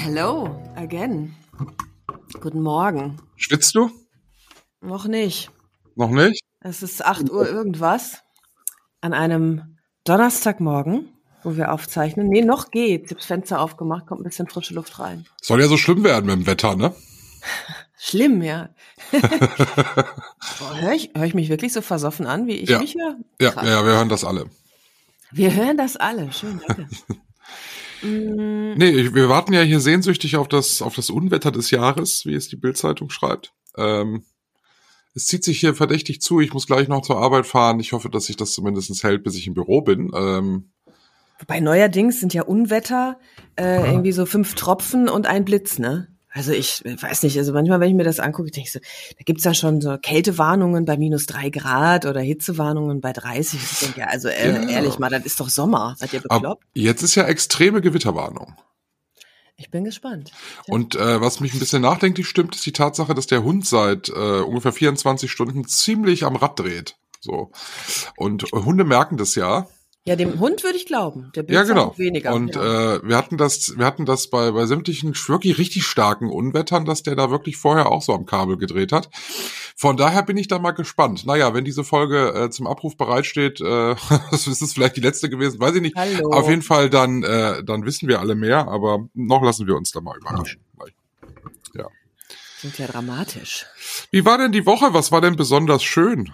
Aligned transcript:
Hello, 0.00 0.48
again. 0.74 1.34
Guten 2.40 2.62
Morgen. 2.62 3.18
Schwitzt 3.36 3.74
du? 3.74 3.90
Noch 4.80 5.04
nicht. 5.06 5.50
Noch 5.96 6.08
nicht? 6.10 6.40
Es 6.60 6.82
ist 6.82 7.04
8 7.04 7.30
Uhr 7.30 7.46
irgendwas. 7.46 8.22
An 9.02 9.12
einem 9.12 9.76
Donnerstagmorgen, 10.04 11.08
wo 11.42 11.56
wir 11.56 11.72
aufzeichnen. 11.72 12.28
Nee, 12.28 12.40
noch 12.42 12.70
geht. 12.70 13.04
Ich 13.04 13.10
habe 13.10 13.16
das 13.20 13.26
Fenster 13.26 13.60
aufgemacht, 13.60 14.06
kommt 14.06 14.22
ein 14.22 14.24
bisschen 14.24 14.48
frische 14.48 14.74
Luft 14.74 14.98
rein. 14.98 15.26
Soll 15.42 15.60
ja 15.60 15.68
so 15.68 15.76
schlimm 15.76 16.02
werden 16.04 16.24
mit 16.26 16.36
dem 16.36 16.46
Wetter, 16.46 16.74
ne? 16.74 16.94
Schlimm, 17.98 18.42
ja. 18.42 18.70
Höre 19.12 20.92
ich, 20.94 21.10
hör 21.14 21.24
ich 21.24 21.34
mich 21.34 21.50
wirklich 21.50 21.72
so 21.72 21.82
versoffen 21.82 22.26
an, 22.26 22.46
wie 22.46 22.52
ich 22.56 22.70
Ja. 22.70 22.80
mich 22.80 22.94
höre? 22.96 23.16
Ja, 23.40 23.52
ja, 23.62 23.84
wir 23.84 23.92
hören 23.92 24.08
das 24.08 24.24
alle. 24.24 24.46
Wir 25.30 25.54
hören 25.54 25.76
das 25.76 25.96
alle. 25.96 26.32
Schön, 26.32 26.60
danke. 26.66 26.88
Mm, 28.02 28.74
Nee, 28.76 28.90
ich- 28.90 29.14
wir 29.14 29.28
warten 29.28 29.52
ja 29.52 29.60
hier 29.62 29.80
sehnsüchtig 29.80 30.36
auf 30.36 30.48
das, 30.48 30.82
auf 30.82 30.94
das 30.94 31.10
Unwetter 31.10 31.50
des 31.52 31.70
Jahres, 31.70 32.24
wie 32.26 32.34
es 32.34 32.48
die 32.48 32.56
Bildzeitung 32.56 33.10
schreibt. 33.10 33.52
Ähm, 33.76 34.24
es 35.14 35.26
zieht 35.26 35.44
sich 35.44 35.60
hier 35.60 35.74
verdächtig 35.74 36.20
zu. 36.22 36.40
Ich 36.40 36.54
muss 36.54 36.66
gleich 36.66 36.88
noch 36.88 37.02
zur 37.02 37.18
Arbeit 37.18 37.46
fahren. 37.46 37.80
Ich 37.80 37.92
hoffe, 37.92 38.08
dass 38.08 38.24
sich 38.26 38.36
das 38.36 38.52
zumindest 38.54 39.02
hält, 39.04 39.22
bis 39.24 39.36
ich 39.36 39.46
im 39.46 39.54
Büro 39.54 39.82
bin. 39.82 40.10
Ähm, 40.14 40.70
Wobei 41.38 41.60
neuerdings 41.60 42.20
sind 42.20 42.32
ja 42.34 42.42
Unwetter 42.44 43.18
äh, 43.56 43.84
irgendwie 43.90 44.12
so 44.12 44.26
fünf 44.26 44.54
Tropfen 44.54 45.08
und 45.08 45.26
ein 45.26 45.44
Blitz, 45.44 45.78
ne? 45.78 46.08
Also 46.34 46.52
ich 46.52 46.82
weiß 46.84 47.24
nicht, 47.24 47.36
also 47.36 47.52
manchmal, 47.52 47.80
wenn 47.80 47.90
ich 47.90 47.94
mir 47.94 48.04
das 48.04 48.18
angucke, 48.18 48.50
denke 48.50 48.66
ich 48.66 48.72
so, 48.72 48.78
da 48.80 49.24
gibt's 49.24 49.44
ja 49.44 49.52
schon 49.52 49.80
so 49.82 49.98
Kältewarnungen 49.98 50.86
bei 50.86 50.96
minus 50.96 51.26
drei 51.26 51.50
Grad 51.50 52.06
oder 52.06 52.20
Hitzewarnungen 52.20 53.00
bei 53.02 53.12
30. 53.12 53.60
Ich 53.62 53.78
denke, 53.80 54.00
ja, 54.00 54.06
also 54.06 54.28
äh, 54.28 54.48
Ja. 54.48 54.68
ehrlich 54.70 54.98
mal, 54.98 55.10
das 55.10 55.24
ist 55.26 55.38
doch 55.40 55.50
Sommer. 55.50 55.94
Seid 55.98 56.14
ihr 56.14 56.22
aber 56.28 56.40
bekloppt? 56.40 56.64
jetzt 56.72 57.02
ist 57.02 57.14
ja 57.16 57.24
extreme 57.24 57.82
Gewitterwarnung. 57.82 58.56
Ich 59.56 59.70
bin 59.70 59.84
gespannt. 59.84 60.32
Tja. 60.64 60.74
Und 60.74 60.94
äh, 60.96 61.20
was 61.20 61.40
mich 61.40 61.52
ein 61.52 61.58
bisschen 61.58 61.82
nachdenklich 61.82 62.26
stimmt, 62.26 62.54
ist 62.56 62.64
die 62.64 62.72
Tatsache, 62.72 63.14
dass 63.14 63.26
der 63.26 63.44
Hund 63.44 63.66
seit 63.66 64.08
äh, 64.08 64.40
ungefähr 64.40 64.72
24 64.72 65.30
Stunden 65.30 65.66
ziemlich 65.68 66.24
am 66.24 66.36
Rad 66.36 66.58
dreht. 66.58 66.96
So. 67.20 67.52
Und 68.16 68.44
Hunde 68.52 68.84
merken 68.84 69.18
das 69.18 69.34
ja. 69.34 69.68
Ja, 70.04 70.16
dem 70.16 70.40
Hund 70.40 70.64
würde 70.64 70.76
ich 70.76 70.86
glauben. 70.86 71.30
Der 71.36 71.44
Blitz 71.44 71.54
Ja, 71.54 71.62
genau. 71.62 71.96
weniger. 71.96 72.34
Und 72.34 72.56
ja. 72.56 72.96
äh, 72.96 73.00
wir 73.04 73.16
hatten 73.16 73.36
das, 73.36 73.78
wir 73.78 73.86
hatten 73.86 74.04
das 74.04 74.28
bei, 74.28 74.50
bei 74.50 74.66
sämtlichen 74.66 75.14
wirklich 75.14 75.58
richtig 75.58 75.84
starken 75.84 76.28
Unwettern, 76.28 76.84
dass 76.84 77.04
der 77.04 77.14
da 77.14 77.30
wirklich 77.30 77.56
vorher 77.56 77.90
auch 77.90 78.02
so 78.02 78.12
am 78.12 78.26
Kabel 78.26 78.56
gedreht 78.56 78.90
hat. 78.90 79.10
Von 79.76 79.96
daher 79.96 80.24
bin 80.24 80.36
ich 80.36 80.48
da 80.48 80.58
mal 80.58 80.72
gespannt. 80.72 81.24
Naja, 81.24 81.54
wenn 81.54 81.64
diese 81.64 81.84
Folge 81.84 82.34
äh, 82.34 82.50
zum 82.50 82.66
Abruf 82.66 82.96
bereitsteht, 82.96 83.60
äh, 83.60 83.94
das 84.30 84.48
ist 84.48 84.60
es 84.60 84.72
vielleicht 84.72 84.96
die 84.96 85.00
letzte 85.00 85.30
gewesen, 85.30 85.60
weiß 85.60 85.76
ich 85.76 85.82
nicht. 85.82 85.96
Hallo. 85.96 86.32
Auf 86.32 86.48
jeden 86.48 86.62
Fall, 86.62 86.90
dann, 86.90 87.22
äh, 87.22 87.62
dann 87.62 87.84
wissen 87.84 88.08
wir 88.08 88.18
alle 88.18 88.34
mehr, 88.34 88.66
aber 88.66 89.08
noch 89.14 89.42
lassen 89.42 89.68
wir 89.68 89.76
uns 89.76 89.92
da 89.92 90.00
mal 90.00 90.16
überraschen. 90.16 90.60
Sind 92.62 92.78
ja 92.78 92.86
dramatisch. 92.86 93.66
Wie 94.12 94.24
war 94.24 94.38
denn 94.38 94.52
die 94.52 94.66
Woche? 94.66 94.94
Was 94.94 95.10
war 95.10 95.20
denn 95.20 95.34
besonders 95.34 95.82
schön? 95.82 96.32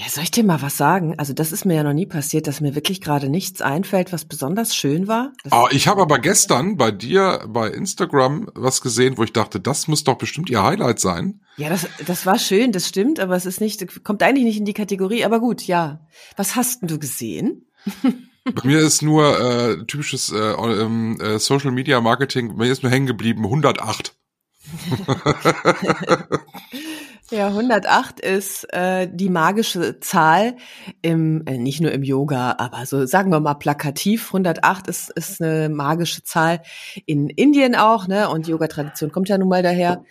Ja, 0.00 0.08
soll 0.08 0.24
ich 0.24 0.30
dir 0.30 0.44
mal 0.44 0.62
was 0.62 0.78
sagen? 0.78 1.14
Also 1.18 1.34
das 1.34 1.52
ist 1.52 1.66
mir 1.66 1.74
ja 1.74 1.82
noch 1.82 1.92
nie 1.92 2.06
passiert, 2.06 2.46
dass 2.46 2.62
mir 2.62 2.74
wirklich 2.74 3.02
gerade 3.02 3.28
nichts 3.28 3.60
einfällt, 3.60 4.14
was 4.14 4.24
besonders 4.24 4.74
schön 4.74 5.08
war. 5.08 5.34
Das 5.44 5.52
Ah, 5.52 5.66
ich 5.72 5.88
habe 5.88 6.00
aber 6.00 6.18
gestern 6.18 6.78
bei 6.78 6.90
dir 6.90 7.44
bei 7.46 7.68
Instagram 7.68 8.48
was 8.54 8.80
gesehen, 8.80 9.18
wo 9.18 9.24
ich 9.24 9.34
dachte, 9.34 9.60
das 9.60 9.88
muss 9.88 10.02
doch 10.02 10.16
bestimmt 10.16 10.48
ihr 10.48 10.62
Highlight 10.62 11.00
sein. 11.00 11.42
Ja, 11.58 11.68
das, 11.68 11.86
das 12.06 12.24
war 12.24 12.38
schön, 12.38 12.72
das 12.72 12.88
stimmt, 12.88 13.20
aber 13.20 13.36
es 13.36 13.44
ist 13.44 13.60
nicht, 13.60 14.02
kommt 14.02 14.22
eigentlich 14.22 14.46
nicht 14.46 14.56
in 14.56 14.64
die 14.64 14.72
Kategorie, 14.72 15.22
aber 15.22 15.38
gut, 15.38 15.64
ja. 15.64 16.00
Was 16.34 16.56
hast 16.56 16.80
denn 16.80 16.88
du 16.88 16.98
gesehen? 16.98 17.66
Bei 18.44 18.62
mir 18.64 18.78
ist 18.78 19.02
nur 19.02 19.38
äh, 19.38 19.84
typisches 19.84 20.32
äh, 20.32 20.38
ähm, 20.38 21.20
äh, 21.20 21.38
Social 21.38 21.72
Media 21.72 22.00
Marketing, 22.00 22.56
bei 22.56 22.64
mir 22.64 22.72
ist 22.72 22.82
nur 22.82 22.90
hängen 22.90 23.06
geblieben 23.06 23.44
108. 23.44 24.16
Ja, 27.30 27.46
108 27.46 28.18
ist 28.18 28.64
äh, 28.72 29.08
die 29.08 29.28
magische 29.28 30.00
Zahl 30.00 30.56
im, 31.00 31.46
äh, 31.46 31.58
nicht 31.58 31.80
nur 31.80 31.92
im 31.92 32.02
Yoga, 32.02 32.56
aber 32.58 32.84
so 32.86 33.06
sagen 33.06 33.30
wir 33.30 33.38
mal 33.38 33.54
plakativ. 33.54 34.26
108 34.26 34.88
ist, 34.88 35.10
ist 35.10 35.40
eine 35.40 35.68
magische 35.68 36.24
Zahl 36.24 36.60
in 37.06 37.28
Indien 37.28 37.76
auch, 37.76 38.08
ne? 38.08 38.28
Und 38.28 38.48
Yoga-Tradition 38.48 39.12
kommt 39.12 39.28
ja 39.28 39.38
nun 39.38 39.48
mal 39.48 39.62
daher. 39.62 40.02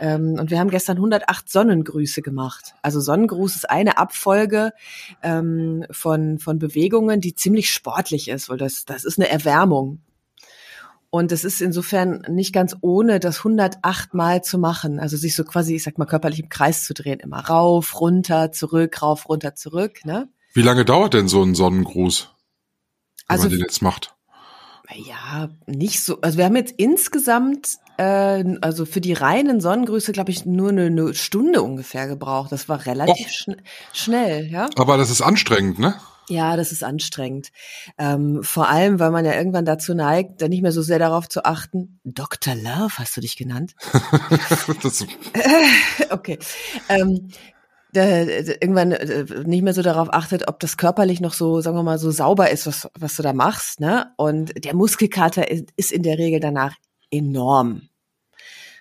Ähm, 0.00 0.36
und 0.38 0.52
wir 0.52 0.60
haben 0.60 0.70
gestern 0.70 0.98
108 0.98 1.50
Sonnengrüße 1.50 2.22
gemacht. 2.22 2.74
Also 2.80 3.00
Sonnengruß 3.00 3.56
ist 3.56 3.68
eine 3.68 3.98
Abfolge 3.98 4.70
ähm, 5.24 5.84
von, 5.90 6.38
von 6.38 6.60
Bewegungen, 6.60 7.20
die 7.20 7.34
ziemlich 7.34 7.70
sportlich 7.70 8.28
ist, 8.28 8.48
weil 8.48 8.58
das, 8.58 8.84
das 8.84 9.04
ist 9.04 9.18
eine 9.18 9.28
Erwärmung. 9.28 9.98
Und 11.10 11.32
es 11.32 11.44
ist 11.44 11.62
insofern 11.62 12.22
nicht 12.28 12.52
ganz 12.52 12.76
ohne, 12.82 13.18
das 13.18 13.38
108 13.38 14.12
Mal 14.12 14.42
zu 14.42 14.58
machen. 14.58 15.00
Also 15.00 15.16
sich 15.16 15.34
so 15.34 15.44
quasi, 15.44 15.74
ich 15.76 15.82
sag 15.82 15.96
mal, 15.96 16.04
körperlich 16.04 16.40
im 16.40 16.48
Kreis 16.50 16.84
zu 16.84 16.92
drehen. 16.92 17.20
Immer 17.20 17.40
rauf, 17.40 18.00
runter, 18.00 18.52
zurück, 18.52 19.00
rauf, 19.00 19.28
runter, 19.28 19.54
zurück. 19.54 20.04
Ne? 20.04 20.28
Wie 20.52 20.62
lange 20.62 20.84
dauert 20.84 21.14
denn 21.14 21.28
so 21.28 21.42
ein 21.42 21.54
Sonnengruß, 21.54 22.28
wenn 23.26 23.34
Also 23.36 23.44
man 23.44 23.50
den 23.52 23.60
jetzt 23.60 23.80
macht? 23.80 24.14
ja, 24.94 25.50
nicht 25.66 26.02
so. 26.02 26.20
Also 26.22 26.38
wir 26.38 26.44
haben 26.46 26.56
jetzt 26.56 26.74
insgesamt, 26.78 27.76
äh, 27.98 28.44
also 28.62 28.86
für 28.86 29.00
die 29.00 29.12
reinen 29.12 29.60
Sonnengrüße, 29.60 30.12
glaube 30.12 30.30
ich, 30.30 30.46
nur 30.46 30.70
eine, 30.70 30.86
eine 30.86 31.14
Stunde 31.14 31.62
ungefähr 31.62 32.06
gebraucht. 32.06 32.52
Das 32.52 32.68
war 32.68 32.86
relativ 32.86 33.26
Och. 33.26 33.30
schn 33.30 33.56
schnell, 33.92 34.46
ja. 34.50 34.68
Aber 34.76 34.96
das 34.96 35.10
ist 35.10 35.20
anstrengend, 35.20 35.78
ne? 35.78 35.94
Ja, 36.28 36.56
das 36.56 36.72
ist 36.72 36.84
anstrengend. 36.84 37.50
Ähm, 37.96 38.42
vor 38.42 38.68
allem, 38.68 39.00
weil 39.00 39.10
man 39.10 39.24
ja 39.24 39.34
irgendwann 39.34 39.64
dazu 39.64 39.94
neigt, 39.94 40.42
dann 40.42 40.50
nicht 40.50 40.62
mehr 40.62 40.72
so 40.72 40.82
sehr 40.82 40.98
darauf 40.98 41.28
zu 41.28 41.44
achten. 41.44 42.00
Dr. 42.04 42.54
Love 42.54 42.98
hast 42.98 43.16
du 43.16 43.20
dich 43.20 43.36
genannt? 43.36 43.74
okay. 46.10 46.38
Ähm, 46.88 47.28
da, 47.92 48.24
da, 48.24 48.52
irgendwann 48.60 48.92
äh, 48.92 49.24
nicht 49.44 49.62
mehr 49.62 49.74
so 49.74 49.82
darauf 49.82 50.12
achtet, 50.12 50.48
ob 50.48 50.60
das 50.60 50.76
körperlich 50.76 51.20
noch 51.20 51.32
so, 51.32 51.60
sagen 51.60 51.76
wir 51.76 51.82
mal, 51.82 51.98
so 51.98 52.10
sauber 52.10 52.50
ist, 52.50 52.66
was, 52.66 52.88
was 52.98 53.16
du 53.16 53.22
da 53.22 53.32
machst, 53.32 53.80
ne? 53.80 54.12
Und 54.16 54.64
der 54.64 54.74
Muskelkater 54.74 55.50
ist, 55.50 55.70
ist 55.76 55.92
in 55.92 56.02
der 56.02 56.18
Regel 56.18 56.40
danach 56.40 56.74
enorm. 57.10 57.88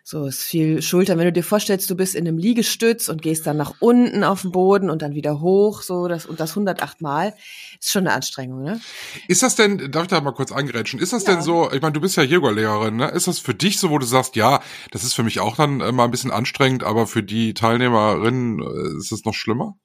So 0.10 0.26
ist 0.26 0.42
viel 0.42 0.82
Schulter. 0.82 1.18
Wenn 1.18 1.26
du 1.26 1.34
dir 1.34 1.44
vorstellst, 1.44 1.90
du 1.90 1.96
bist 1.96 2.16
in 2.16 2.26
einem 2.26 2.38
Liegestütz 2.38 3.10
und 3.10 3.22
gehst 3.22 3.46
dann 3.46 3.58
nach 3.58 3.74
unten 3.82 4.24
auf 4.24 4.44
den 4.44 4.54
Boden 4.54 4.90
und 4.90 5.02
dann 5.02 5.16
wieder 5.16 5.42
hoch, 5.42 5.82
so 5.82 6.08
das 6.08 6.26
und 6.26 6.40
das 6.40 6.52
108 6.52 7.02
Mal, 7.02 7.34
ist 7.82 7.92
schon 7.92 8.08
eine 8.08 8.16
Anstrengung, 8.16 8.64
ne? 8.64 8.80
ist 9.28 9.44
das 9.44 9.56
denn, 9.56 9.92
darf 9.92 10.04
ich 10.04 10.08
da 10.08 10.22
mal 10.22 10.32
kurz 10.32 10.54
eingerätschen, 10.54 11.02
ist 11.02 11.12
das 11.12 11.26
Ja. 11.26 11.34
denn 11.34 11.42
so, 11.42 11.70
ich 11.74 11.82
meine, 11.82 11.92
du 11.92 12.00
bist 12.00 12.16
ja 12.16 12.24
Yoga-Lehrerin, 12.24 12.96
ne? 12.96 13.10
Ist 13.10 13.28
das 13.28 13.40
für 13.40 13.54
dich 13.54 13.80
so, 13.80 13.90
wo 13.90 13.98
du 13.98 14.06
sagst, 14.06 14.38
ja, 14.38 14.62
das 14.92 15.04
ist 15.04 15.14
für 15.14 15.24
mich 15.24 15.42
auch 15.42 15.58
dann 15.58 15.82
äh, 15.82 15.92
mal 15.92 16.06
ein 16.06 16.12
bisschen 16.12 16.32
anstrengend, 16.32 16.86
aber 16.86 17.06
für 17.06 17.22
die 17.22 17.54
Teilnehmerinnen 17.54 18.62
äh, 18.62 18.98
ist 19.00 19.12
es 19.12 19.26
noch 19.26 19.34
schlimmer? 19.34 19.76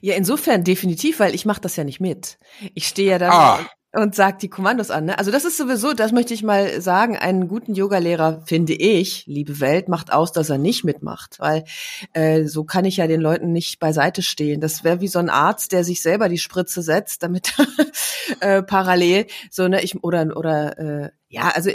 Ja, 0.00 0.14
insofern 0.14 0.62
definitiv, 0.62 1.18
weil 1.18 1.34
ich 1.34 1.44
mache 1.44 1.60
das 1.60 1.74
ja 1.74 1.82
nicht 1.82 1.98
mit. 1.98 2.38
Ich 2.72 2.86
stehe 2.86 3.10
ja 3.10 3.18
da 3.18 3.30
Ah. 3.30 3.70
Und, 3.94 4.02
und 4.02 4.14
sag 4.14 4.38
die 4.38 4.48
Kommandos 4.48 4.90
an. 4.90 5.06
Ne? 5.06 5.18
Also 5.18 5.30
das 5.30 5.44
ist 5.44 5.56
sowieso, 5.56 5.92
das 5.92 6.12
möchte 6.12 6.34
ich 6.34 6.42
mal 6.42 6.80
sagen, 6.80 7.16
einen 7.16 7.48
guten 7.48 7.74
Yogalehrer, 7.74 8.42
finde 8.44 8.74
ich, 8.74 9.26
liebe 9.26 9.60
Welt, 9.60 9.88
macht 9.88 10.12
aus, 10.12 10.32
dass 10.32 10.50
er 10.50 10.58
nicht 10.58 10.84
mitmacht. 10.84 11.38
Weil 11.38 11.64
äh, 12.12 12.44
so 12.44 12.64
kann 12.64 12.84
ich 12.84 12.98
ja 12.98 13.06
den 13.06 13.20
Leuten 13.20 13.52
nicht 13.52 13.78
beiseite 13.78 14.22
stehen. 14.22 14.60
Das 14.60 14.84
wäre 14.84 15.00
wie 15.00 15.08
so 15.08 15.18
ein 15.18 15.30
Arzt, 15.30 15.72
der 15.72 15.84
sich 15.84 16.02
selber 16.02 16.28
die 16.28 16.38
Spritze 16.38 16.82
setzt, 16.82 17.22
damit 17.22 17.54
äh, 18.40 18.62
parallel 18.62 19.26
so, 19.50 19.68
ne, 19.68 19.82
ich 19.82 20.02
oder 20.02 20.36
oder 20.36 20.78
äh, 20.78 21.10
ja, 21.28 21.50
also 21.54 21.70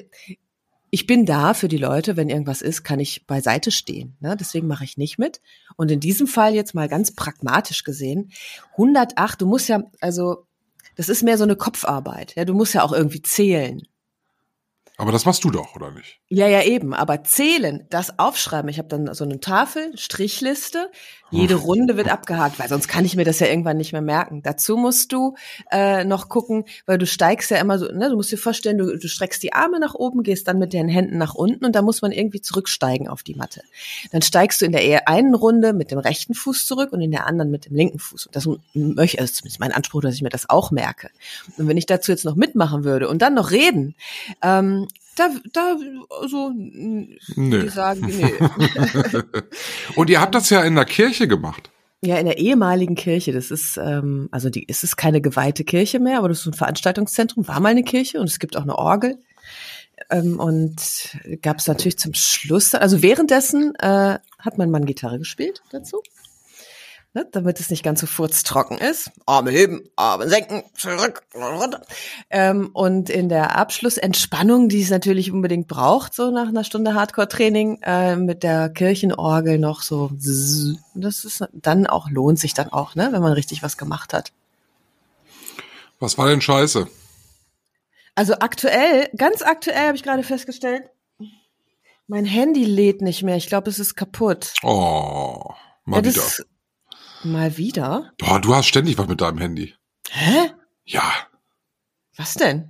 ich 0.91 1.05
bin 1.05 1.25
da 1.25 1.53
für 1.53 1.67
die 1.67 1.77
Leute, 1.77 2.17
wenn 2.17 2.29
irgendwas 2.29 2.61
ist, 2.61 2.83
kann 2.83 2.99
ich 2.99 3.27
beiseite 3.27 3.69
stehen. 3.71 4.17
Ne? 4.21 4.35
Deswegen 4.39 4.67
mache 4.67 4.83
ich 4.83 4.97
nicht 4.97 5.19
mit. 5.19 5.39
Und 5.75 5.91
in 5.91 5.99
diesem 5.99 6.25
Fall 6.25 6.55
jetzt 6.55 6.73
mal 6.73 6.87
ganz 6.87 7.13
pragmatisch 7.13 7.83
gesehen, 7.83 8.31
108, 8.71 9.41
du 9.41 9.45
musst 9.45 9.69
ja, 9.69 9.83
also 10.01 10.47
das 10.99 11.07
ist 11.07 11.23
mehr 11.23 11.37
so 11.37 11.45
eine 11.45 11.55
Kopfarbeit. 11.55 12.35
Ja, 12.35 12.43
du 12.43 12.53
musst 12.53 12.73
ja 12.73 12.83
auch 12.83 12.91
irgendwie 12.91 13.21
zählen. 13.21 13.83
Aber 14.99 15.13
das 15.13 15.23
machst 15.23 15.45
du 15.45 15.49
doch, 15.49 15.77
oder 15.77 15.91
nicht? 15.91 16.19
Ja, 16.27 16.47
ja, 16.49 16.61
eben. 16.61 16.93
Aber 16.93 17.23
zählen, 17.23 17.87
das 17.89 18.19
aufschreiben. 18.19 18.69
Ich 18.69 18.79
habe 18.79 18.89
dann 18.89 19.13
so 19.13 19.23
eine 19.23 19.39
Tafel, 19.39 19.97
Strichliste. 19.97 20.91
Jede 21.31 21.53
Hm. 21.53 21.61
Runde 21.61 21.95
wird 21.95 22.09
abgehakt, 22.09 22.59
weil 22.59 22.67
sonst 22.67 22.89
kann 22.89 23.05
ich 23.05 23.15
mir 23.15 23.23
das 23.23 23.39
ja 23.39 23.47
irgendwann 23.47 23.77
nicht 23.77 23.93
mehr 23.93 24.01
merken. 24.01 24.41
Dazu 24.43 24.75
musst 24.75 25.13
du 25.13 25.35
äh, 25.71 26.03
noch 26.03 26.27
gucken, 26.27 26.65
weil 26.85 26.97
du 26.97 27.05
steigst 27.05 27.49
ja 27.49 27.57
immer 27.59 27.79
so, 27.79 27.85
ne, 27.85 28.09
du 28.09 28.17
musst 28.17 28.31
dir 28.31 28.37
vorstellen, 28.37 28.77
du, 28.77 28.97
du 28.97 29.07
streckst 29.07 29.41
die 29.41 29.53
Arme 29.53 29.79
nach 29.79 29.93
oben, 29.93 30.23
gehst 30.23 30.49
dann 30.49 30.59
mit 30.59 30.73
den 30.73 30.89
Händen 30.89 31.17
nach 31.17 31.33
unten 31.33 31.63
und 31.65 31.75
da 31.75 31.81
muss 31.81 32.01
man 32.01 32.11
irgendwie 32.11 32.41
zurücksteigen 32.41 33.07
auf 33.07 33.23
die 33.23 33.35
Matte. 33.35 33.61
Dann 34.11 34.21
steigst 34.21 34.59
du 34.59 34.65
in 34.65 34.73
der 34.73 35.07
einen 35.07 35.33
Runde 35.33 35.71
mit 35.71 35.91
dem 35.91 35.99
rechten 35.99 36.33
Fuß 36.33 36.65
zurück 36.65 36.91
und 36.91 36.99
in 36.99 37.11
der 37.11 37.25
anderen 37.25 37.51
mit 37.51 37.67
dem 37.67 37.75
linken 37.75 37.99
Fuß. 37.99 38.25
Und 38.25 38.35
das 38.35 38.49
möchte, 38.73 39.21
also 39.21 39.31
zumindest 39.31 39.61
mein 39.61 39.71
Anspruch, 39.71 40.01
dass 40.01 40.15
ich 40.15 40.23
mir 40.23 40.29
das 40.29 40.49
auch 40.49 40.71
merke. 40.71 41.09
Und 41.57 41.69
wenn 41.69 41.77
ich 41.77 41.85
dazu 41.85 42.11
jetzt 42.11 42.25
noch 42.25 42.35
mitmachen 42.35 42.83
würde 42.83 43.07
und 43.07 43.21
dann 43.21 43.35
noch 43.35 43.51
reden, 43.51 43.95
ähm, 44.43 44.88
da, 45.15 45.29
da, 45.53 45.75
so, 46.27 46.51
Nö. 46.55 47.63
die 47.63 47.69
sagen, 47.69 48.05
nee. 48.05 48.33
Und 49.95 50.09
ihr 50.09 50.21
habt 50.21 50.35
das 50.35 50.49
ja 50.49 50.63
in 50.63 50.75
der 50.75 50.85
Kirche 50.85 51.27
gemacht. 51.27 51.69
Ja, 52.01 52.17
in 52.17 52.25
der 52.25 52.37
ehemaligen 52.37 52.95
Kirche, 52.95 53.33
das 53.33 53.51
ist, 53.51 53.77
ähm, 53.77 54.29
also 54.31 54.49
die, 54.49 54.65
es 54.69 54.83
ist 54.83 54.95
keine 54.95 55.19
geweihte 55.19 55.65
Kirche 55.65 55.99
mehr, 55.99 56.19
aber 56.19 56.29
das 56.29 56.37
ist 56.37 56.43
so 56.45 56.51
ein 56.51 56.53
Veranstaltungszentrum, 56.53 57.47
war 57.47 57.59
mal 57.59 57.69
eine 57.69 57.83
Kirche 57.83 58.21
und 58.21 58.29
es 58.29 58.39
gibt 58.39 58.55
auch 58.55 58.63
eine 58.63 58.77
Orgel. 58.77 59.17
Ähm, 60.09 60.39
und 60.39 60.77
gab 61.41 61.57
es 61.57 61.67
natürlich 61.67 61.99
zum 61.99 62.13
Schluss, 62.13 62.73
also 62.73 63.01
währenddessen 63.01 63.75
äh, 63.75 64.17
hat 64.39 64.57
mein 64.57 64.71
Mann 64.71 64.85
Gitarre 64.85 65.19
gespielt 65.19 65.61
dazu. 65.71 66.01
Ne, 67.15 67.27
damit 67.31 67.59
es 67.59 67.71
nicht 67.71 67.81
ganz 67.81 68.01
so 68.01 68.05
furztrocken 68.05 68.77
ist. 68.77 69.09
Arme 69.25 69.49
heben, 69.49 69.81
Arme 69.95 70.29
senken, 70.29 70.61
zurück, 70.77 71.23
runter. 71.33 71.81
Ähm, 72.29 72.69
und 72.73 73.09
in 73.09 73.29
der 73.29 73.57
Abschlussentspannung, 73.57 74.69
die 74.69 74.83
es 74.83 74.91
natürlich 74.91 75.31
unbedingt 75.31 75.67
braucht, 75.67 76.13
so 76.13 76.29
nach 76.29 76.49
einer 76.49 76.63
Stunde 76.63 76.93
Hardcore-Training, 76.93 77.79
äh, 77.81 78.15
mit 78.15 78.43
der 78.43 78.69
Kirchenorgel 78.69 79.57
noch 79.57 79.81
so. 79.81 80.11
Das 80.13 81.25
ist 81.25 81.43
dann 81.51 81.87
auch, 81.87 82.11
lohnt 82.11 82.37
sich 82.37 82.53
dann 82.53 82.69
auch, 82.69 82.93
ne, 82.93 83.09
wenn 83.11 83.23
man 83.23 83.33
richtig 83.33 83.63
was 83.63 83.75
gemacht 83.75 84.13
hat. 84.13 84.31
Was 85.99 86.15
war 86.19 86.27
denn 86.27 86.41
scheiße? 86.41 86.87
Also 88.13 88.33
aktuell, 88.35 89.09
ganz 89.17 89.41
aktuell 89.41 89.87
habe 89.87 89.95
ich 89.95 90.03
gerade 90.03 90.21
festgestellt, 90.21 90.83
mein 92.07 92.25
Handy 92.25 92.65
lädt 92.65 93.01
nicht 93.01 93.23
mehr. 93.23 93.35
Ich 93.35 93.47
glaube, 93.47 93.69
es 93.69 93.79
ist 93.79 93.95
kaputt. 93.95 94.53
Oh, 94.61 95.53
mal 95.85 96.05
Ja, 96.05 96.11
wieder. 96.11 96.21
Mal 97.23 97.57
wieder? 97.57 98.11
Boah, 98.17 98.39
du 98.39 98.55
hast 98.55 98.67
ständig 98.67 98.97
was 98.97 99.07
mit 99.07 99.21
deinem 99.21 99.37
Handy. 99.39 99.73
Hä? 100.09 100.51
Ja. 100.85 101.03
Was 102.17 102.33
denn? 102.35 102.69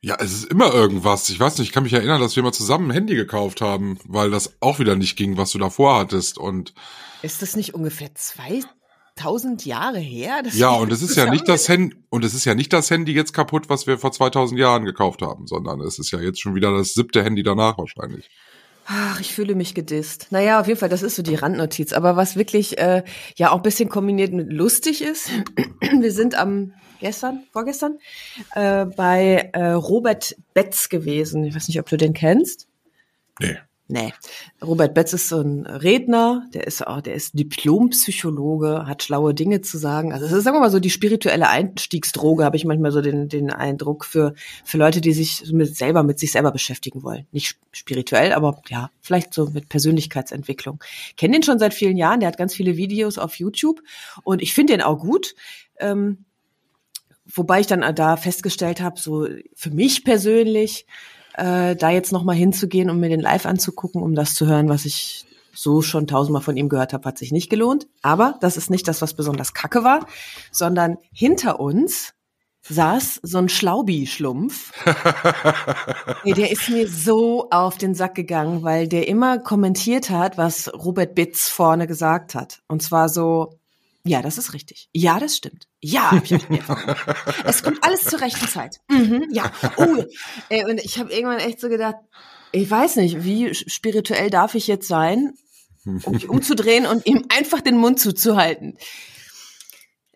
Ja, 0.00 0.16
es 0.18 0.32
ist 0.32 0.44
immer 0.46 0.72
irgendwas. 0.74 1.28
Ich 1.30 1.38
weiß 1.38 1.58
nicht, 1.58 1.68
ich 1.68 1.72
kann 1.72 1.84
mich 1.84 1.92
erinnern, 1.92 2.20
dass 2.20 2.34
wir 2.36 2.42
mal 2.42 2.52
zusammen 2.52 2.90
ein 2.90 2.94
Handy 2.94 3.14
gekauft 3.14 3.60
haben, 3.60 3.98
weil 4.04 4.30
das 4.30 4.56
auch 4.60 4.78
wieder 4.80 4.96
nicht 4.96 5.16
ging, 5.16 5.36
was 5.36 5.52
du 5.52 5.58
davor 5.58 5.98
hattest. 5.98 6.38
Und 6.38 6.74
Ist 7.22 7.40
das 7.40 7.54
nicht 7.54 7.72
ungefähr 7.74 8.12
2000 8.14 9.64
Jahre 9.64 10.00
her? 10.00 10.42
ja, 10.52 10.70
und 10.70 10.90
es 10.90 11.02
ist 11.02 11.16
ja 11.16 11.30
nicht 11.30 11.48
das 11.48 11.68
Handy, 11.68 11.96
und 12.10 12.24
es 12.24 12.34
ist 12.34 12.44
ja 12.44 12.54
nicht 12.56 12.72
das 12.72 12.90
Handy 12.90 13.12
jetzt 13.12 13.32
kaputt, 13.32 13.68
was 13.68 13.86
wir 13.86 13.96
vor 13.98 14.10
2000 14.10 14.58
Jahren 14.58 14.84
gekauft 14.84 15.22
haben, 15.22 15.46
sondern 15.46 15.80
es 15.80 15.98
ist 16.00 16.10
ja 16.10 16.20
jetzt 16.20 16.40
schon 16.40 16.54
wieder 16.56 16.76
das 16.76 16.94
siebte 16.94 17.22
Handy 17.22 17.44
danach 17.44 17.78
wahrscheinlich. 17.78 18.28
Ach, 18.86 19.20
ich 19.20 19.32
fühle 19.34 19.54
mich 19.54 19.74
gedisst. 19.74 20.28
Naja, 20.30 20.60
auf 20.60 20.66
jeden 20.66 20.78
Fall, 20.78 20.88
das 20.88 21.02
ist 21.02 21.16
so 21.16 21.22
die 21.22 21.34
Randnotiz. 21.34 21.92
Aber 21.92 22.16
was 22.16 22.36
wirklich 22.36 22.78
äh, 22.78 23.04
ja 23.36 23.50
auch 23.50 23.56
ein 23.56 23.62
bisschen 23.62 23.88
kombiniert 23.88 24.32
mit 24.32 24.52
lustig 24.52 25.02
ist, 25.02 25.30
wir 26.00 26.12
sind 26.12 26.34
am 26.34 26.74
gestern, 27.00 27.44
vorgestern, 27.52 27.98
äh, 28.54 28.86
bei 28.86 29.50
äh, 29.52 29.72
Robert 29.72 30.36
Betz 30.54 30.88
gewesen. 30.88 31.44
Ich 31.44 31.54
weiß 31.54 31.68
nicht, 31.68 31.80
ob 31.80 31.88
du 31.88 31.96
den 31.96 32.12
kennst. 32.12 32.68
Nee. 33.40 33.58
Nee. 33.92 34.14
Robert 34.64 34.94
Betz 34.94 35.12
ist 35.12 35.28
so 35.28 35.42
ein 35.42 35.66
Redner, 35.66 36.48
der 36.54 36.66
ist 36.66 36.86
auch, 36.86 37.02
der 37.02 37.12
ist 37.12 37.38
Diplompsychologe, 37.38 38.86
hat 38.86 39.02
schlaue 39.02 39.34
Dinge 39.34 39.60
zu 39.60 39.76
sagen. 39.76 40.14
Also 40.14 40.24
das 40.24 40.32
ist, 40.32 40.44
sagen 40.44 40.56
wir 40.56 40.60
mal 40.60 40.70
so, 40.70 40.80
die 40.80 40.88
spirituelle 40.88 41.46
Einstiegsdroge, 41.46 42.42
habe 42.42 42.56
ich 42.56 42.64
manchmal 42.64 42.90
so 42.90 43.02
den, 43.02 43.28
den 43.28 43.50
Eindruck 43.50 44.06
für, 44.06 44.32
für 44.64 44.78
Leute, 44.78 45.02
die 45.02 45.12
sich 45.12 45.52
mit 45.52 45.76
selber, 45.76 46.04
mit 46.04 46.18
sich 46.18 46.32
selber 46.32 46.52
beschäftigen 46.52 47.02
wollen. 47.02 47.26
Nicht 47.32 47.58
spirituell, 47.70 48.32
aber 48.32 48.62
ja, 48.70 48.90
vielleicht 49.02 49.34
so 49.34 49.50
mit 49.50 49.68
Persönlichkeitsentwicklung. 49.68 50.82
Kenne 51.18 51.34
den 51.34 51.42
schon 51.42 51.58
seit 51.58 51.74
vielen 51.74 51.98
Jahren, 51.98 52.20
der 52.20 52.28
hat 52.28 52.38
ganz 52.38 52.54
viele 52.54 52.78
Videos 52.78 53.18
auf 53.18 53.34
YouTube 53.34 53.82
und 54.24 54.40
ich 54.40 54.54
finde 54.54 54.72
den 54.72 54.80
auch 54.80 55.00
gut. 55.00 55.34
Ähm, 55.78 56.24
wobei 57.26 57.60
ich 57.60 57.66
dann 57.66 57.94
da 57.94 58.16
festgestellt 58.16 58.80
habe, 58.80 58.98
so 58.98 59.28
für 59.54 59.70
mich 59.70 60.02
persönlich, 60.02 60.86
äh, 61.34 61.76
da 61.76 61.90
jetzt 61.90 62.12
noch 62.12 62.24
mal 62.24 62.36
hinzugehen 62.36 62.90
und 62.90 63.00
mir 63.00 63.08
den 63.08 63.20
live 63.20 63.46
anzugucken, 63.46 64.02
um 64.02 64.14
das 64.14 64.34
zu 64.34 64.46
hören, 64.46 64.68
was 64.68 64.84
ich 64.84 65.26
so 65.54 65.82
schon 65.82 66.06
tausendmal 66.06 66.42
von 66.42 66.56
ihm 66.56 66.68
gehört 66.68 66.92
habe, 66.92 67.06
hat 67.06 67.18
sich 67.18 67.32
nicht 67.32 67.50
gelohnt. 67.50 67.86
Aber 68.00 68.36
das 68.40 68.56
ist 68.56 68.70
nicht 68.70 68.88
das, 68.88 69.02
was 69.02 69.14
besonders 69.14 69.52
kacke 69.54 69.84
war, 69.84 70.06
sondern 70.50 70.96
hinter 71.12 71.60
uns 71.60 72.14
saß 72.68 73.20
so 73.22 73.38
ein 73.38 73.48
Schlaubi-Schlumpf. 73.48 74.72
Ey, 76.24 76.32
der 76.32 76.52
ist 76.52 76.68
mir 76.68 76.88
so 76.88 77.48
auf 77.50 77.76
den 77.76 77.94
Sack 77.94 78.14
gegangen, 78.14 78.62
weil 78.62 78.86
der 78.86 79.08
immer 79.08 79.38
kommentiert 79.38 80.10
hat, 80.10 80.38
was 80.38 80.72
Robert 80.72 81.14
Bitz 81.14 81.48
vorne 81.48 81.86
gesagt 81.86 82.34
hat. 82.34 82.62
Und 82.68 82.82
zwar 82.82 83.08
so, 83.08 83.58
ja, 84.04 84.20
das 84.20 84.36
ist 84.36 84.52
richtig. 84.52 84.88
Ja, 84.92 85.20
das 85.20 85.36
stimmt. 85.36 85.68
Ja, 85.80 86.10
hab 86.10 86.24
ich 86.24 86.48
mir 86.48 86.60
Es 87.44 87.62
kommt 87.62 87.82
alles 87.82 88.00
zur 88.00 88.20
rechten 88.20 88.48
Zeit. 88.48 88.80
Mhm, 88.88 89.28
ja. 89.30 89.52
Oh, 89.76 90.04
ey, 90.48 90.64
und 90.64 90.80
ich 90.80 90.98
habe 90.98 91.12
irgendwann 91.12 91.38
echt 91.38 91.60
so 91.60 91.68
gedacht, 91.68 91.96
ich 92.50 92.68
weiß 92.68 92.96
nicht, 92.96 93.24
wie 93.24 93.54
spirituell 93.54 94.28
darf 94.28 94.54
ich 94.54 94.66
jetzt 94.66 94.88
sein, 94.88 95.34
um 95.84 96.12
mich 96.12 96.28
umzudrehen 96.28 96.86
und 96.86 97.06
ihm 97.06 97.24
einfach 97.28 97.60
den 97.60 97.78
Mund 97.78 98.00
zuzuhalten. 98.00 98.76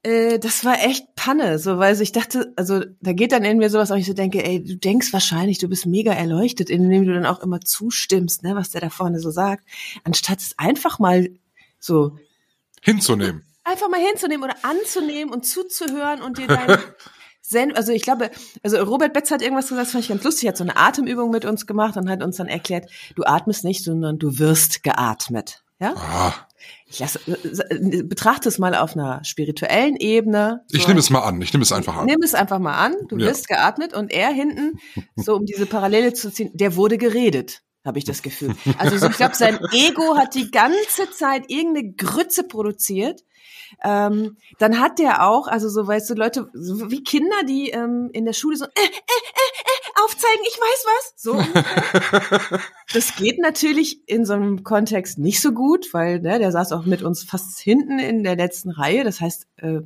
Äh, 0.02 0.38
das 0.40 0.64
war 0.64 0.84
echt 0.84 1.14
Panne, 1.14 1.58
so 1.58 1.78
weil 1.78 2.00
ich 2.00 2.12
dachte, 2.12 2.52
also 2.56 2.84
da 3.00 3.12
geht 3.12 3.32
dann 3.32 3.44
in 3.44 3.58
mir 3.58 3.70
sowas, 3.70 3.90
auch 3.90 3.96
ich 3.96 4.06
so 4.06 4.14
denke, 4.14 4.44
ey, 4.44 4.62
du 4.62 4.76
denkst 4.76 5.12
wahrscheinlich, 5.12 5.58
du 5.58 5.68
bist 5.68 5.86
mega 5.86 6.12
erleuchtet, 6.12 6.70
indem 6.70 7.06
du 7.06 7.14
dann 7.14 7.26
auch 7.26 7.40
immer 7.40 7.60
zustimmst, 7.60 8.42
ne, 8.42 8.54
was 8.54 8.70
der 8.70 8.80
da 8.80 8.90
vorne 8.90 9.20
so 9.20 9.30
sagt, 9.30 9.64
anstatt 10.04 10.40
es 10.40 10.58
einfach 10.58 10.98
mal 10.98 11.30
so 11.78 12.18
Hinzunehmen. 12.82 13.45
Einfach 13.66 13.88
mal 13.88 14.00
hinzunehmen 14.00 14.44
oder 14.44 14.56
anzunehmen 14.62 15.32
und 15.32 15.44
zuzuhören 15.44 16.22
und 16.22 16.38
dir 16.38 16.46
dein 16.46 16.78
Zen, 17.42 17.76
also 17.76 17.92
ich 17.92 18.02
glaube, 18.02 18.30
also 18.64 18.76
Robert 18.82 19.12
Betz 19.12 19.30
hat 19.30 19.40
irgendwas 19.40 19.68
gesagt, 19.68 19.86
das 19.86 19.92
fand 19.92 20.02
ich 20.02 20.08
ganz 20.08 20.24
lustig, 20.24 20.48
hat 20.48 20.56
so 20.56 20.64
eine 20.64 20.76
Atemübung 20.76 21.30
mit 21.30 21.44
uns 21.44 21.66
gemacht 21.66 21.96
und 21.96 22.10
hat 22.10 22.22
uns 22.24 22.36
dann 22.38 22.48
erklärt, 22.48 22.90
du 23.14 23.22
atmest 23.24 23.62
nicht, 23.62 23.84
sondern 23.84 24.18
du 24.18 24.38
wirst 24.40 24.82
geatmet. 24.82 25.62
Ja? 25.78 25.94
Ah, 25.96 26.32
Ich 26.88 26.98
lasse, 26.98 27.20
betrachte 28.04 28.48
es 28.48 28.58
mal 28.58 28.74
auf 28.74 28.94
einer 28.96 29.22
spirituellen 29.24 29.94
Ebene. 29.94 30.64
ich 30.72 30.82
So 30.82 30.88
nehme 30.88 30.98
es 30.98 31.10
mal 31.10 31.20
an. 31.20 31.40
Ich 31.40 31.52
nehme 31.52 31.62
es 31.62 31.70
einfach 31.70 31.96
an. 31.96 32.06
Nimm 32.06 32.22
es 32.22 32.34
einfach 32.34 32.58
mal 32.58 32.74
an, 32.74 32.94
du 33.08 33.16
Ja. 33.19 33.26
wirst 33.28 33.46
geatmet 33.46 33.92
und 33.94 34.10
er 34.10 34.30
hinten, 34.30 34.80
so 35.16 35.36
um 35.36 35.44
diese 35.44 35.66
Parallele 35.66 36.14
zu 36.14 36.32
ziehen, 36.32 36.50
der 36.54 36.74
wurde 36.74 36.98
geredet, 36.98 37.62
habe 37.86 37.98
ich 37.98 38.05
das 38.05 38.22
Gefühl. 38.22 38.55
Also 38.78 38.98
so, 38.98 39.06
ich 39.08 39.16
glaube, 39.16 39.34
sein 39.34 39.58
Ego 39.72 40.16
hat 40.16 40.34
die 40.34 40.50
ganze 40.50 41.10
Zeit 41.10 41.44
irgendeine 41.48 41.93
Grütze 41.93 42.44
produziert. 42.44 43.24
Ähm, 43.82 44.36
dann 44.58 44.81
hat 44.81 44.98
der 44.98 45.26
auch, 45.26 45.48
also 45.48 45.69
so 45.69 45.86
weißt 45.86 46.10
du, 46.10 46.14
Leute, 46.14 46.48
so 46.52 46.90
wie 46.90 47.02
Kinder, 47.02 47.43
die 47.48 47.70
ähm, 47.70 48.10
in 48.12 48.24
der 48.24 48.32
Schule 48.32 48.56
so 48.56 48.64
äh, 48.64 48.69
äh, 48.74 48.81
äh, 48.81 48.88
äh, 48.88 50.02
aufzeigen, 50.05 50.44
ich 50.46 50.58
weiß 50.58 50.86
was. 50.86 51.12
So. 51.16 52.58
das 52.93 53.16
geht 53.16 53.38
natürlich 53.38 54.08
in 54.08 54.24
so 54.24 54.34
einem 54.34 54.62
Kontext 54.62 55.19
nicht 55.19 55.40
so 55.40 55.52
gut, 55.52 55.93
weil 55.93 56.20
ne, 56.20 56.38
der 56.38 56.52
saß 56.52 56.72
auch 56.72 56.84
mit 56.84 57.02
uns 57.02 57.24
fast 57.24 57.58
hinten 57.58 57.98
in 57.98 58.22
der 58.22 58.36
letzten 58.36 58.70
Reihe. 58.70 59.05
Das 59.05 59.20
heißt, 59.20 59.46
äh, 59.56 59.81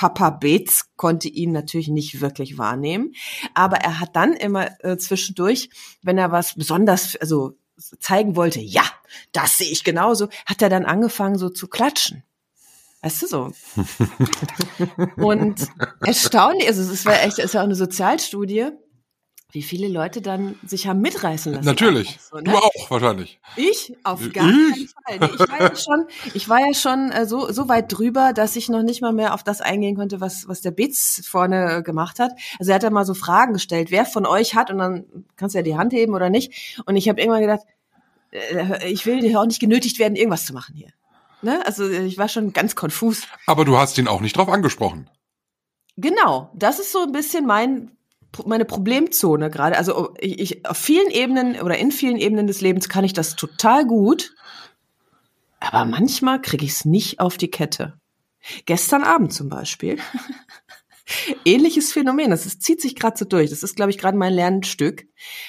Papa 0.00 0.30
Beetz 0.30 0.86
konnte 0.96 1.28
ihn 1.28 1.52
natürlich 1.52 1.88
nicht 1.88 2.22
wirklich 2.22 2.56
wahrnehmen, 2.56 3.12
aber 3.52 3.76
er 3.76 4.00
hat 4.00 4.16
dann 4.16 4.32
immer 4.32 4.82
äh, 4.82 4.96
zwischendurch, 4.96 5.68
wenn 6.00 6.16
er 6.16 6.32
was 6.32 6.54
besonders, 6.54 7.16
also 7.16 7.58
zeigen 7.98 8.34
wollte, 8.34 8.60
ja, 8.60 8.84
das 9.32 9.58
sehe 9.58 9.70
ich 9.70 9.84
genauso, 9.84 10.30
hat 10.46 10.62
er 10.62 10.70
dann 10.70 10.86
angefangen 10.86 11.36
so 11.36 11.50
zu 11.50 11.68
klatschen. 11.68 12.22
Weißt 13.02 13.20
du 13.20 13.26
so? 13.26 13.52
Und 15.16 15.68
erstaunlich, 16.00 16.66
also 16.66 16.80
es 16.80 17.04
war 17.04 17.22
echt, 17.22 17.38
es 17.38 17.44
ist 17.44 17.52
ja 17.52 17.60
auch 17.60 17.64
eine 17.64 17.74
Sozialstudie, 17.74 18.70
wie 19.52 19.62
viele 19.62 19.88
Leute 19.88 20.22
dann 20.22 20.58
sich 20.66 20.86
haben 20.86 21.00
mitreißen 21.00 21.52
lassen. 21.52 21.64
Natürlich. 21.64 22.18
So, 22.20 22.38
Du 22.38 22.50
ne? 22.50 22.56
auch, 22.56 22.90
wahrscheinlich. 22.90 23.40
Ich 23.56 23.94
auf 24.04 24.24
Ich? 24.24 24.32
gar 24.32 24.46
keinen 24.46 24.88
Fall. 25.06 25.18
Nee, 25.18 25.30
ich 25.34 25.48
war 25.48 25.60
ja 25.60 25.76
schon, 25.76 26.06
ich 26.34 26.48
war 26.48 26.60
ja 26.60 26.74
schon 26.74 27.12
äh, 27.12 27.26
so, 27.26 27.50
so 27.52 27.68
weit 27.68 27.92
drüber, 27.92 28.32
dass 28.32 28.56
ich 28.56 28.68
noch 28.68 28.82
nicht 28.82 29.02
mal 29.02 29.12
mehr 29.12 29.34
auf 29.34 29.42
das 29.42 29.60
eingehen 29.60 29.96
konnte, 29.96 30.20
was, 30.20 30.48
was 30.48 30.60
der 30.60 30.70
Bitz 30.70 31.22
vorne 31.26 31.82
gemacht 31.82 32.18
hat. 32.18 32.32
Also 32.58 32.70
er 32.70 32.76
hat 32.76 32.82
da 32.82 32.90
mal 32.90 33.04
so 33.04 33.14
Fragen 33.14 33.52
gestellt, 33.52 33.90
wer 33.90 34.06
von 34.06 34.26
euch 34.26 34.54
hat, 34.54 34.70
und 34.70 34.78
dann 34.78 35.04
kannst 35.36 35.54
du 35.54 35.58
ja 35.58 35.62
die 35.62 35.76
Hand 35.76 35.92
heben 35.92 36.14
oder 36.14 36.30
nicht. 36.30 36.82
Und 36.86 36.96
ich 36.96 37.08
habe 37.08 37.20
irgendwann 37.20 37.42
gedacht, 37.42 37.62
äh, 38.30 38.88
ich 38.88 39.06
will 39.06 39.20
hier 39.20 39.40
auch 39.40 39.46
nicht 39.46 39.60
genötigt 39.60 39.98
werden, 39.98 40.16
irgendwas 40.16 40.46
zu 40.46 40.52
machen 40.52 40.74
hier. 40.74 40.88
Ne? 41.42 41.64
Also 41.66 41.88
äh, 41.88 42.04
ich 42.04 42.18
war 42.18 42.28
schon 42.28 42.52
ganz 42.52 42.74
konfus. 42.74 43.22
Aber 43.46 43.64
du 43.64 43.78
hast 43.78 43.98
ihn 43.98 44.08
auch 44.08 44.20
nicht 44.20 44.36
drauf 44.36 44.48
angesprochen. 44.48 45.08
Genau, 45.96 46.50
das 46.54 46.78
ist 46.78 46.92
so 46.92 47.02
ein 47.02 47.12
bisschen 47.12 47.46
mein 47.46 47.90
meine 48.46 48.64
Problemzone 48.64 49.50
gerade. 49.50 49.76
Also 49.76 49.96
oh, 49.96 50.14
ich, 50.18 50.38
ich 50.38 50.66
auf 50.66 50.76
vielen 50.76 51.10
Ebenen 51.10 51.60
oder 51.60 51.78
in 51.78 51.90
vielen 51.90 52.16
Ebenen 52.16 52.46
des 52.46 52.60
Lebens 52.60 52.88
kann 52.88 53.04
ich 53.04 53.12
das 53.12 53.36
total 53.36 53.86
gut, 53.86 54.34
aber 55.60 55.84
manchmal 55.84 56.40
kriege 56.40 56.64
ich 56.64 56.72
es 56.72 56.84
nicht 56.84 57.20
auf 57.20 57.36
die 57.36 57.50
Kette. 57.50 57.94
Gestern 58.64 59.04
Abend 59.04 59.32
zum 59.32 59.48
Beispiel. 59.48 59.98
Ähnliches 61.44 61.92
Phänomen, 61.92 62.30
das 62.30 62.46
ist, 62.46 62.62
zieht 62.62 62.80
sich 62.80 62.94
gerade 62.94 63.18
so 63.18 63.24
durch. 63.24 63.50
Das 63.50 63.62
ist, 63.62 63.76
glaube 63.76 63.90
ich, 63.90 63.98
gerade 63.98 64.16
mein 64.16 64.32
Lernstück. 64.32 65.06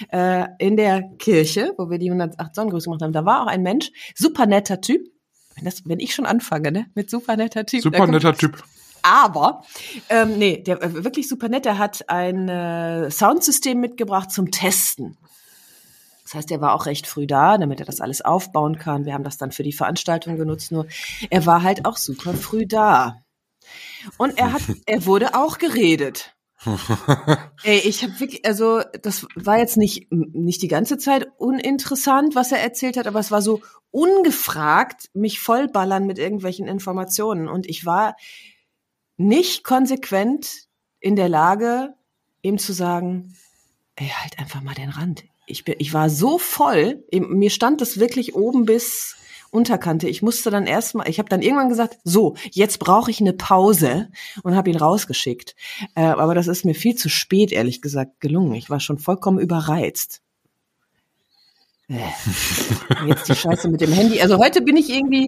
Äh, 0.09 0.47
in 0.59 0.75
der 0.75 1.03
Kirche, 1.19 1.73
wo 1.77 1.89
wir 1.89 1.99
die 1.99 2.09
108 2.09 2.53
Sonnengrüße 2.53 2.85
gemacht 2.85 3.01
haben, 3.01 3.13
da 3.13 3.25
war 3.25 3.43
auch 3.43 3.47
ein 3.47 3.61
Mensch, 3.61 3.91
super 4.15 4.45
netter 4.45 4.81
Typ. 4.81 5.07
Wenn, 5.55 5.65
das, 5.65 5.83
wenn 5.85 5.99
ich 5.99 6.15
schon 6.15 6.25
anfange, 6.25 6.71
ne, 6.71 6.87
mit 6.95 7.09
super 7.09 7.37
netter 7.37 7.65
Typ. 7.65 7.81
Super 7.81 8.07
netter 8.07 8.35
Typ. 8.35 8.63
Aber, 9.03 9.63
ähm, 10.09 10.37
nee, 10.37 10.57
der 10.61 10.81
äh, 10.81 11.03
wirklich 11.03 11.27
super 11.27 11.49
nett, 11.49 11.65
der 11.65 11.77
hat 11.77 12.09
ein 12.09 12.49
äh, 12.49 13.09
Soundsystem 13.11 13.79
mitgebracht 13.79 14.31
zum 14.31 14.51
Testen. 14.51 15.17
Das 16.23 16.35
heißt, 16.35 16.51
er 16.51 16.61
war 16.61 16.73
auch 16.73 16.85
recht 16.85 17.07
früh 17.07 17.27
da, 17.27 17.57
damit 17.57 17.81
er 17.81 17.85
das 17.85 17.99
alles 17.99 18.21
aufbauen 18.21 18.77
kann. 18.77 19.05
Wir 19.05 19.13
haben 19.13 19.25
das 19.25 19.37
dann 19.37 19.51
für 19.51 19.63
die 19.63 19.73
Veranstaltung 19.73 20.37
genutzt, 20.37 20.71
nur 20.71 20.87
er 21.29 21.45
war 21.45 21.61
halt 21.63 21.85
auch 21.85 21.97
super 21.97 22.33
früh 22.33 22.65
da. 22.65 23.21
Und 24.17 24.37
er 24.37 24.53
hat, 24.53 24.61
er 24.85 25.05
wurde 25.05 25.35
auch 25.35 25.57
geredet. 25.57 26.33
Ey, 27.63 27.79
ich 27.79 28.03
habe 28.03 28.19
wirklich, 28.19 28.45
also 28.45 28.81
das 29.01 29.25
war 29.35 29.57
jetzt 29.57 29.77
nicht 29.77 30.11
nicht 30.11 30.61
die 30.61 30.67
ganze 30.67 30.97
Zeit 30.97 31.27
uninteressant, 31.37 32.35
was 32.35 32.51
er 32.51 32.59
erzählt 32.59 32.97
hat, 32.97 33.07
aber 33.07 33.19
es 33.19 33.31
war 33.31 33.41
so 33.41 33.61
ungefragt 33.89 35.09
mich 35.13 35.39
vollballern 35.39 36.05
mit 36.05 36.19
irgendwelchen 36.19 36.67
Informationen 36.67 37.49
und 37.49 37.67
ich 37.67 37.85
war 37.85 38.15
nicht 39.27 39.63
konsequent 39.63 40.67
in 40.99 41.15
der 41.15 41.29
Lage, 41.29 41.93
ihm 42.41 42.57
zu 42.57 42.73
sagen, 42.73 43.35
ey, 43.95 44.07
halt 44.07 44.39
einfach 44.39 44.61
mal 44.61 44.73
den 44.73 44.89
Rand. 44.89 45.23
Ich, 45.45 45.65
bin, 45.65 45.75
ich 45.79 45.93
war 45.93 46.09
so 46.09 46.37
voll, 46.37 47.03
mir 47.11 47.49
stand 47.49 47.81
das 47.81 47.99
wirklich 47.99 48.35
oben 48.35 48.65
bis 48.65 49.15
Unterkante. 49.51 50.07
Ich 50.07 50.21
musste 50.21 50.49
dann 50.49 50.65
erstmal, 50.65 51.09
ich 51.09 51.19
habe 51.19 51.27
dann 51.27 51.41
irgendwann 51.41 51.67
gesagt, 51.67 51.97
so, 52.05 52.35
jetzt 52.51 52.79
brauche 52.79 53.11
ich 53.11 53.19
eine 53.19 53.33
Pause 53.33 54.09
und 54.43 54.55
habe 54.55 54.69
ihn 54.69 54.77
rausgeschickt. 54.77 55.55
Äh, 55.93 56.03
aber 56.03 56.35
das 56.35 56.47
ist 56.47 56.63
mir 56.63 56.73
viel 56.73 56.95
zu 56.95 57.09
spät, 57.09 57.51
ehrlich 57.51 57.81
gesagt, 57.81 58.21
gelungen. 58.21 58.53
Ich 58.53 58.69
war 58.69 58.79
schon 58.79 58.97
vollkommen 58.97 59.39
überreizt. 59.39 60.21
Äh, 61.89 61.97
jetzt 63.07 63.27
die 63.27 63.35
Scheiße 63.35 63.67
mit 63.67 63.81
dem 63.81 63.91
Handy. 63.91 64.21
Also 64.21 64.37
heute 64.37 64.61
bin 64.61 64.77
ich 64.77 64.89
irgendwie, 64.89 65.27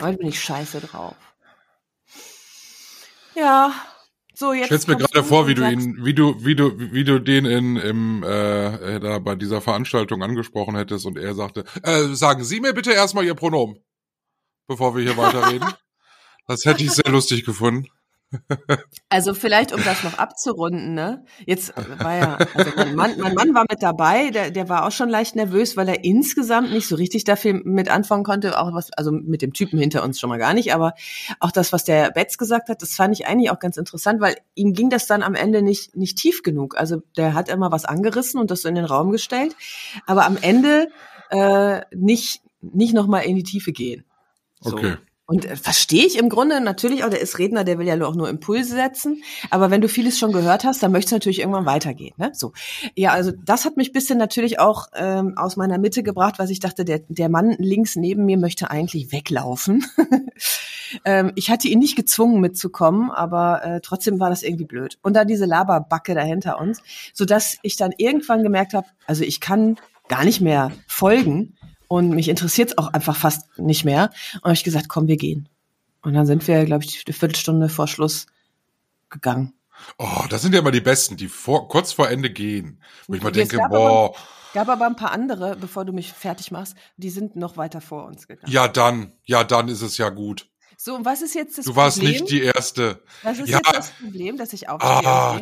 heute 0.00 0.16
bin 0.16 0.28
ich 0.28 0.40
scheiße 0.40 0.80
drauf. 0.80 1.14
Ja, 3.38 3.72
so 4.34 4.52
jetzt. 4.52 4.66
Stell's 4.66 4.86
mir 4.86 4.96
gerade 4.96 5.22
vor, 5.22 5.46
wie 5.46 5.54
du 5.54 5.62
sagst- 5.62 5.74
ihn, 5.86 6.04
wie 6.04 6.14
du, 6.14 6.44
wie 6.44 6.56
du, 6.56 6.78
wie 6.78 7.04
du 7.04 7.20
den 7.20 7.44
in, 7.44 7.76
im, 7.76 8.22
äh, 8.24 8.96
äh, 8.96 9.00
da 9.00 9.18
bei 9.18 9.34
dieser 9.36 9.60
Veranstaltung 9.60 10.22
angesprochen 10.22 10.76
hättest 10.76 11.06
und 11.06 11.18
er 11.18 11.34
sagte, 11.34 11.64
äh, 11.82 12.14
sagen 12.14 12.44
Sie 12.44 12.60
mir 12.60 12.72
bitte 12.74 12.92
erstmal 12.92 13.24
Ihr 13.24 13.34
Pronomen, 13.34 13.78
bevor 14.66 14.96
wir 14.96 15.02
hier 15.02 15.16
weiterreden. 15.16 15.68
Das 16.50 16.64
hätte 16.64 16.82
ich 16.82 16.92
sehr 16.92 17.12
lustig 17.12 17.44
gefunden. 17.44 17.88
Also 19.08 19.32
vielleicht, 19.32 19.72
um 19.72 19.82
das 19.82 20.04
noch 20.04 20.18
abzurunden, 20.18 20.92
ne? 20.92 21.24
Jetzt 21.46 21.72
war 21.76 22.16
ja, 22.16 22.38
also 22.54 22.70
mein 22.76 22.94
Mann, 22.94 23.18
mein 23.18 23.34
Mann 23.34 23.54
war 23.54 23.64
mit 23.68 23.82
dabei, 23.82 24.30
der, 24.30 24.50
der 24.50 24.68
war 24.68 24.86
auch 24.86 24.92
schon 24.92 25.08
leicht 25.08 25.34
nervös, 25.34 25.76
weil 25.76 25.88
er 25.88 26.04
insgesamt 26.04 26.70
nicht 26.72 26.86
so 26.86 26.96
richtig 26.96 27.24
dafür 27.24 27.54
mit 27.64 27.90
anfangen 27.90 28.24
konnte, 28.24 28.58
auch 28.60 28.72
was, 28.74 28.92
also 28.92 29.10
mit 29.10 29.40
dem 29.40 29.54
Typen 29.54 29.78
hinter 29.78 30.02
uns 30.02 30.20
schon 30.20 30.28
mal 30.28 30.38
gar 30.38 30.52
nicht, 30.52 30.74
aber 30.74 30.92
auch 31.40 31.50
das, 31.50 31.72
was 31.72 31.84
der 31.84 32.10
Betz 32.10 32.36
gesagt 32.36 32.68
hat, 32.68 32.82
das 32.82 32.94
fand 32.94 33.18
ich 33.18 33.26
eigentlich 33.26 33.50
auch 33.50 33.60
ganz 33.60 33.78
interessant, 33.78 34.20
weil 34.20 34.36
ihm 34.54 34.74
ging 34.74 34.90
das 34.90 35.06
dann 35.06 35.22
am 35.22 35.34
Ende 35.34 35.62
nicht, 35.62 35.96
nicht 35.96 36.18
tief 36.18 36.42
genug. 36.42 36.76
Also 36.76 37.02
der 37.16 37.32
hat 37.34 37.48
immer 37.48 37.72
was 37.72 37.86
angerissen 37.86 38.38
und 38.40 38.50
das 38.50 38.62
so 38.62 38.68
in 38.68 38.74
den 38.74 38.84
Raum 38.84 39.10
gestellt, 39.10 39.56
aber 40.06 40.26
am 40.26 40.36
Ende 40.36 40.88
äh, 41.30 41.80
nicht, 41.94 42.42
nicht 42.60 42.92
nochmal 42.92 43.24
in 43.24 43.36
die 43.36 43.42
Tiefe 43.42 43.72
gehen. 43.72 44.04
So. 44.60 44.76
Okay. 44.76 44.96
Und 45.30 45.44
äh, 45.44 45.56
verstehe 45.56 46.06
ich 46.06 46.16
im 46.16 46.30
Grunde 46.30 46.58
natürlich 46.62 47.04
auch, 47.04 47.10
der 47.10 47.20
ist 47.20 47.38
Redner, 47.38 47.62
der 47.62 47.78
will 47.78 47.86
ja 47.86 48.02
auch 48.02 48.14
nur 48.14 48.30
Impulse 48.30 48.74
setzen. 48.74 49.22
Aber 49.50 49.70
wenn 49.70 49.82
du 49.82 49.88
vieles 49.88 50.18
schon 50.18 50.32
gehört 50.32 50.64
hast, 50.64 50.82
dann 50.82 50.90
möchtest 50.90 51.12
du 51.12 51.16
natürlich 51.16 51.40
irgendwann 51.40 51.66
weitergehen. 51.66 52.14
Ne? 52.16 52.30
So, 52.32 52.54
ja, 52.96 53.12
also 53.12 53.32
das 53.44 53.66
hat 53.66 53.76
mich 53.76 53.92
bisschen 53.92 54.16
natürlich 54.16 54.58
auch 54.58 54.86
ähm, 54.94 55.36
aus 55.36 55.56
meiner 55.56 55.76
Mitte 55.76 56.02
gebracht, 56.02 56.38
weil 56.38 56.50
ich 56.50 56.60
dachte, 56.60 56.86
der, 56.86 57.00
der 57.08 57.28
Mann 57.28 57.54
links 57.58 57.94
neben 57.94 58.24
mir 58.24 58.38
möchte 58.38 58.70
eigentlich 58.70 59.12
weglaufen. 59.12 59.84
ähm, 61.04 61.32
ich 61.34 61.50
hatte 61.50 61.68
ihn 61.68 61.78
nicht 61.78 61.96
gezwungen 61.96 62.40
mitzukommen, 62.40 63.10
aber 63.10 63.62
äh, 63.62 63.80
trotzdem 63.82 64.18
war 64.20 64.30
das 64.30 64.42
irgendwie 64.42 64.64
blöd. 64.64 64.98
Und 65.02 65.12
dann 65.12 65.28
diese 65.28 65.44
Laberbacke 65.44 66.14
da 66.14 66.22
hinter 66.22 66.58
uns, 66.58 66.80
so 67.12 67.26
dass 67.26 67.58
ich 67.60 67.76
dann 67.76 67.92
irgendwann 67.98 68.42
gemerkt 68.42 68.72
habe, 68.72 68.86
also 69.06 69.24
ich 69.24 69.40
kann 69.40 69.76
gar 70.08 70.24
nicht 70.24 70.40
mehr 70.40 70.72
folgen. 70.86 71.54
Und 71.88 72.10
mich 72.10 72.28
interessiert 72.28 72.70
es 72.70 72.78
auch 72.78 72.92
einfach 72.92 73.16
fast 73.16 73.58
nicht 73.58 73.84
mehr. 73.84 74.10
Und 74.36 74.44
habe 74.44 74.54
ich 74.54 74.64
gesagt, 74.64 74.88
komm, 74.88 75.06
wir 75.08 75.16
gehen. 75.16 75.48
Und 76.02 76.14
dann 76.14 76.26
sind 76.26 76.46
wir, 76.46 76.64
glaube 76.64 76.84
ich, 76.84 77.02
eine 77.06 77.14
Viertelstunde 77.14 77.68
vor 77.68 77.88
Schluss 77.88 78.26
gegangen. 79.08 79.54
Oh, 79.96 80.24
das 80.28 80.42
sind 80.42 80.52
ja 80.52 80.60
immer 80.60 80.70
die 80.70 80.80
Besten, 80.80 81.16
die 81.16 81.28
vor, 81.28 81.68
kurz 81.68 81.92
vor 81.92 82.08
Ende 82.08 82.30
gehen. 82.30 82.82
Wo 83.06 83.14
ich 83.14 83.22
mal 83.22 83.32
denke, 83.32 83.56
gab 83.56 83.70
boah, 83.70 84.14
Gab 84.54 84.68
aber 84.68 84.86
ein 84.86 84.96
paar 84.96 85.12
andere, 85.12 85.56
bevor 85.56 85.84
du 85.84 85.92
mich 85.92 86.12
fertig 86.12 86.50
machst, 86.50 86.74
die 86.96 87.10
sind 87.10 87.36
noch 87.36 87.56
weiter 87.56 87.80
vor 87.80 88.04
uns 88.06 88.26
gegangen. 88.26 88.52
ja 88.52 88.66
dann, 88.66 89.12
ja 89.24 89.44
dann 89.44 89.68
ist 89.68 89.82
es 89.82 89.98
ja 89.98 90.08
gut. 90.08 90.48
So, 90.80 90.94
und 90.94 91.04
was 91.04 91.22
ist 91.22 91.34
jetzt 91.34 91.58
das 91.58 91.64
Du 91.64 91.74
warst 91.74 91.98
Problem? 91.98 92.12
nicht 92.22 92.30
die 92.30 92.40
Erste. 92.42 93.02
was 93.24 93.40
ist 93.40 93.48
Ja. 93.48 93.56
jetzt 93.58 93.74
das 93.76 93.90
Problem, 94.00 94.36
dass 94.36 94.52
ich 94.52 94.68
aufstehe? 94.68 94.88
Ah, 94.90 95.40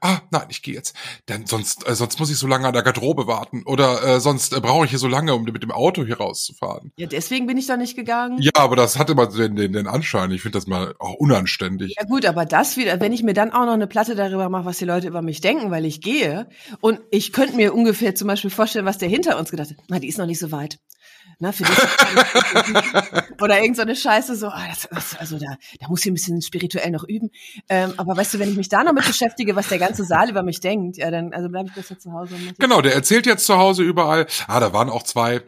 ah, 0.00 0.20
nein, 0.30 0.46
ich 0.48 0.62
gehe 0.62 0.74
jetzt. 0.74 0.94
Denn 1.28 1.44
sonst, 1.44 1.88
äh, 1.88 1.96
sonst 1.96 2.20
muss 2.20 2.30
ich 2.30 2.38
so 2.38 2.46
lange 2.46 2.68
an 2.68 2.72
der 2.72 2.84
Garderobe 2.84 3.26
warten. 3.26 3.64
Oder 3.66 4.00
äh, 4.04 4.20
sonst 4.20 4.52
äh, 4.56 4.60
brauche 4.60 4.84
ich 4.84 4.90
hier 4.90 5.00
so 5.00 5.08
lange, 5.08 5.34
um 5.34 5.42
mit 5.42 5.60
dem 5.64 5.72
Auto 5.72 6.04
hier 6.06 6.18
rauszufahren. 6.18 6.92
Ja, 6.94 7.08
deswegen 7.08 7.48
bin 7.48 7.56
ich 7.58 7.66
doch 7.66 7.76
nicht 7.76 7.96
gegangen. 7.96 8.38
Ja, 8.40 8.52
aber 8.54 8.76
das 8.76 8.96
hat 8.96 9.10
immer 9.10 9.26
den, 9.26 9.56
den, 9.56 9.72
den 9.72 9.88
Anschein. 9.88 10.30
Ich 10.30 10.42
finde 10.42 10.56
das 10.58 10.68
mal 10.68 10.94
auch 11.00 11.14
unanständig. 11.14 11.96
Ja 11.98 12.06
gut, 12.06 12.24
aber 12.24 12.46
das 12.46 12.76
wieder, 12.76 13.00
wenn 13.00 13.12
ich 13.12 13.24
mir 13.24 13.34
dann 13.34 13.50
auch 13.50 13.66
noch 13.66 13.72
eine 13.74 13.88
Platte 13.88 14.14
darüber 14.14 14.48
mache, 14.50 14.66
was 14.66 14.78
die 14.78 14.84
Leute 14.84 15.08
über 15.08 15.20
mich 15.20 15.40
denken, 15.40 15.72
weil 15.72 15.84
ich 15.84 16.00
gehe, 16.00 16.48
und 16.80 17.00
ich 17.10 17.32
könnte 17.32 17.56
mir 17.56 17.74
ungefähr 17.74 18.14
zum 18.14 18.28
Beispiel 18.28 18.50
vorstellen, 18.50 18.86
was 18.86 18.98
der 18.98 19.08
hinter 19.08 19.36
uns 19.36 19.50
gedacht 19.50 19.70
hat. 19.70 19.78
Na, 19.88 19.98
die 19.98 20.06
ist 20.06 20.18
noch 20.18 20.26
nicht 20.26 20.38
so 20.38 20.52
weit. 20.52 20.78
Na, 21.38 21.52
für 21.52 21.64
dich. 21.64 21.76
Oder 23.40 23.60
irgend 23.60 23.76
so 23.76 23.82
eine 23.82 23.96
Scheiße, 23.96 24.36
so, 24.36 24.48
ah, 24.48 24.66
das, 24.68 24.88
das, 24.90 25.16
also 25.18 25.38
da, 25.38 25.56
da 25.80 25.88
muss 25.88 26.00
ich 26.00 26.10
ein 26.10 26.14
bisschen 26.14 26.40
spirituell 26.42 26.90
noch 26.90 27.04
üben. 27.04 27.30
Ähm, 27.68 27.94
aber 27.96 28.16
weißt 28.16 28.34
du, 28.34 28.38
wenn 28.38 28.50
ich 28.50 28.56
mich 28.56 28.68
da 28.68 28.84
noch 28.84 28.92
mit 28.92 29.06
beschäftige, 29.06 29.56
was 29.56 29.68
der 29.68 29.78
ganze 29.78 30.04
Saal 30.04 30.30
über 30.30 30.42
mich 30.42 30.60
denkt, 30.60 30.96
ja, 30.96 31.10
dann 31.10 31.32
also 31.32 31.48
bleibe 31.48 31.68
ich 31.68 31.74
besser 31.74 31.98
zu 31.98 32.12
Hause. 32.12 32.34
Genau, 32.58 32.80
der 32.80 32.94
erzählt 32.94 33.26
jetzt 33.26 33.46
zu 33.46 33.56
Hause 33.56 33.82
überall. 33.82 34.26
Ah, 34.46 34.60
da 34.60 34.72
waren 34.72 34.88
auch 34.88 35.02
zwei. 35.02 35.42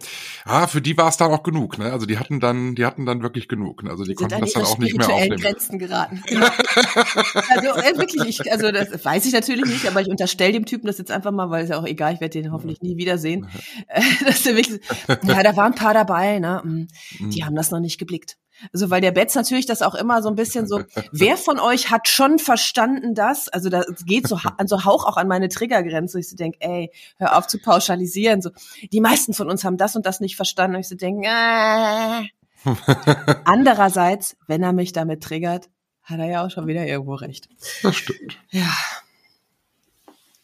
Ah, 0.44 0.66
für 0.66 0.80
die 0.80 0.96
war 0.96 1.08
es 1.08 1.16
dann 1.16 1.30
auch 1.30 1.42
genug. 1.42 1.78
Ne? 1.78 1.92
Also 1.92 2.06
die 2.06 2.18
hatten 2.18 2.40
dann, 2.40 2.74
die 2.74 2.84
hatten 2.84 3.06
dann 3.06 3.22
wirklich 3.22 3.48
genug. 3.48 3.82
Ne? 3.82 3.90
Also 3.90 4.04
die 4.04 4.08
sind 4.08 4.18
konnten 4.18 4.34
an 4.34 4.40
das 4.40 4.52
dann 4.52 4.64
auch 4.64 4.78
nicht 4.78 4.96
mehr 4.96 5.08
aufnehmen. 5.08 5.40
Grenzen 5.40 5.78
geraten. 5.78 6.22
Genau. 6.26 6.46
also 6.46 7.68
äh, 7.68 7.98
wirklich, 7.98 8.40
ich, 8.40 8.52
also 8.52 8.70
das 8.70 9.04
weiß 9.04 9.26
ich 9.26 9.32
natürlich 9.32 9.64
nicht, 9.64 9.86
aber 9.86 10.00
ich 10.00 10.08
unterstelle 10.08 10.52
dem 10.52 10.66
Typen 10.66 10.86
das 10.86 10.98
jetzt 10.98 11.10
einfach 11.10 11.32
mal, 11.32 11.50
weil 11.50 11.64
es 11.64 11.70
ja 11.70 11.78
auch 11.78 11.86
egal, 11.86 12.14
ich 12.14 12.20
werde 12.20 12.40
den 12.40 12.52
hoffentlich 12.52 12.82
nie 12.82 12.96
wiedersehen. 12.96 13.48
Dass 14.26 14.42
der 14.42 14.56
wirklich, 14.56 14.80
ja, 15.08 15.42
da 15.42 15.56
waren 15.56 15.74
paar 15.76 15.95
dabei, 15.95 16.40
ne? 16.40 16.61
mm, 16.64 17.30
Die 17.30 17.45
haben 17.45 17.54
das 17.54 17.71
noch 17.71 17.78
nicht 17.80 17.99
geblickt. 17.99 18.37
Also 18.73 18.90
weil 18.90 19.00
der 19.00 19.12
Betz 19.12 19.35
natürlich 19.35 19.66
das 19.66 19.83
auch 19.83 19.95
immer 19.95 20.23
so 20.23 20.28
ein 20.28 20.35
bisschen 20.35 20.66
so, 20.66 20.83
wer 21.12 21.37
von 21.37 21.59
euch 21.59 21.90
hat 21.90 22.09
schon 22.09 22.38
verstanden 22.38 23.14
das? 23.14 23.49
Also 23.49 23.68
da 23.68 23.85
geht 24.04 24.26
so 24.26 24.38
an 24.56 24.66
so 24.66 24.85
Hauch 24.85 25.04
auch 25.04 25.16
an 25.16 25.28
meine 25.28 25.49
Triggergrenze. 25.49 26.18
Ich 26.18 26.28
so 26.28 26.37
denke, 26.37 26.59
ey, 26.61 26.90
hör 27.18 27.37
auf 27.37 27.47
zu 27.47 27.59
pauschalisieren. 27.59 28.42
So, 28.42 28.50
die 28.92 29.00
meisten 29.00 29.35
von 29.35 29.50
uns 29.50 29.64
haben 29.64 29.76
das 29.76 29.95
und 29.97 30.06
das 30.06 30.21
nicht 30.21 30.37
verstanden. 30.37 30.76
Und 30.76 30.80
ich 30.80 30.88
so 30.88 30.97
denke, 30.97 31.28
äh. 31.28 32.23
Andererseits, 33.45 34.37
wenn 34.47 34.62
er 34.62 34.73
mich 34.73 34.92
damit 34.92 35.23
triggert, 35.23 35.68
hat 36.02 36.18
er 36.18 36.26
ja 36.26 36.47
auch 36.47 36.50
schon 36.50 36.66
wieder 36.66 36.87
irgendwo 36.87 37.14
recht. 37.14 37.49
Das 37.83 37.97
stimmt. 37.97 38.38
Ja. 38.50 38.73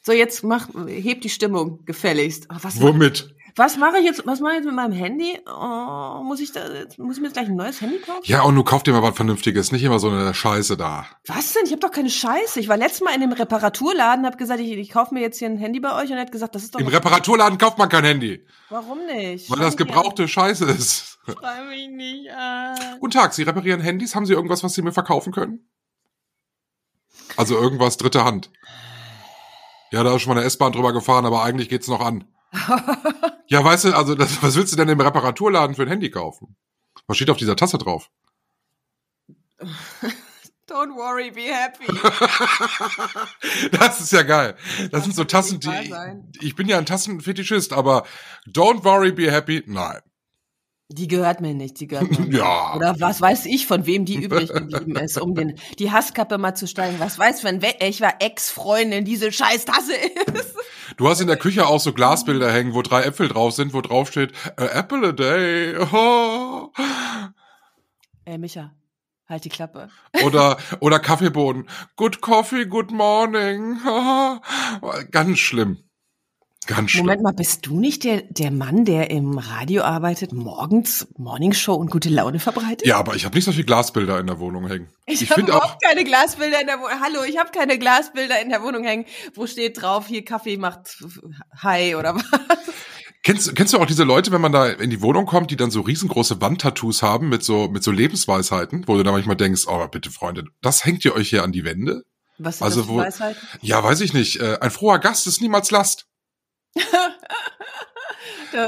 So, 0.03 0.13
jetzt 0.13 0.43
mach, 0.43 0.69
heb 0.87 1.21
die 1.21 1.29
Stimmung 1.29 1.85
gefälligst. 1.85 2.49
Oh, 2.53 2.57
was, 2.61 2.81
Womit? 2.81 3.35
Was 3.57 3.77
mache 3.77 3.99
ich 3.99 4.05
jetzt, 4.05 4.27
was 4.27 4.41
mache 4.41 4.53
ich 4.53 4.57
jetzt 4.59 4.67
mit 4.67 4.75
meinem 4.75 4.93
Handy? 4.93 5.39
Oh, 5.47 6.23
muss 6.23 6.41
ich 6.41 6.53
da, 6.53 6.61
muss 6.99 7.17
ich 7.17 7.21
mir 7.23 7.29
jetzt 7.29 7.35
gleich 7.35 7.49
ein 7.49 7.57
neues 7.57 7.81
Handy 7.81 7.99
kaufen? 7.99 8.21
Ja, 8.25 8.43
und 8.43 8.55
du 8.55 8.65
kauf 8.65 8.83
dir 8.83 8.93
mal 8.93 9.03
was 9.03 9.15
Vernünftiges, 9.17 9.73
nicht 9.73 9.83
immer 9.83 9.99
so 9.99 10.09
eine 10.09 10.33
Scheiße 10.35 10.77
da. 10.77 11.07
Was 11.27 11.53
denn? 11.53 11.63
Ich 11.67 11.73
habe 11.73 11.81
doch 11.81 11.91
keine 11.91 12.11
Scheiße. 12.11 12.61
Ich 12.61 12.69
war 12.69 12.77
letztes 12.77 13.03
Mal 13.03 13.15
in 13.15 13.21
dem 13.21 13.33
Reparaturladen, 13.33 14.25
habe 14.27 14.37
gesagt, 14.37 14.61
ich, 14.61 14.71
ich 14.73 14.91
kaufe 14.91 15.15
mir 15.15 15.21
jetzt 15.21 15.39
hier 15.39 15.49
ein 15.49 15.59
Handy 15.59 15.81
bei 15.81 15.95
euch 15.95 16.11
und 16.11 16.17
er 16.17 16.23
hat 16.23 16.33
gesagt, 16.33 16.55
das 16.55 16.63
ist 16.65 16.75
doch 16.75 16.81
Im 16.81 16.89
Reparaturladen 16.89 17.59
kauft 17.59 17.79
man 17.79 17.89
kein 17.89 18.05
Handy, 18.05 18.47
Warum 18.71 19.05
nicht? 19.07 19.51
weil 19.51 19.59
das 19.59 19.77
gebrauchte 19.77 20.29
Scheiße 20.29 20.65
ist. 20.67 21.19
an. 21.27 21.35
Schrei 21.39 21.65
mich 21.65 21.89
nicht 21.89 22.31
an. 22.31 22.77
Guten 23.01 23.13
Tag, 23.13 23.33
Sie 23.35 23.43
reparieren 23.43 23.81
Handys. 23.81 24.15
Haben 24.15 24.27
Sie 24.27 24.33
irgendwas, 24.33 24.65
was 24.65 24.75
Sie 24.75 24.83
mir 24.83 24.93
verkaufen 24.93 25.33
können? 25.33 25.69
Also 27.37 27.57
irgendwas 27.59 27.97
dritte 27.97 28.25
Hand. 28.25 28.51
Ja, 29.91 30.03
da 30.03 30.15
ist 30.17 30.23
schon 30.23 30.33
mal 30.33 30.39
eine 30.39 30.47
S-Bahn 30.47 30.73
drüber 30.73 30.93
gefahren, 30.93 31.27
aber 31.27 31.43
eigentlich 31.43 31.69
geht's 31.69 31.89
noch 31.89 32.01
an. 32.01 32.25
Ja, 33.53 33.63
weißt 33.63 33.85
du, 33.85 33.95
also 33.95 34.15
das, 34.15 34.43
was 34.43 34.57
willst 34.57 34.73
du 34.73 34.77
denn 34.79 34.89
im 34.89 34.99
Reparaturladen 35.01 35.77
für 35.77 35.83
ein 35.83 35.89
Handy 35.89 36.11
kaufen? 36.11 36.57
Was 37.07 37.19
steht 37.19 37.29
auf 37.29 37.37
dieser 37.37 37.55
Tasse 37.55 37.77
drauf? 37.77 38.09
Don't 40.69 40.95
worry, 40.97 41.31
be 41.31 41.43
happy. 41.43 41.85
das 43.73 44.01
ist 44.01 44.13
ja 44.13 44.23
geil. 44.23 44.55
Das, 44.79 44.91
Das 44.91 45.05
sind 45.05 45.15
so 45.15 45.25
Tassen, 45.25 45.61
die, 45.61 45.89
sein. 45.91 46.33
ich 46.41 46.55
bin 46.55 46.67
ja 46.67 46.79
ein 46.79 46.87
Tassenfetischist, 46.87 47.75
aber 47.75 48.07
don't 48.49 48.83
worry, 48.85 49.13
be 49.13 49.31
happy, 49.31 49.63
nein. 49.67 50.01
Die 50.89 51.09
gehört 51.09 51.41
mir 51.43 51.53
nicht, 51.53 51.79
die 51.81 51.89
gehört 51.89 52.11
mir 52.11 52.21
nicht. 52.27 52.39
Ja. 52.39 52.75
Oder 52.75 52.95
was 53.01 53.21
weiß 53.21 53.45
ich, 53.47 53.67
von 53.67 53.85
wem 53.85 54.07
die 54.07 54.23
übrig 54.23 54.51
geblieben 54.51 54.97
ist, 54.97 55.21
um 55.21 55.35
den, 55.35 55.59
die 55.79 55.91
Hasskappe 55.91 56.39
mal 56.39 56.55
zu 56.55 56.67
steigen. 56.67 56.99
Was 57.01 57.19
weiß, 57.19 57.45
wenn 57.45 57.61
we- 57.61 57.75
ich 57.81 58.01
war 58.01 58.15
Ex-Freundin 58.21 59.05
diese 59.05 59.31
scheiß 59.31 59.67
Tasse 59.67 59.95
ist. 59.95 60.55
Du 60.97 61.09
hast 61.09 61.21
in 61.21 61.27
der 61.27 61.37
Küche 61.37 61.67
auch 61.67 61.81
so 61.81 61.93
Glasbilder 61.93 62.51
hängen, 62.53 62.75
wo 62.75 62.83
drei 62.83 63.03
Äpfel 63.03 63.29
drauf 63.29 63.53
sind, 63.55 63.73
wo 63.75 63.81
drauf 63.81 64.09
steht, 64.09 64.33
"A 64.57 64.67
apple 64.67 65.09
a 65.09 65.13
day. 65.13 65.77
Oh. 65.93 66.71
Ey, 68.25 68.39
Micha, 68.39 68.73
halt 69.29 69.45
die 69.45 69.49
Klappe. 69.49 69.89
Oder, 70.25 70.59
oder 70.81 71.01
Kaffeebohnen. 71.01 71.69
Good 71.97 72.21
coffee, 72.21 72.67
good 72.67 72.93
morning. 72.93 73.81
Ganz 75.11 75.39
schlimm. 75.39 75.79
Ganz 76.67 76.93
schlimm. 76.93 77.07
Moment 77.07 77.23
mal, 77.23 77.33
bist 77.33 77.67
du 77.67 77.81
nicht 77.81 78.05
der, 78.05 78.23
der 78.23 78.51
Mann, 78.53 78.85
der 78.85 79.11
im 79.11 79.37
Radio 79.39 79.83
arbeitet, 79.83 80.33
morgens 80.33 81.09
Morningshow 81.17 81.75
und 81.75 81.91
gute 81.91 82.09
Laune 82.09 82.39
verbreitet? 82.39 82.87
Ja, 82.87 82.99
aber 82.99 83.17
ich 83.17 83.25
habe 83.25 83.35
nicht 83.35 83.45
so 83.45 83.53
viel 83.53 83.65
Glasbilder 83.65 84.21
in 84.21 84.27
der 84.29 84.39
Wohnung 84.39 84.69
hängen. 84.69 84.89
Ich, 85.07 85.23
Ich 85.23 85.31
habe 85.31 85.41
finde 85.41 85.55
auch, 85.55 85.59
überhaupt 85.59 85.83
keine 85.83 86.05
Glasbilder 86.05 86.61
in 86.61 86.67
der 86.69 86.79
Wohnung. 86.79 87.01
Hallo, 87.03 87.25
ich 87.29 87.37
habe 87.39 87.51
keine 87.51 87.79
Glasbilder 87.79 88.41
in 88.41 88.49
der 88.49 88.63
Wohnung 88.63 88.85
hängen, 88.85 89.07
wo 89.35 89.47
steht 89.47 89.83
drauf, 89.83 90.07
hier 90.07 90.25
Kaffee 90.25 90.57
macht 90.57 91.03
Hi 91.63 91.97
oder 91.97 92.15
was. 92.15 92.25
kennst, 93.25 93.55
kennst 93.57 93.73
du 93.75 93.79
auch 93.79 93.87
diese 93.87 94.05
Leute, 94.05 94.31
wenn 94.31 94.41
man 94.41 94.53
da 94.53 94.67
in 94.69 94.91
die 94.91 95.03
Wohnung 95.03 95.27
kommt, 95.27 95.51
die 95.51 95.57
dann 95.57 95.71
so 95.73 95.81
riesengroße 95.81 96.41
Wandtattoos 96.41 97.03
haben 97.03 97.29
mit 97.29 97.43
so, 97.43 97.69
mit 97.69 97.83
so 97.83 97.91
Lebensweisheiten, 97.91 98.85
wo 98.87 98.97
du 98.97 99.03
dann 99.03 99.15
manchmal 99.15 99.37
denkst, 99.37 99.63
oh, 99.67 99.87
bitte 99.89 100.11
Freunde, 100.13 100.45
das 100.61 100.85
hängt 100.85 101.05
ihr 101.05 101.15
euch 101.17 101.29
hier 101.31 101.43
an 101.43 101.51
die 101.53 101.65
Wände? 101.65 102.03
Was 102.39 102.57
ist 102.57 102.63
Also 102.63 102.81
das 102.81 102.87
für 102.89 102.93
wo- 102.95 102.99
Weisheit? 102.99 103.37
Ja, 103.61 103.83
weiß 103.83 104.01
ich 104.01 104.13
nicht. 104.15 104.41
Äh, 104.41 104.59
ein 104.61 104.71
froher 104.71 104.99
Gast 105.01 105.27
ist 105.27 105.41
niemals 105.41 105.71
Last. 105.71 106.07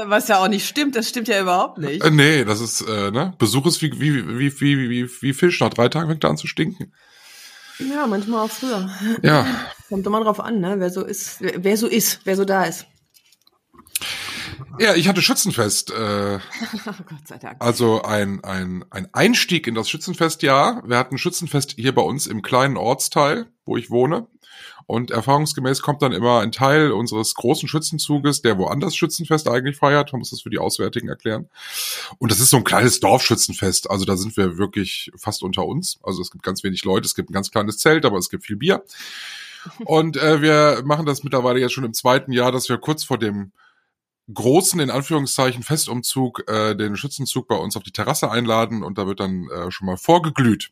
Was 0.07 0.27
ja 0.27 0.39
auch 0.39 0.47
nicht 0.47 0.67
stimmt, 0.67 0.95
das 0.95 1.09
stimmt 1.09 1.27
ja 1.27 1.41
überhaupt 1.41 1.77
nicht. 1.77 2.03
Äh, 2.03 2.11
nee, 2.11 2.43
das 2.43 2.59
ist, 2.59 2.81
äh, 2.81 3.11
ne? 3.11 3.33
Besuch 3.37 3.65
ist 3.67 3.81
wie, 3.81 3.91
wie, 3.99 4.39
wie, 4.39 4.59
wie, 4.59 4.89
wie, 4.89 5.09
wie 5.21 5.33
Fisch. 5.33 5.59
Nach 5.59 5.69
drei 5.69 5.89
Tagen 5.89 6.09
fängt 6.09 6.23
er 6.23 6.29
an 6.31 6.37
zu 6.37 6.47
stinken. 6.47 6.91
Ja, 7.79 8.07
manchmal 8.07 8.45
auch 8.45 8.51
früher. 8.51 8.89
Ja. 9.21 9.45
Kommt 9.89 10.05
immer 10.07 10.23
drauf 10.23 10.39
an, 10.39 10.59
ne? 10.59 10.75
Wer 10.79 10.89
so 10.89 11.03
ist, 11.03 11.41
wer, 11.41 11.63
wer 11.63 11.77
so 11.77 11.87
ist, 11.87 12.21
wer 12.23 12.35
so 12.35 12.45
da 12.45 12.63
ist. 12.63 12.87
Ja, 14.79 14.95
ich 14.95 15.07
hatte 15.07 15.21
Schützenfest. 15.21 15.91
Äh, 15.91 16.39
Oh 16.87 17.03
Gott 17.05 17.27
sei 17.27 17.37
Dank. 17.37 17.57
also 17.59 18.01
ein, 18.03 18.43
ein, 18.43 18.85
ein 18.89 19.07
Einstieg 19.13 19.67
in 19.67 19.75
das 19.75 19.89
Schützenfestjahr. 19.89 20.83
Wir 20.85 20.97
hatten 20.97 21.17
Schützenfest 21.17 21.73
hier 21.77 21.93
bei 21.93 22.01
uns 22.01 22.27
im 22.27 22.41
kleinen 22.41 22.77
Ortsteil, 22.77 23.47
wo 23.65 23.77
ich 23.77 23.89
wohne. 23.89 24.27
Und 24.87 25.09
erfahrungsgemäß 25.09 25.81
kommt 25.81 26.01
dann 26.01 26.11
immer 26.11 26.41
ein 26.41 26.51
Teil 26.51 26.91
unseres 26.91 27.33
großen 27.33 27.67
Schützenzuges, 27.67 28.41
der 28.41 28.57
woanders 28.57 28.95
Schützenfest 28.95 29.47
eigentlich 29.47 29.77
feiert. 29.77 30.11
Man 30.13 30.19
muss 30.19 30.29
das 30.29 30.41
für 30.41 30.51
die 30.51 30.59
Auswärtigen 30.59 31.09
erklären. 31.09 31.49
Und 32.19 32.31
das 32.31 32.39
ist 32.39 32.51
so 32.51 32.57
ein 32.57 32.63
kleines 32.63 32.99
Dorfschützenfest. 32.99 33.89
Also 33.89 34.05
da 34.05 34.15
sind 34.15 34.37
wir 34.37 34.57
wirklich 34.57 35.11
fast 35.17 35.41
unter 35.41 35.65
uns. 35.65 35.99
Also 36.03 36.21
es 36.21 36.29
gibt 36.29 36.43
ganz 36.43 36.63
wenig 36.63 36.83
Leute. 36.85 37.05
Es 37.05 37.15
gibt 37.15 37.29
ein 37.29 37.33
ganz 37.33 37.49
kleines 37.49 37.77
Zelt, 37.77 38.05
aber 38.05 38.17
es 38.17 38.29
gibt 38.29 38.45
viel 38.45 38.57
Bier. 38.57 38.83
Und 39.85 40.17
äh, 40.17 40.41
wir 40.41 40.83
machen 40.85 41.05
das 41.05 41.23
mittlerweile 41.23 41.59
jetzt 41.59 41.73
schon 41.73 41.83
im 41.83 41.93
zweiten 41.93 42.31
Jahr, 42.31 42.51
dass 42.51 42.69
wir 42.69 42.77
kurz 42.77 43.03
vor 43.03 43.17
dem 43.17 43.51
großen, 44.33 44.79
in 44.79 44.89
Anführungszeichen, 44.89 45.63
Festumzug, 45.63 46.49
äh, 46.49 46.75
den 46.75 46.95
Schützenzug 46.95 47.47
bei 47.47 47.55
uns 47.55 47.77
auf 47.77 47.83
die 47.83 47.91
Terrasse 47.91 48.31
einladen 48.31 48.83
und 48.83 48.97
da 48.97 49.07
wird 49.07 49.19
dann 49.19 49.47
äh, 49.49 49.71
schon 49.71 49.85
mal 49.85 49.97
vorgeglüht. 49.97 50.71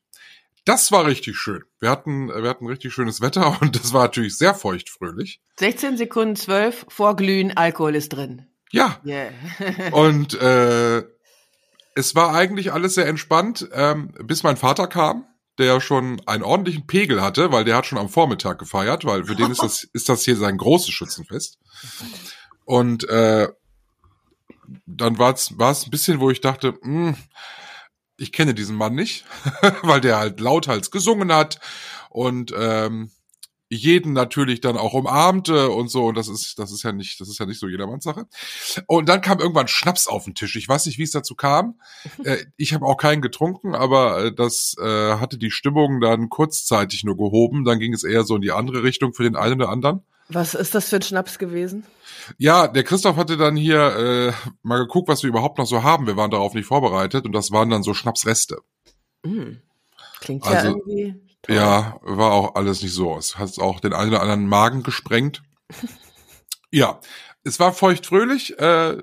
Das 0.65 0.91
war 0.91 1.05
richtig 1.05 1.37
schön. 1.37 1.63
Wir 1.79 1.89
hatten, 1.89 2.29
wir 2.29 2.49
hatten 2.49 2.67
richtig 2.67 2.93
schönes 2.93 3.21
Wetter 3.21 3.57
und 3.61 3.75
das 3.75 3.93
war 3.93 4.03
natürlich 4.03 4.37
sehr 4.37 4.53
feuchtfröhlich. 4.53 5.41
16 5.59 5.97
Sekunden 5.97 6.35
12, 6.35 6.85
vorglühen, 6.89 7.55
Alkohol 7.55 7.95
ist 7.95 8.09
drin. 8.09 8.47
Ja, 8.71 8.99
Yeah. 9.05 9.31
und 9.91 10.33
äh, 10.33 11.03
es 11.95 12.15
war 12.15 12.33
eigentlich 12.33 12.73
alles 12.73 12.95
sehr 12.95 13.07
entspannt, 13.07 13.69
ähm, 13.71 14.13
bis 14.23 14.41
mein 14.41 14.57
Vater 14.57 14.87
kam, 14.87 15.25
der 15.59 15.79
schon 15.79 16.21
einen 16.25 16.43
ordentlichen 16.43 16.87
Pegel 16.87 17.21
hatte, 17.21 17.51
weil 17.51 17.65
der 17.65 17.75
hat 17.75 17.85
schon 17.85 17.99
am 17.99 18.09
Vormittag 18.09 18.57
gefeiert, 18.57 19.05
weil 19.05 19.25
für 19.25 19.35
den 19.35 19.51
ist 19.51 19.61
das, 19.61 19.83
ist 19.93 20.09
das 20.09 20.23
hier 20.23 20.35
sein 20.35 20.57
großes 20.57 20.89
Schützenfest. 20.89 21.59
Und 22.65 23.07
äh, 23.09 23.49
dann 24.87 25.19
war 25.19 25.33
es 25.33 25.57
war 25.59 25.71
es 25.71 25.85
ein 25.85 25.91
bisschen, 25.91 26.19
wo 26.19 26.31
ich 26.31 26.41
dachte, 26.41 26.73
mh, 26.81 27.15
ich 28.23 28.31
kenne 28.31 28.53
diesen 28.53 28.75
Mann 28.75 28.95
nicht, 28.95 29.25
weil 29.83 30.01
der 30.01 30.17
halt 30.17 30.39
lauthals 30.39 30.89
gesungen 30.89 31.31
hat 31.31 31.59
und 32.09 32.53
ähm, 32.57 33.11
jeden 33.69 34.13
natürlich 34.13 34.61
dann 34.61 34.77
auch 34.77 34.93
umarmte 34.93 35.69
und 35.69 35.89
so. 35.89 36.05
Und 36.05 36.15
das 36.15 36.27
ist 36.27 36.59
das 36.59 36.71
ist 36.71 36.83
ja 36.83 36.91
nicht 36.91 37.19
das 37.19 37.27
ist 37.27 37.39
ja 37.39 37.45
nicht 37.45 37.59
so 37.59 37.67
jedermanns 37.67 38.03
Sache. 38.03 38.27
Und 38.87 39.09
dann 39.09 39.21
kam 39.21 39.39
irgendwann 39.39 39.67
Schnaps 39.67 40.07
auf 40.07 40.25
den 40.25 40.35
Tisch. 40.35 40.55
Ich 40.55 40.67
weiß 40.67 40.85
nicht 40.85 40.97
wie 40.97 41.03
es 41.03 41.11
dazu 41.11 41.35
kam. 41.35 41.79
Äh, 42.23 42.45
ich 42.57 42.73
habe 42.73 42.85
auch 42.85 42.95
keinen 42.95 43.21
getrunken 43.21 43.75
aber 43.75 44.25
äh, 44.25 44.33
das 44.33 44.75
äh, 44.79 45.15
hatte 45.15 45.37
die 45.37 45.51
Stimmung 45.51 45.99
dann 45.99 46.29
kurzzeitig 46.29 47.03
nur 47.03 47.17
gehoben. 47.17 47.65
Dann 47.65 47.79
ging 47.79 47.93
es 47.93 48.03
eher 48.03 48.23
so 48.23 48.35
in 48.35 48.41
die 48.41 48.51
andere 48.51 48.83
Richtung 48.83 49.13
für 49.13 49.23
den 49.23 49.35
einen 49.35 49.55
oder 49.61 49.69
anderen 49.69 50.03
Was 50.29 50.53
ist 50.53 50.73
das 50.73 50.89
für 50.89 50.97
ein 50.97 51.01
Schnaps 51.01 51.37
gewesen? 51.37 51.85
ja, 52.37 52.67
der 52.67 52.83
Christoph 52.83 53.17
hatte 53.17 53.37
dann 53.37 53.55
hier 53.55 53.79
äh, 53.97 54.33
mal 54.61 54.79
geguckt, 54.79 55.09
was 55.09 55.21
wir 55.23 55.29
überhaupt 55.29 55.57
noch 55.57 55.65
so 55.67 55.83
haben. 55.83 56.07
Wir 56.07 56.15
waren 56.17 56.31
darauf 56.31 56.53
nicht 56.53 56.65
vorbereitet 56.65 57.25
und 57.25 57.33
das 57.33 57.51
waren 57.51 57.69
dann 57.69 57.83
so 57.83 57.93
Schnapsreste. 57.93 58.59
Hm. 59.25 59.61
Klingt 60.21 60.45
Also, 60.45 60.67
ja 60.67 60.73
irgendwie. 60.73 61.15
toll. 61.41 61.55
Ja, 61.55 61.99
war 62.01 62.31
auch 62.31 62.55
alles 62.55 62.81
nicht 62.81 62.93
so. 62.93 63.17
Es 63.17 63.37
hat 63.37 63.59
auch 63.59 63.79
den 63.81 63.93
einen 63.93 64.11
oder 64.11 64.21
anderen 64.21 64.47
Magen 64.47 64.83
gesprengt. 64.83 65.43
ja, 66.71 66.99
es 67.43 67.59
war 67.59 67.73
feuchtfröhlich. 67.73 68.57
Äh, 68.59 68.97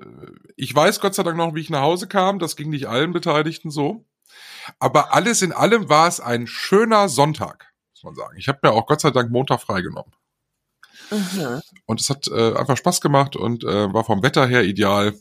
ich 0.55 0.73
weiß 0.73 0.99
Gott 0.99 1.13
sei 1.13 1.23
Dank 1.23 1.37
noch, 1.37 1.53
wie 1.53 1.61
ich 1.61 1.69
nach 1.69 1.81
Hause 1.81 2.07
kam. 2.07 2.39
Das 2.39 2.55
ging 2.55 2.69
nicht 2.71 2.87
allen 2.87 3.13
Beteiligten 3.13 3.69
so. 3.69 4.05
Aber 4.79 5.13
alles 5.13 5.41
in 5.41 5.51
allem 5.53 5.89
war 5.89 6.07
es 6.07 6.19
ein 6.19 6.47
schöner 6.47 7.09
Sonntag, 7.09 7.71
muss 7.93 8.03
man 8.03 8.15
sagen. 8.15 8.37
Ich 8.37 8.47
habe 8.47 8.59
mir 8.63 8.71
auch 8.71 8.87
Gott 8.87 9.01
sei 9.01 9.11
Dank 9.11 9.31
Montag 9.31 9.61
freigenommen. 9.61 10.11
Mhm. 11.11 11.61
Und 11.85 12.01
es 12.01 12.09
hat 12.09 12.27
äh, 12.27 12.55
einfach 12.55 12.77
Spaß 12.77 13.01
gemacht 13.01 13.35
und 13.35 13.63
äh, 13.63 13.93
war 13.93 14.03
vom 14.03 14.23
Wetter 14.23 14.47
her 14.47 14.63
ideal. 14.63 15.13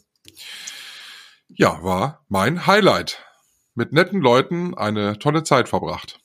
Ja, 1.48 1.82
war 1.82 2.24
mein 2.28 2.66
Highlight. 2.66 3.18
Mit 3.74 3.92
netten 3.92 4.20
Leuten 4.20 4.74
eine 4.76 5.18
tolle 5.18 5.42
Zeit 5.42 5.68
verbracht. 5.68 6.20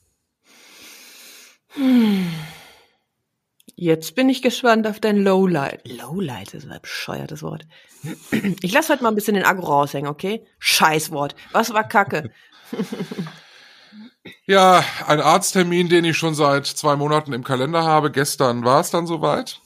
Jetzt 3.75 4.15
bin 4.15 4.30
ich 4.30 4.41
gespannt 4.41 4.88
auf 4.88 4.99
dein 4.99 5.17
Lowlight. 5.17 5.88
Lowlight 5.88 6.54
ist 6.54 6.69
ein 6.69 6.80
bescheuertes 6.82 7.43
Wort. 7.43 7.67
Ich 8.62 8.71
lasse 8.71 8.93
heute 8.93 9.04
mal 9.04 9.10
ein 9.10 9.15
bisschen 9.15 9.36
den 9.36 9.45
Agro 9.45 9.65
raushängen, 9.65 10.10
okay? 10.10 10.45
Scheißwort. 10.60 11.36
Was 11.51 11.73
war 11.73 11.88
Kacke? 11.88 12.32
Ja, 14.45 14.83
ein 15.05 15.21
Arzttermin, 15.21 15.89
den 15.89 16.05
ich 16.05 16.17
schon 16.17 16.35
seit 16.35 16.65
zwei 16.65 16.95
Monaten 16.95 17.33
im 17.33 17.43
Kalender 17.43 17.83
habe. 17.83 18.11
Gestern 18.11 18.63
war 18.63 18.79
es 18.81 18.91
dann 18.91 19.07
soweit. 19.07 19.61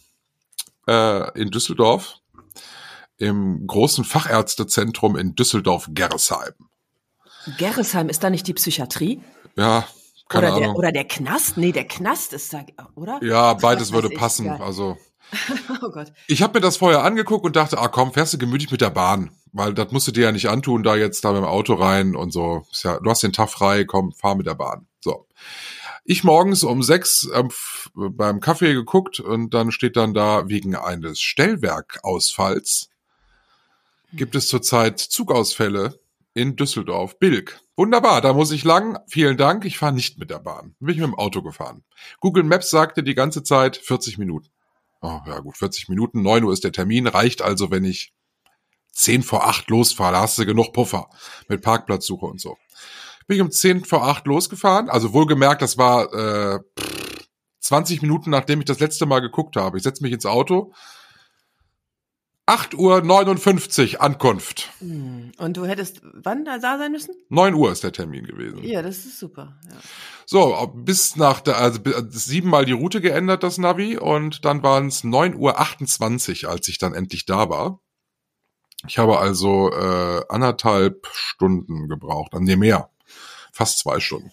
Äh, 0.88 1.40
in 1.40 1.52
Düsseldorf. 1.52 2.16
Im 3.18 3.68
großen 3.68 4.04
Fachärztezentrum 4.04 5.18
in 5.18 5.36
Düsseldorf-Gerresheim. 5.36 6.54
Gerresheim, 7.58 8.10
ist 8.10 8.24
da 8.24 8.30
nicht 8.30 8.48
die 8.48 8.54
Psychiatrie? 8.54 9.22
Ja, 9.56 9.88
keine 10.30 10.48
oder, 10.48 10.56
der, 10.56 10.66
Ahnung. 10.66 10.78
oder 10.78 10.92
der 10.92 11.06
Knast? 11.06 11.58
Nee, 11.58 11.72
der 11.72 11.86
Knast 11.86 12.34
ist 12.34 12.54
da, 12.54 12.64
oder? 12.96 13.20
ja, 13.24 13.54
beides 13.56 13.92
würde 13.92 14.10
passen. 14.10 14.46
geil. 14.46 14.62
Also 14.62 14.98
Oh 15.82 15.90
Gott. 15.90 16.12
Ich 16.28 16.42
habe 16.42 16.60
mir 16.60 16.62
das 16.62 16.78
vorher 16.78 17.04
angeguckt 17.04 17.46
und 17.46 17.56
dachte, 17.56 17.78
ah 17.78 17.88
komm, 17.88 18.14
fährst 18.14 18.34
du 18.34 18.38
gemütlich 18.38 18.72
mit 18.72 18.82
der 18.82 18.90
Bahn, 18.90 19.32
weil 19.54 19.74
das 19.74 19.92
musst 19.92 20.08
du 20.08 20.12
dir 20.12 20.26
ja 20.26 20.32
nicht 20.32 20.50
antun, 20.50 20.84
da 20.84 20.96
jetzt 20.96 21.24
da 21.24 21.32
mit 21.32 21.42
dem 21.42 21.46
Auto 21.46 21.76
rein 21.76 22.16
und 22.16 22.32
so. 22.32 22.66
Ist 22.72 22.84
ja, 22.84 23.00
du 23.00 23.10
hast 23.10 23.24
den 23.24 23.34
Tag 23.34 23.50
frei, 23.50 23.86
komm, 23.86 24.12
fahr 24.12 24.36
mit 24.36 24.48
der 24.48 24.56
Bahn. 24.56 24.88
So. 25.00 25.28
Ich 26.04 26.24
morgens 26.24 26.64
um 26.64 26.82
sechs 26.84 27.30
ähm, 27.34 27.50
beim 27.94 28.40
Kaffee 28.40 28.74
geguckt 28.74 29.20
und 29.20 29.54
dann 29.54 29.72
steht 29.72 29.96
dann 29.96 30.14
da 30.14 30.50
wegen 30.50 30.76
eines 30.76 31.22
Stellwerkausfalls 31.22 32.90
gibt 34.14 34.36
es 34.36 34.48
zurzeit 34.48 35.00
Zugausfälle 35.00 36.00
in 36.34 36.56
Düsseldorf, 36.56 37.20
Bilk. 37.20 37.60
Wunderbar, 37.76 38.22
da 38.22 38.34
muss 38.34 38.52
ich 38.52 38.64
lang. 38.64 39.00
Vielen 39.08 39.38
Dank. 39.38 39.66
Ich 39.66 39.78
fahre 39.78 39.94
nicht 39.94 40.18
mit 40.18 40.30
der 40.30 40.40
Bahn. 40.40 40.76
Bin 40.80 40.96
ich 40.96 41.00
mit 41.00 41.08
dem 41.08 41.16
Auto 41.16 41.42
gefahren. 41.42 41.84
Google 42.20 42.44
Maps 42.44 42.70
sagte 42.70 43.04
die 43.04 43.16
ganze 43.16 43.44
Zeit 43.44 43.78
40 43.78 44.18
Minuten. 44.18 44.50
Oh, 45.02 45.20
ja 45.26 45.40
gut, 45.40 45.58
40 45.58 45.90
Minuten, 45.90 46.22
9 46.22 46.44
Uhr 46.44 46.54
ist 46.54 46.64
der 46.64 46.72
Termin, 46.72 47.08
reicht 47.08 47.42
also, 47.42 47.72
wenn 47.72 47.86
ich 47.86 48.14
10 48.92 49.24
vor 49.24 49.48
8 49.48 49.70
losfahre, 49.70 50.14
da 50.14 50.22
hast 50.22 50.38
du 50.38 50.46
genug 50.46 50.74
Puffer 50.74 51.10
mit 51.48 51.62
Parkplatzsuche 51.62 52.26
und 52.26 52.42
so. 52.42 52.58
Bin 53.28 53.38
ich 53.38 53.42
um 53.42 53.52
10 53.52 53.86
vor 53.86 54.06
8 54.08 54.28
losgefahren, 54.28 54.90
also 54.90 55.14
wohlgemerkt, 55.14 55.62
das 55.62 55.78
war 55.78 56.14
äh, 56.14 56.60
20 57.62 58.02
Minuten, 58.02 58.30
nachdem 58.30 58.60
ich 58.60 58.66
das 58.66 58.80
letzte 58.80 59.06
Mal 59.06 59.20
geguckt 59.20 59.56
habe. 59.56 59.78
Ich 59.78 59.84
setze 59.84 60.04
mich 60.04 60.12
ins 60.12 60.26
Auto, 60.26 60.74
8.59 62.50 63.94
Uhr 63.96 64.02
Ankunft. 64.02 64.70
Hm. 64.80 65.32
Und 65.38 65.56
du 65.58 65.66
hättest 65.66 66.02
wann 66.04 66.46
da 66.46 66.60
sein 66.60 66.92
müssen? 66.92 67.14
9 67.30 67.54
Uhr 67.54 67.72
ist 67.72 67.84
der 67.84 67.92
Termin 67.92 68.26
gewesen. 68.26 68.64
Ja, 68.64 68.82
das 68.82 69.06
ist 69.06 69.20
super. 69.20 69.58
Ja. 69.70 69.78
So, 70.26 70.72
bis 70.76 71.16
nach 71.16 71.42
der, 71.42 71.58
also 71.58 71.80
bi- 71.80 71.94
siebenmal 72.10 72.66
die 72.66 72.72
Route 72.72 73.02
geändert, 73.02 73.44
das 73.44 73.58
Navi, 73.58 73.98
und 73.98 74.46
dann 74.46 74.64
waren 74.64 74.88
es 74.88 75.04
9.28 75.04 76.46
Uhr, 76.46 76.52
als 76.52 76.68
ich 76.68 76.78
dann 76.80 76.94
endlich 76.94 77.26
da 77.26 77.50
war. 77.50 77.82
Ich 78.88 78.98
habe 78.98 79.20
also 79.20 79.72
äh, 79.72 80.22
anderthalb 80.30 81.08
Stunden 81.12 81.88
gebraucht, 81.88 82.34
an 82.34 82.44
nee, 82.44 82.56
mehr. 82.56 82.90
Fast 83.52 83.80
zwei 83.80 84.00
Stunden. 84.00 84.32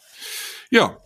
Ja. 0.71 0.99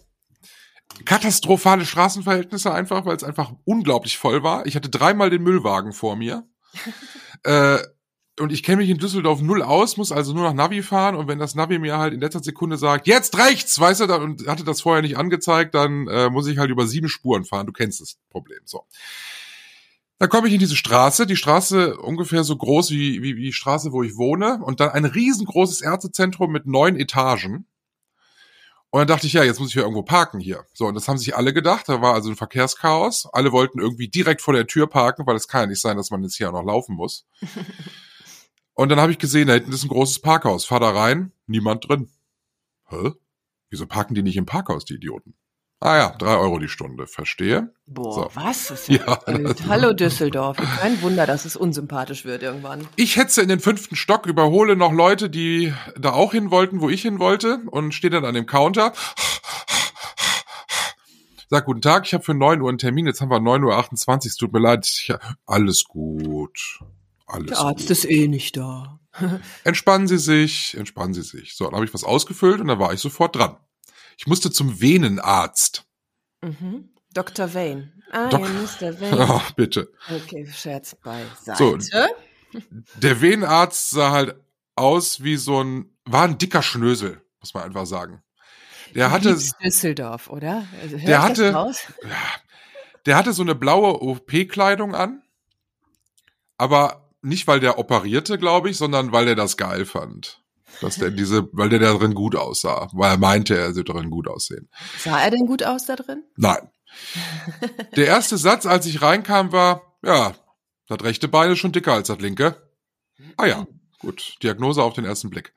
Katastrophale 1.05 1.87
Straßenverhältnisse 1.87 2.73
einfach, 2.73 3.07
weil 3.07 3.17
es 3.17 3.25
einfach 3.25 3.53
unglaublich 3.65 4.19
voll 4.19 4.43
war. 4.43 4.67
Ich 4.67 4.77
hatte 4.77 4.91
dreimal 4.91 5.31
den 5.31 5.43
Müllwagen 5.43 5.93
vor 5.93 6.17
mir. 6.17 6.45
äh, 7.45 7.79
und 8.39 8.53
ich 8.53 8.63
kenne 8.63 8.79
mich 8.79 8.91
in 8.91 8.99
Düsseldorf 8.99 9.43
null 9.43 9.63
aus, 9.63 9.97
muss 9.97 10.13
also 10.13 10.33
nur 10.33 10.45
nach 10.45 10.55
Navi 10.55 10.83
fahren 10.83 11.15
und 11.15 11.29
wenn 11.29 11.39
das 11.39 11.55
Navi 11.55 11.79
mir 11.79 11.99
halt 11.99 12.15
in 12.15 12.21
letzter 12.21 12.43
Sekunde 12.43 12.79
sagt, 12.79 13.07
jetzt 13.07 13.37
rechts, 13.37 13.79
weißt 13.79 14.01
du, 14.01 14.07
dann, 14.07 14.23
und 14.23 14.47
hatte 14.47 14.65
das 14.65 14.81
vorher 14.81 15.03
nicht 15.03 15.19
angezeigt, 15.19 15.75
dann 15.75 16.09
äh, 16.09 16.31
muss 16.31 16.47
ich 16.47 16.59
halt 16.59 16.71
über 16.71 16.87
sieben 16.87 17.09
Spuren 17.09 17.45
fahren. 17.45 17.67
Du 17.67 17.73
kennst 17.73 18.01
das 18.01 18.17
Problem. 18.31 18.61
So. 18.65 18.85
Da 20.19 20.27
komme 20.27 20.49
ich 20.49 20.55
in 20.55 20.61
diese 20.61 20.77
Straße, 20.77 21.27
die 21.27 21.37
Straße 21.37 21.97
ungefähr 21.97 22.45
so 22.45 22.57
groß 22.57 22.91
wie, 22.91 23.23
wie, 23.23 23.37
wie 23.37 23.45
die 23.45 23.53
Straße, 23.53 23.91
wo 23.91 24.03
ich 24.03 24.17
wohne, 24.17 24.61
und 24.63 24.81
dann 24.81 24.91
ein 24.91 25.07
riesengroßes 25.07 25.81
Ärztezentrum 25.81 26.53
mit 26.53 26.67
neun 26.67 26.97
Etagen. 26.97 27.67
Und 28.93 28.99
dann 28.99 29.07
dachte 29.07 29.29
ich, 29.29 29.35
ja, 29.35 29.45
jetzt 29.45 29.61
muss 29.61 29.69
ich 29.69 29.77
ja 29.77 29.83
irgendwo 29.83 30.03
parken 30.03 30.41
hier. 30.41 30.67
So, 30.73 30.87
und 30.87 30.95
das 30.95 31.07
haben 31.07 31.19
sich 31.19 31.37
alle 31.37 31.53
gedacht. 31.53 31.89
Da 31.89 32.03
war 32.03 32.15
also 32.15 32.29
ein 32.29 32.37
Verkehrschaos. 32.37 33.27
Alle 33.33 33.53
wollten 33.53 33.79
irgendwie 33.79 34.09
direkt 34.09 34.43
vor 34.43 34.53
der 34.53 34.67
Tür 34.67 34.89
parken, 34.89 35.27
weil 35.27 35.37
es 35.37 35.47
kann 35.47 35.63
ja 35.63 35.67
nicht 35.69 35.81
sein, 35.81 35.97
dass 35.97 36.11
man 36.11 36.23
jetzt 36.25 36.37
hier 36.37 36.49
auch 36.49 36.53
noch 36.53 36.65
laufen 36.65 36.97
muss. 36.97 37.25
und 38.75 38.89
dann 38.89 38.99
habe 38.99 39.13
ich 39.13 39.19
gesehen, 39.19 39.47
da 39.47 39.55
hinten 39.55 39.73
ist 39.73 39.85
ein 39.85 39.89
großes 39.89 40.19
Parkhaus. 40.21 40.65
Fahr 40.65 40.81
da 40.81 40.91
rein, 40.91 41.33
niemand 41.47 41.89
drin. 41.89 42.11
Hä? 42.89 43.13
Wieso 43.69 43.87
parken 43.87 44.15
die 44.17 44.23
nicht 44.23 44.37
im 44.37 44.47
Parkhaus, 44.47 44.85
die 44.85 44.95
Idioten? 44.95 45.35
Ah 45.83 45.97
ja, 45.97 46.15
drei 46.19 46.37
Euro 46.37 46.59
die 46.59 46.69
Stunde, 46.69 47.07
verstehe. 47.07 47.73
Boah, 47.87 48.13
So. 48.13 48.31
was? 48.35 48.71
Ist 48.71 48.89
ja, 48.89 49.19
Ja. 49.27 49.55
Hallo 49.67 49.95
Düsseldorf. 49.95 50.59
Kein 50.59 51.01
Wunder, 51.01 51.27
dass 51.27 51.47
es 51.47 51.57
unsympathisch 51.57 52.27
wird 52.27 52.43
irgendwann. 52.43 52.87
Ich 52.97 53.17
hetze 53.17 53.41
in 53.41 53.49
den 53.49 53.61
fünften 53.61 53.97
Stock, 53.97 54.27
überhole 54.27 54.77
noch 54.77 54.93
Leute, 54.93 55.31
die 55.31 55.73
da 55.99 56.13
auch 56.13 56.33
hin 56.33 56.51
wollten, 56.51 56.83
wo 56.83 56.91
ich 56.91 57.01
hin 57.01 57.19
wollte, 57.19 57.63
und 57.71 57.93
stehe 57.95 58.11
dann 58.11 58.27
an 58.27 58.35
dem 58.35 58.45
Counter. 58.45 58.93
Sag, 61.49 61.65
guten 61.65 61.81
Tag, 61.81 62.05
ich 62.07 62.13
habe 62.13 62.23
für 62.25 62.35
9 62.35 62.61
Uhr 62.61 62.69
einen 62.69 62.79
Termin, 62.79 63.07
jetzt 63.07 63.23
haben 63.23 63.31
wir 63.31 63.39
9.28 63.39 64.07
Uhr, 64.07 64.17
es 64.27 64.37
tut 64.37 64.53
mir 64.53 64.61
leid. 64.61 64.87
Ich, 64.87 65.13
alles 65.47 65.85
gut. 65.85 66.81
Alles 67.27 67.49
Der 67.49 67.59
Arzt 67.61 67.81
gut. 67.81 67.91
ist 67.91 68.05
eh 68.09 68.29
nicht 68.29 68.57
da. 68.59 69.01
Entspannen 69.65 70.07
Sie 70.07 70.19
sich, 70.19 70.77
entspannen 70.77 71.15
Sie 71.15 71.23
sich. 71.23 71.57
So, 71.57 71.65
dann 71.65 71.75
habe 71.75 71.87
ich 71.87 71.95
was 71.95 72.05
ausgefüllt 72.05 72.61
und 72.61 72.69
dann 72.69 72.79
war 72.79 72.93
ich 72.93 73.01
sofort 73.01 73.35
dran. 73.35 73.57
Ich 74.21 74.27
musste 74.27 74.51
zum 74.51 74.83
Venenarzt. 74.83 75.87
Mhm. 76.43 76.91
Dr. 77.15 77.55
Wayne. 77.55 77.91
Ah, 78.13 78.29
Doc- 78.29 78.43
ja, 78.43 78.49
Mr. 78.49 79.01
Wayne. 79.01 79.27
Oh, 79.31 79.41
bitte. 79.57 79.91
Okay, 80.15 80.47
Scherz 80.47 80.95
beiseite. 80.95 81.57
So. 81.57 81.79
Der 82.97 83.23
Venenarzt 83.23 83.89
sah 83.89 84.11
halt 84.11 84.37
aus 84.77 85.23
wie 85.25 85.37
so 85.39 85.65
ein, 85.65 85.91
war 86.05 86.25
ein 86.25 86.37
dicker 86.37 86.61
Schnösel, 86.63 87.23
muss 87.41 87.55
man 87.55 87.63
einfach 87.63 87.87
sagen. 87.87 88.23
Der 88.95 89.11
hatte, 89.11 89.39
Düsseldorf, 89.65 90.29
oder? 90.29 90.67
Also, 90.83 90.99
Der 90.99 91.23
hatte- 91.23 91.55
raus? 91.55 91.79
der 93.07 93.17
hatte 93.17 93.33
so 93.33 93.41
eine 93.41 93.55
blaue 93.55 94.03
OP-Kleidung 94.03 94.95
an, 94.95 95.23
aber 96.59 97.09
nicht, 97.23 97.47
weil 97.47 97.61
der 97.61 97.79
operierte, 97.79 98.37
glaube 98.37 98.69
ich, 98.69 98.77
sondern 98.77 99.13
weil 99.13 99.25
der 99.25 99.35
das 99.35 99.57
geil 99.57 99.87
fand. 99.87 100.43
Dass 100.81 100.97
der 100.97 101.11
diese, 101.11 101.49
weil 101.53 101.69
der 101.69 101.79
da 101.79 101.93
drin 101.95 102.15
gut 102.15 102.37
aussah, 102.37 102.89
weil 102.93 103.13
er 103.13 103.19
meinte, 103.19 103.57
er 103.57 103.75
würde 103.75 103.93
darin 103.93 104.11
gut 104.11 104.29
aussehen. 104.29 104.69
Sah 104.99 105.21
er 105.21 105.31
denn 105.31 105.47
gut 105.47 105.63
aus 105.63 105.87
da 105.87 105.97
drin? 105.97 106.25
Nein. 106.37 106.71
Der 107.97 108.07
erste 108.07 108.37
Satz, 108.37 108.67
als 108.67 108.87
ich 108.87 109.01
reinkam, 109.01 109.53
war, 109.53 109.97
ja, 110.03 110.35
das 110.89 111.05
rechte 111.05 111.29
Bein 111.29 111.53
ist 111.53 111.59
schon 111.59 111.73
dicker 111.73 111.93
als 111.93 112.09
das 112.09 112.19
linke. 112.19 112.57
Ah 113.37 113.47
ja, 113.47 113.67
gut. 114.01 114.35
Diagnose 114.43 114.83
auf 114.83 114.95
den 114.95 115.05
ersten 115.05 115.31
Blick. 115.31 115.53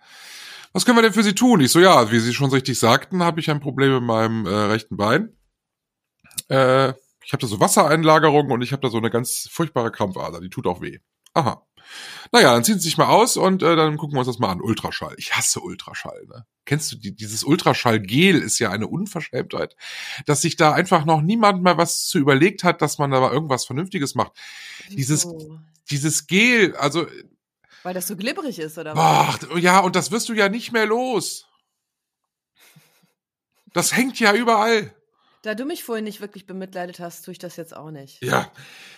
Was 0.73 0.86
können 0.86 0.97
wir 0.97 1.02
denn 1.02 1.13
für 1.13 1.23
Sie 1.23 1.36
tun? 1.36 1.62
Ich 1.62 1.71
so, 1.71 1.80
ja, 1.80 2.12
wie 2.12 2.19
Sie 2.19 2.34
schon 2.34 2.52
richtig 2.52 2.78
sagten, 2.80 3.23
habe 3.23 3.39
ich 3.39 3.49
ein 3.49 3.60
Problem 3.60 3.93
mit 3.93 4.04
meinem 4.04 4.45
äh, 4.45 4.49
rechten 4.49 4.97
Bein. 4.97 5.36
Äh, 6.49 6.89
ich 7.26 7.32
habe 7.32 7.41
da 7.41 7.47
so 7.47 7.60
Wassereinlagerung 7.60 8.52
und 8.52 8.62
ich 8.62 8.71
habe 8.71 8.82
da 8.82 8.89
so 8.89 8.97
eine 8.97 9.10
ganz 9.10 9.47
furchtbare 9.52 9.91
Krampfader, 9.91 10.41
die 10.41 10.49
tut 10.49 10.67
auch 10.67 10.82
weh. 10.82 10.99
Aha. 11.34 11.65
Naja, 12.32 12.53
dann 12.53 12.63
ziehen 12.63 12.79
Sie 12.79 12.86
sich 12.86 12.97
mal 12.97 13.08
aus 13.08 13.38
und 13.38 13.62
äh, 13.63 13.75
dann 13.75 13.97
gucken 13.97 14.15
wir 14.15 14.19
uns 14.19 14.27
das 14.27 14.39
mal 14.39 14.49
an. 14.51 14.62
Ultraschall. 14.62 15.13
Ich 15.17 15.36
hasse 15.36 15.60
Ultraschall. 15.60 16.25
Ne? 16.27 16.45
Kennst 16.65 16.91
du 16.91 16.95
die, 16.95 17.15
dieses 17.15 17.43
Ultraschallgel 17.43 18.41
ist 18.41 18.58
ja 18.60 18.71
eine 18.71 18.88
Unverschämtheit, 18.88 19.75
dass 20.25 20.41
sich 20.41 20.56
da 20.56 20.71
einfach 20.71 21.06
noch 21.06 21.21
niemand 21.21 21.62
mal 21.62 21.77
was 21.77 22.06
zu 22.06 22.17
überlegt 22.17 22.63
hat, 22.63 22.82
dass 22.82 22.97
man 22.97 23.12
da 23.12 23.19
mal 23.19 23.32
irgendwas 23.32 23.65
Vernünftiges 23.65 24.15
macht. 24.15 24.32
Dieses- 24.89 25.25
Wieso? 25.25 25.60
Dieses 25.89 26.27
Gel, 26.27 26.75
also 26.77 27.06
Weil 27.84 27.93
das 27.93 28.08
so 28.08 28.15
glibberig 28.15 28.58
ist, 28.58 28.77
oder 28.77 28.95
was? 28.95 29.39
Boah, 29.39 29.58
ja, 29.58 29.79
und 29.79 29.95
das 29.97 30.12
wirst 30.12 30.29
du 30.29 30.34
ja 30.34 30.47
nicht 30.49 30.71
mehr 30.71 30.86
los. 30.86 31.45
Das 33.73 33.95
hängt 33.95 34.19
ja 34.19 34.34
überall. 34.34 34.93
Da 35.43 35.56
du 35.56 35.65
mich 35.65 35.84
vorhin 35.84 36.06
nicht 36.06 36.21
wirklich 36.21 36.47
bemitleidet 36.47 36.99
hast, 37.01 37.25
tue 37.25 37.34
ich 37.34 37.38
das 37.38 37.58
jetzt 37.58 37.75
auch 37.75 37.91
nicht. 37.91 38.23
Ja. 38.23 38.49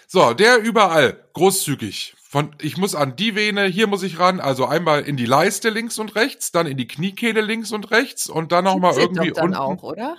So, 0.07 0.33
der 0.35 0.59
überall, 0.59 1.19
großzügig. 1.33 2.15
Von, 2.21 2.55
ich 2.61 2.77
muss 2.77 2.93
an 2.93 3.15
die 3.15 3.35
Vene, 3.35 3.65
hier 3.65 3.87
muss 3.87 4.03
ich 4.03 4.19
ran, 4.19 4.39
also 4.39 4.65
einmal 4.67 5.01
in 5.01 5.17
die 5.17 5.25
Leiste 5.25 5.69
links 5.71 5.97
und 5.97 6.13
rechts, 6.15 6.51
dann 6.51 6.67
in 6.67 6.77
die 6.77 6.87
Kniekehle 6.87 7.41
links 7.41 7.71
und 7.71 7.89
rechts 7.89 8.29
und 8.29 8.51
dann 8.51 8.65
nochmal 8.65 8.95
irgendwie 8.95 9.29
doch 9.29 9.37
dann 9.37 9.45
unten. 9.45 9.57
auch, 9.57 9.81
oder? 9.83 10.17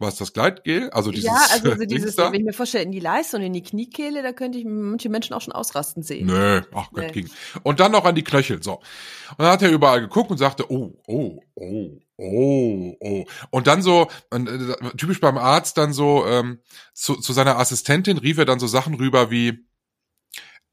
Was, 0.00 0.16
das 0.16 0.32
Gleitgel? 0.32 0.90
Also 0.90 1.12
dieses, 1.12 1.26
ja, 1.26 1.38
also, 1.52 1.70
also 1.70 1.84
dieses, 1.86 2.16
wenn 2.18 2.34
ich 2.34 2.42
mir 2.42 2.52
vorstelle, 2.52 2.82
in 2.82 2.90
die 2.90 2.98
Leiste 2.98 3.36
und 3.36 3.44
in 3.44 3.52
die 3.52 3.62
Kniekehle, 3.62 4.24
da 4.24 4.32
könnte 4.32 4.58
ich 4.58 4.64
manche 4.64 5.08
Menschen 5.08 5.34
auch 5.34 5.40
schon 5.40 5.52
ausrasten 5.52 6.02
sehen. 6.02 6.26
Nö, 6.26 6.62
ach 6.74 6.90
Gott, 6.92 7.04
Nee. 7.04 7.12
ging. 7.12 7.30
Und 7.62 7.78
dann 7.78 7.92
noch 7.92 8.04
an 8.04 8.16
die 8.16 8.24
Knöchel, 8.24 8.60
so. 8.60 8.74
Und 8.74 9.38
dann 9.38 9.52
hat 9.52 9.62
er 9.62 9.70
überall 9.70 10.00
geguckt 10.00 10.32
und 10.32 10.38
sagte, 10.38 10.68
oh, 10.68 11.00
oh, 11.06 11.40
oh, 11.54 11.90
oh, 12.16 12.96
oh. 13.00 13.24
Und 13.50 13.66
dann 13.66 13.82
so, 13.82 14.08
äh, 14.30 14.96
typisch 14.96 15.20
beim 15.20 15.38
Arzt, 15.38 15.76
dann 15.78 15.92
so, 15.92 16.26
ähm, 16.26 16.60
zu, 16.92 17.16
zu 17.16 17.32
seiner 17.32 17.58
Assistentin 17.58 18.18
rief 18.18 18.38
er 18.38 18.44
dann 18.44 18.58
so 18.58 18.66
Sachen 18.66 18.94
rüber 18.94 19.30
wie 19.30 19.66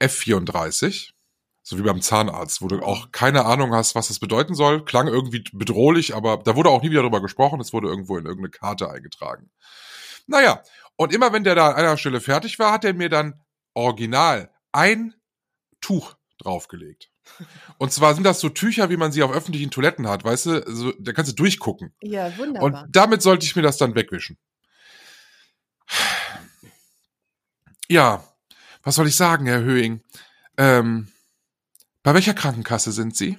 F34. 0.02 1.12
So 1.64 1.78
wie 1.78 1.84
beim 1.84 2.02
Zahnarzt, 2.02 2.62
wo 2.62 2.68
du 2.68 2.82
auch 2.82 3.12
keine 3.12 3.46
Ahnung 3.46 3.74
hast, 3.74 3.94
was 3.94 4.08
das 4.08 4.18
bedeuten 4.18 4.56
soll. 4.56 4.84
Klang 4.84 5.08
irgendwie 5.08 5.44
bedrohlich, 5.54 6.16
aber 6.16 6.38
da 6.38 6.56
wurde 6.56 6.70
auch 6.70 6.82
nie 6.82 6.90
wieder 6.90 7.04
drüber 7.04 7.22
gesprochen. 7.22 7.62
Es 7.62 7.72
wurde 7.72 7.88
irgendwo 7.88 8.18
in 8.18 8.26
irgendeine 8.26 8.50
Karte 8.50 8.90
eingetragen. 8.90 9.52
Naja, 10.26 10.64
und 10.96 11.14
immer 11.14 11.34
wenn 11.34 11.44
der 11.44 11.56
da 11.56 11.70
an 11.70 11.76
einer 11.76 11.98
Stelle 11.98 12.20
fertig 12.20 12.58
war, 12.58 12.72
hat 12.72 12.84
er 12.84 12.94
mir 12.94 13.10
dann 13.10 13.40
original 13.76 14.52
ein 14.72 15.14
Tuch 15.82 16.16
draufgelegt. 16.40 17.11
Und 17.78 17.92
zwar 17.92 18.14
sind 18.14 18.24
das 18.24 18.40
so 18.40 18.50
Tücher, 18.50 18.90
wie 18.90 18.98
man 18.98 19.12
sie 19.12 19.24
auf 19.24 19.32
öffentlichen 19.32 19.72
Toiletten 19.72 20.08
hat, 20.08 20.24
weißt 20.24 20.46
du, 20.46 20.64
so, 20.68 20.94
da 21.00 21.14
kannst 21.14 21.32
du 21.32 21.36
durchgucken. 21.36 21.94
Ja, 22.02 22.38
wunderbar. 22.38 22.84
Und 22.84 22.96
damit 22.96 23.22
sollte 23.22 23.46
ich 23.46 23.56
mir 23.56 23.62
das 23.64 23.78
dann 23.78 23.96
wegwischen. 23.96 24.38
Ja, 27.90 28.24
was 28.84 28.96
soll 28.96 29.08
ich 29.08 29.16
sagen, 29.16 29.46
Herr 29.46 29.62
Höhing? 29.62 30.02
Ähm, 30.58 31.08
bei 32.04 32.14
welcher 32.14 32.34
Krankenkasse 32.34 32.92
sind 32.92 33.16
Sie? 33.16 33.38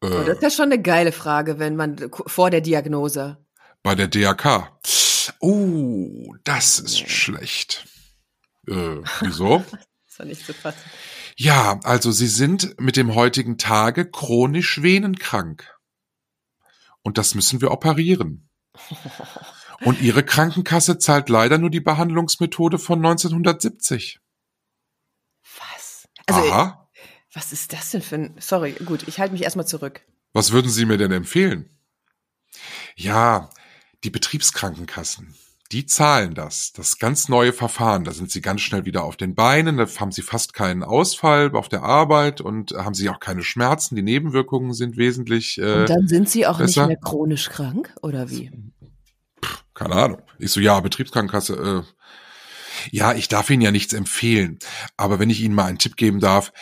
Oh, 0.00 0.08
das 0.08 0.36
ist 0.36 0.42
ja 0.42 0.50
schon 0.50 0.66
eine 0.72 0.80
geile 0.80 1.12
Frage, 1.12 1.58
wenn 1.58 1.76
man 1.76 2.10
vor 2.26 2.50
der 2.50 2.60
Diagnose. 2.60 3.36
bei 3.82 3.94
der 3.94 4.08
DRK. 4.08 4.70
Oh, 5.40 6.34
das 6.44 6.78
ist 6.78 6.98
schlecht. 7.10 7.84
Äh, 8.66 9.02
wieso? 9.20 9.64
ist 10.18 10.20
doch 10.20 10.26
nicht 10.26 10.46
zu 10.46 10.54
fassen. 10.54 10.90
Ja, 11.36 11.78
also 11.84 12.10
Sie 12.10 12.26
sind 12.26 12.78
mit 12.80 12.96
dem 12.96 13.14
heutigen 13.14 13.58
Tage 13.58 14.10
chronisch 14.10 14.82
venenkrank. 14.82 15.72
Und 17.02 17.18
das 17.18 17.34
müssen 17.34 17.60
wir 17.60 17.70
operieren. 17.70 18.48
Und 19.80 20.00
Ihre 20.00 20.24
Krankenkasse 20.24 20.98
zahlt 20.98 21.28
leider 21.28 21.56
nur 21.56 21.70
die 21.70 21.80
Behandlungsmethode 21.80 22.78
von 22.78 22.98
1970. 22.98 24.18
Was? 25.56 26.08
Also, 26.26 26.40
Aha. 26.50 26.90
was 27.32 27.52
ist 27.52 27.72
das 27.72 27.90
denn 27.90 28.02
für 28.02 28.16
ein. 28.16 28.36
Sorry, 28.40 28.72
gut, 28.72 29.06
ich 29.06 29.20
halte 29.20 29.32
mich 29.32 29.42
erstmal 29.42 29.68
zurück. 29.68 30.02
Was 30.32 30.50
würden 30.50 30.70
Sie 30.70 30.84
mir 30.84 30.98
denn 30.98 31.12
empfehlen? 31.12 31.70
Ja, 32.96 33.50
die 34.02 34.10
Betriebskrankenkassen. 34.10 35.36
Die 35.72 35.84
zahlen 35.84 36.32
das. 36.34 36.72
Das 36.72 36.98
ganz 36.98 37.28
neue 37.28 37.52
Verfahren. 37.52 38.04
Da 38.04 38.12
sind 38.12 38.30
sie 38.30 38.40
ganz 38.40 38.62
schnell 38.62 38.86
wieder 38.86 39.04
auf 39.04 39.18
den 39.18 39.34
Beinen. 39.34 39.76
Da 39.76 39.86
haben 39.98 40.12
sie 40.12 40.22
fast 40.22 40.54
keinen 40.54 40.82
Ausfall 40.82 41.54
auf 41.54 41.68
der 41.68 41.82
Arbeit 41.82 42.40
und 42.40 42.72
haben 42.72 42.94
sie 42.94 43.10
auch 43.10 43.20
keine 43.20 43.42
Schmerzen. 43.42 43.94
Die 43.94 44.02
Nebenwirkungen 44.02 44.72
sind 44.72 44.96
wesentlich. 44.96 45.58
Äh, 45.58 45.80
Und 45.80 45.90
dann 45.90 46.08
sind 46.08 46.30
sie 46.30 46.46
auch 46.46 46.56
besser? 46.58 46.86
nicht 46.86 46.88
mehr 46.88 47.10
chronisch 47.10 47.50
krank, 47.50 47.94
oder 48.02 48.30
wie? 48.30 48.50
keine 49.74 49.94
Ahnung. 49.94 50.22
Ich 50.38 50.50
so, 50.50 50.60
ja, 50.60 50.80
Betriebskrankenkasse. 50.80 51.84
Äh. 51.84 52.88
Ja, 52.90 53.12
ich 53.14 53.28
darf 53.28 53.50
Ihnen 53.50 53.62
ja 53.62 53.70
nichts 53.70 53.92
empfehlen. 53.92 54.58
Aber 54.96 55.18
wenn 55.18 55.30
ich 55.30 55.40
Ihnen 55.40 55.54
mal 55.54 55.66
einen 55.66 55.78
Tipp 55.78 55.96
geben 55.96 56.20
darf, 56.20 56.52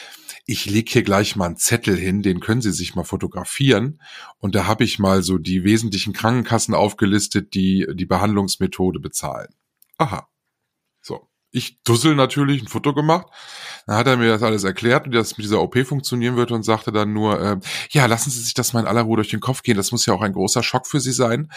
ich 0.47 0.67
leg 0.67 0.89
hier 0.89 1.03
gleich 1.03 1.35
mal 1.35 1.47
einen 1.47 1.57
Zettel 1.57 1.97
hin, 1.97 2.23
den 2.23 2.39
können 2.39 2.63
Sie 2.63 2.71
sich 2.71 2.95
mal 2.95 3.05
fotografieren. 3.05 4.01
Und 4.39 4.55
da 4.55 4.67
habe 4.67 4.85
ich 4.85 5.01
mal 5.01 5.25
so 5.25 5.39
die 5.39 5.65
wesentlichen 5.65 6.13
Krankenkassen 6.13 6.73
aufgelistet, 6.73 7.53
die 7.55 7.87
die 7.93 8.07
Behandlungsmethode 8.07 9.01
bezahlen. 9.01 9.53
Aha. 9.99 10.29
So. 11.03 11.29
Ich 11.51 11.83
dussel 11.83 12.15
natürlich 12.15 12.63
ein 12.63 12.69
Foto 12.69 12.95
gemacht. 12.95 13.27
Dann 13.87 13.97
hat 13.97 14.07
er 14.07 14.17
mir 14.17 14.29
das 14.29 14.43
alles 14.45 14.63
erklärt, 14.63 15.07
wie 15.07 15.11
das 15.11 15.37
mit 15.37 15.45
dieser 15.45 15.61
OP 15.61 15.79
funktionieren 15.85 16.37
wird 16.37 16.53
und 16.53 16.63
sagte 16.63 16.93
dann 16.93 17.13
nur, 17.13 17.41
äh, 17.41 17.59
ja, 17.91 18.07
lassen 18.07 18.31
Sie 18.31 18.41
sich 18.41 18.55
das 18.55 18.73
mal 18.73 18.81
in 18.81 18.87
aller 18.87 19.03
Ruhe 19.03 19.17
durch 19.17 19.31
den 19.31 19.41
Kopf 19.41 19.63
gehen. 19.63 19.77
Das 19.77 19.91
muss 19.91 20.07
ja 20.07 20.15
auch 20.15 20.23
ein 20.23 20.33
großer 20.33 20.63
Schock 20.63 20.87
für 20.87 21.01
Sie 21.01 21.13
sein. 21.13 21.51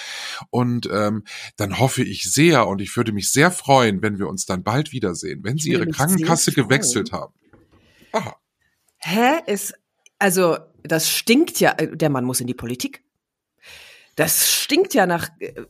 Und 0.49 0.89
ähm, 0.91 1.25
dann 1.57 1.77
hoffe 1.77 2.01
ich 2.01 2.31
sehr 2.31 2.67
und 2.67 2.81
ich 2.81 2.95
würde 2.97 3.11
mich 3.11 3.31
sehr 3.31 3.51
freuen, 3.51 4.01
wenn 4.01 4.17
wir 4.17 4.27
uns 4.27 4.47
dann 4.47 4.63
bald 4.63 4.93
wiedersehen, 4.93 5.43
wenn 5.43 5.59
Sie 5.59 5.71
Ihre 5.71 5.87
Krankenkasse 5.87 6.53
gewechselt 6.53 7.11
haben. 7.11 7.33
Aha. 8.13 8.38
Hä? 8.99 9.39
Ist, 9.45 9.73
also, 10.17 10.57
das 10.83 11.09
stinkt 11.09 11.59
ja, 11.59 11.71
äh, 11.77 11.95
der 11.95 12.09
Mann 12.09 12.25
muss 12.25 12.41
in 12.41 12.47
die 12.47 12.53
Politik. 12.53 13.03
Das 14.15 14.51
stinkt 14.51 14.93
ja 14.93 15.05
nach, 15.05 15.29
äh, 15.39 15.45
äh, 15.45 15.65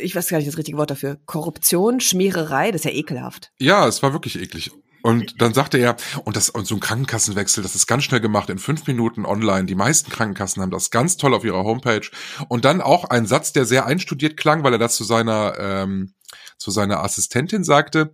ich 0.00 0.16
weiß 0.16 0.28
gar 0.28 0.38
nicht 0.38 0.48
das 0.48 0.58
richtige 0.58 0.76
Wort 0.76 0.90
dafür, 0.90 1.18
Korruption, 1.26 2.00
Schmiererei, 2.00 2.72
das 2.72 2.80
ist 2.80 2.84
ja 2.84 2.90
ekelhaft. 2.90 3.52
Ja, 3.58 3.86
es 3.86 4.02
war 4.02 4.12
wirklich 4.12 4.40
eklig. 4.40 4.72
Und 5.02 5.40
dann 5.40 5.54
sagte 5.54 5.78
er, 5.78 5.96
und 6.24 6.36
das 6.36 6.50
und 6.50 6.66
so 6.66 6.74
ein 6.74 6.80
Krankenkassenwechsel, 6.80 7.62
das 7.62 7.74
ist 7.74 7.86
ganz 7.86 8.04
schnell 8.04 8.20
gemacht 8.20 8.50
in 8.50 8.58
fünf 8.58 8.86
Minuten 8.86 9.24
online. 9.24 9.64
Die 9.64 9.74
meisten 9.74 10.10
Krankenkassen 10.10 10.62
haben 10.62 10.70
das 10.70 10.90
ganz 10.90 11.16
toll 11.16 11.32
auf 11.32 11.44
ihrer 11.44 11.64
Homepage. 11.64 12.10
Und 12.48 12.64
dann 12.64 12.80
auch 12.82 13.04
ein 13.04 13.26
Satz, 13.26 13.52
der 13.52 13.64
sehr 13.64 13.86
einstudiert 13.86 14.36
klang, 14.36 14.62
weil 14.62 14.74
er 14.74 14.78
das 14.78 14.96
zu 14.96 15.04
seiner 15.04 15.58
ähm, 15.58 16.14
zu 16.58 16.70
seiner 16.70 17.02
Assistentin 17.02 17.64
sagte. 17.64 18.12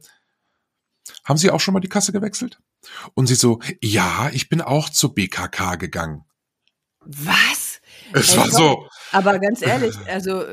Haben 1.24 1.38
Sie 1.38 1.50
auch 1.50 1.60
schon 1.60 1.74
mal 1.74 1.80
die 1.80 1.88
Kasse 1.88 2.12
gewechselt? 2.12 2.60
Und 3.14 3.26
sie 3.26 3.34
so, 3.34 3.60
ja, 3.82 4.30
ich 4.32 4.48
bin 4.48 4.60
auch 4.60 4.88
zur 4.90 5.14
BKK 5.14 5.76
gegangen. 5.76 6.24
Was? 7.00 7.80
Es 8.12 8.32
Ey, 8.32 8.38
war 8.38 8.48
komm, 8.48 8.56
so, 8.56 8.88
Aber 9.12 9.38
ganz 9.38 9.62
ehrlich, 9.62 9.94
also, 10.06 10.44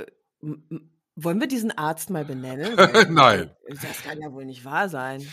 wollen 1.15 1.39
wir 1.39 1.47
diesen 1.47 1.71
Arzt 1.77 2.09
mal 2.09 2.25
benennen? 2.25 2.75
Weil- 2.77 3.05
Nein. 3.09 3.51
Das 3.69 4.03
kann 4.03 4.19
ja 4.21 4.31
wohl 4.31 4.45
nicht 4.45 4.65
wahr 4.65 4.89
sein. 4.89 5.27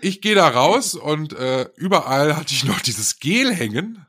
ich 0.00 0.20
gehe 0.20 0.34
da 0.34 0.48
raus 0.48 0.94
und 0.94 1.32
äh, 1.34 1.68
überall 1.76 2.36
hatte 2.36 2.54
ich 2.54 2.64
noch 2.64 2.80
dieses 2.80 3.18
Gel 3.18 3.54
hängen. 3.54 4.06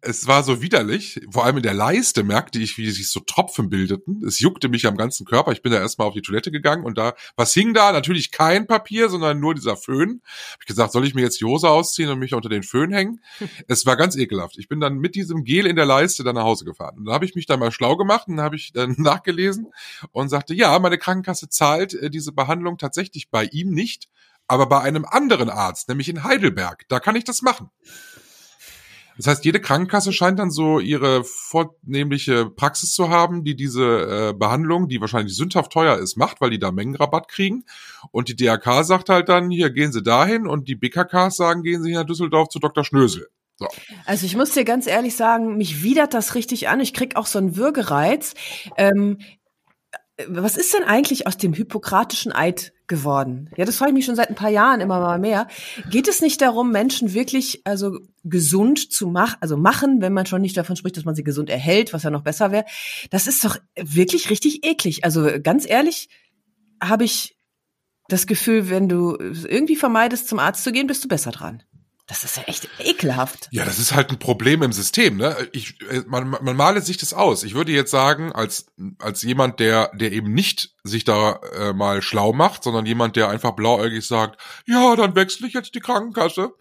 Es 0.00 0.26
war 0.26 0.42
so 0.42 0.62
widerlich. 0.62 1.20
Vor 1.30 1.44
allem 1.44 1.58
in 1.58 1.62
der 1.62 1.74
Leiste 1.74 2.22
merkte 2.22 2.58
ich, 2.58 2.78
wie 2.78 2.90
sich 2.90 3.10
so 3.10 3.20
Tropfen 3.20 3.70
bildeten. 3.70 4.24
Es 4.26 4.38
juckte 4.38 4.68
mich 4.68 4.86
am 4.86 4.96
ganzen 4.96 5.26
Körper. 5.26 5.52
Ich 5.52 5.62
bin 5.62 5.72
da 5.72 5.78
erstmal 5.78 6.08
auf 6.08 6.14
die 6.14 6.22
Toilette 6.22 6.50
gegangen 6.50 6.84
und 6.84 6.98
da, 6.98 7.14
was 7.36 7.52
hing 7.54 7.74
da? 7.74 7.92
Natürlich 7.92 8.30
kein 8.30 8.66
Papier, 8.66 9.08
sondern 9.08 9.40
nur 9.40 9.54
dieser 9.54 9.76
Föhn. 9.76 10.20
Hab 10.52 10.60
ich 10.60 10.66
gesagt, 10.66 10.92
soll 10.92 11.06
ich 11.06 11.14
mir 11.14 11.22
jetzt 11.22 11.40
die 11.40 11.44
Hose 11.44 11.68
ausziehen 11.68 12.10
und 12.10 12.18
mich 12.18 12.34
unter 12.34 12.48
den 12.48 12.62
Föhn 12.62 12.92
hängen? 12.92 13.20
es 13.68 13.86
war 13.86 13.96
ganz 13.96 14.16
ekelhaft. 14.16 14.58
Ich 14.58 14.68
bin 14.68 14.80
dann 14.80 14.98
mit 14.98 15.14
diesem 15.14 15.44
Gel 15.44 15.66
in 15.66 15.76
der 15.76 15.86
Leiste 15.86 16.24
dann 16.24 16.34
nach 16.34 16.44
Hause 16.44 16.64
gefahren. 16.64 16.98
Und 16.98 17.06
dann 17.06 17.14
habe 17.14 17.24
ich 17.24 17.34
mich 17.34 17.46
dann 17.46 17.60
mal 17.60 17.72
schlau 17.72 17.96
gemacht 17.96 18.28
und 18.28 18.40
habe 18.40 18.56
ich 18.56 18.72
dann 18.72 18.94
nachgelesen 18.98 19.68
und 20.12 20.28
sagte, 20.28 20.54
ja, 20.54 20.78
meine 20.78 20.98
Krankenkasse 20.98 21.48
zahlt 21.48 21.94
äh, 21.94 22.10
diese 22.10 22.32
Behandlung 22.32 22.78
tatsächlich 22.78 23.30
bei 23.30 23.44
ihm 23.44 23.70
nicht, 23.70 24.08
aber 24.50 24.66
bei 24.66 24.80
einem 24.80 25.04
anderen 25.04 25.48
Arzt, 25.48 25.88
nämlich 25.88 26.08
in 26.08 26.24
Heidelberg. 26.24 26.84
Da 26.88 26.98
kann 26.98 27.14
ich 27.14 27.24
das 27.24 27.40
machen. 27.40 27.70
Das 29.20 29.26
heißt, 29.26 29.44
jede 29.44 29.60
Krankenkasse 29.60 30.14
scheint 30.14 30.38
dann 30.38 30.50
so 30.50 30.78
ihre 30.78 31.24
vornehmliche 31.24 32.46
Praxis 32.48 32.94
zu 32.94 33.10
haben, 33.10 33.44
die 33.44 33.54
diese 33.54 34.30
äh, 34.30 34.32
Behandlung, 34.32 34.88
die 34.88 34.98
wahrscheinlich 34.98 35.36
sündhaft 35.36 35.70
teuer 35.72 35.98
ist, 35.98 36.16
macht, 36.16 36.40
weil 36.40 36.48
die 36.48 36.58
da 36.58 36.72
Mengenrabatt 36.72 37.28
kriegen. 37.28 37.64
Und 38.12 38.28
die 38.28 38.36
DRK 38.36 38.82
sagt 38.82 39.10
halt 39.10 39.28
dann, 39.28 39.50
hier 39.50 39.68
gehen 39.68 39.92
Sie 39.92 40.02
dahin 40.02 40.46
und 40.46 40.68
die 40.68 40.74
BKKs 40.74 41.36
sagen, 41.36 41.62
gehen 41.62 41.82
Sie 41.82 41.92
nach 41.92 42.06
Düsseldorf 42.06 42.48
zu 42.48 42.60
Dr. 42.60 42.82
Schnösel. 42.82 43.28
So. 43.56 43.68
Also 44.06 44.24
ich 44.24 44.36
muss 44.36 44.52
dir 44.52 44.64
ganz 44.64 44.86
ehrlich 44.86 45.14
sagen, 45.16 45.58
mich 45.58 45.82
widert 45.82 46.14
das 46.14 46.34
richtig 46.34 46.68
an. 46.68 46.80
Ich 46.80 46.94
krieg 46.94 47.16
auch 47.16 47.26
so 47.26 47.38
einen 47.38 47.56
Würgereiz. 47.56 48.32
Ähm, 48.78 49.18
was 50.28 50.56
ist 50.56 50.74
denn 50.74 50.84
eigentlich 50.84 51.26
aus 51.26 51.36
dem 51.36 51.52
hippokratischen 51.52 52.32
Eid 52.32 52.72
geworden? 52.86 53.50
Ja, 53.56 53.64
das 53.64 53.76
frage 53.76 53.90
ich 53.90 53.94
mich 53.94 54.04
schon 54.04 54.16
seit 54.16 54.28
ein 54.28 54.34
paar 54.34 54.50
Jahren 54.50 54.80
immer 54.80 55.00
mal 55.00 55.18
mehr. 55.18 55.46
Geht 55.90 56.08
es 56.08 56.20
nicht 56.20 56.40
darum, 56.40 56.72
Menschen 56.72 57.12
wirklich 57.14 57.62
also 57.64 57.98
gesund 58.24 58.92
zu 58.92 59.06
machen, 59.06 59.36
also 59.40 59.56
machen, 59.56 60.00
wenn 60.00 60.12
man 60.12 60.26
schon 60.26 60.42
nicht 60.42 60.56
davon 60.56 60.76
spricht, 60.76 60.96
dass 60.96 61.04
man 61.04 61.14
sie 61.14 61.24
gesund 61.24 61.50
erhält, 61.50 61.92
was 61.92 62.02
ja 62.02 62.10
noch 62.10 62.22
besser 62.22 62.50
wäre? 62.52 62.64
Das 63.10 63.26
ist 63.26 63.44
doch 63.44 63.56
wirklich 63.76 64.30
richtig 64.30 64.64
eklig. 64.66 65.04
Also 65.04 65.28
ganz 65.42 65.68
ehrlich 65.68 66.08
habe 66.82 67.04
ich 67.04 67.36
das 68.08 68.26
Gefühl, 68.26 68.70
wenn 68.70 68.88
du 68.88 69.16
irgendwie 69.18 69.76
vermeidest, 69.76 70.28
zum 70.28 70.38
Arzt 70.38 70.64
zu 70.64 70.72
gehen, 70.72 70.86
bist 70.86 71.04
du 71.04 71.08
besser 71.08 71.30
dran. 71.30 71.62
Das 72.10 72.24
ist 72.24 72.36
ja 72.36 72.42
echt 72.48 72.68
ekelhaft. 72.80 73.46
Ja, 73.52 73.64
das 73.64 73.78
ist 73.78 73.94
halt 73.94 74.10
ein 74.10 74.18
Problem 74.18 74.64
im 74.64 74.72
System. 74.72 75.16
Ne? 75.16 75.36
Ich, 75.52 75.80
äh, 75.92 76.02
man, 76.08 76.28
man 76.28 76.56
male 76.56 76.82
sich 76.82 76.96
das 76.96 77.14
aus. 77.14 77.44
Ich 77.44 77.54
würde 77.54 77.70
jetzt 77.70 77.92
sagen, 77.92 78.32
als, 78.32 78.66
als 78.98 79.22
jemand, 79.22 79.60
der, 79.60 79.92
der 79.94 80.10
eben 80.10 80.34
nicht 80.34 80.74
sich 80.82 81.04
da 81.04 81.40
äh, 81.58 81.72
mal 81.72 82.00
schlau 82.00 82.32
macht, 82.32 82.64
sondern 82.64 82.86
jemand, 82.86 83.16
der 83.16 83.28
einfach 83.28 83.52
blauäugig 83.52 84.06
sagt, 84.06 84.40
ja, 84.66 84.96
dann 84.96 85.14
wechsle 85.14 85.46
ich 85.46 85.54
jetzt 85.54 85.74
die 85.74 85.80
Krankenkasse. 85.80 86.52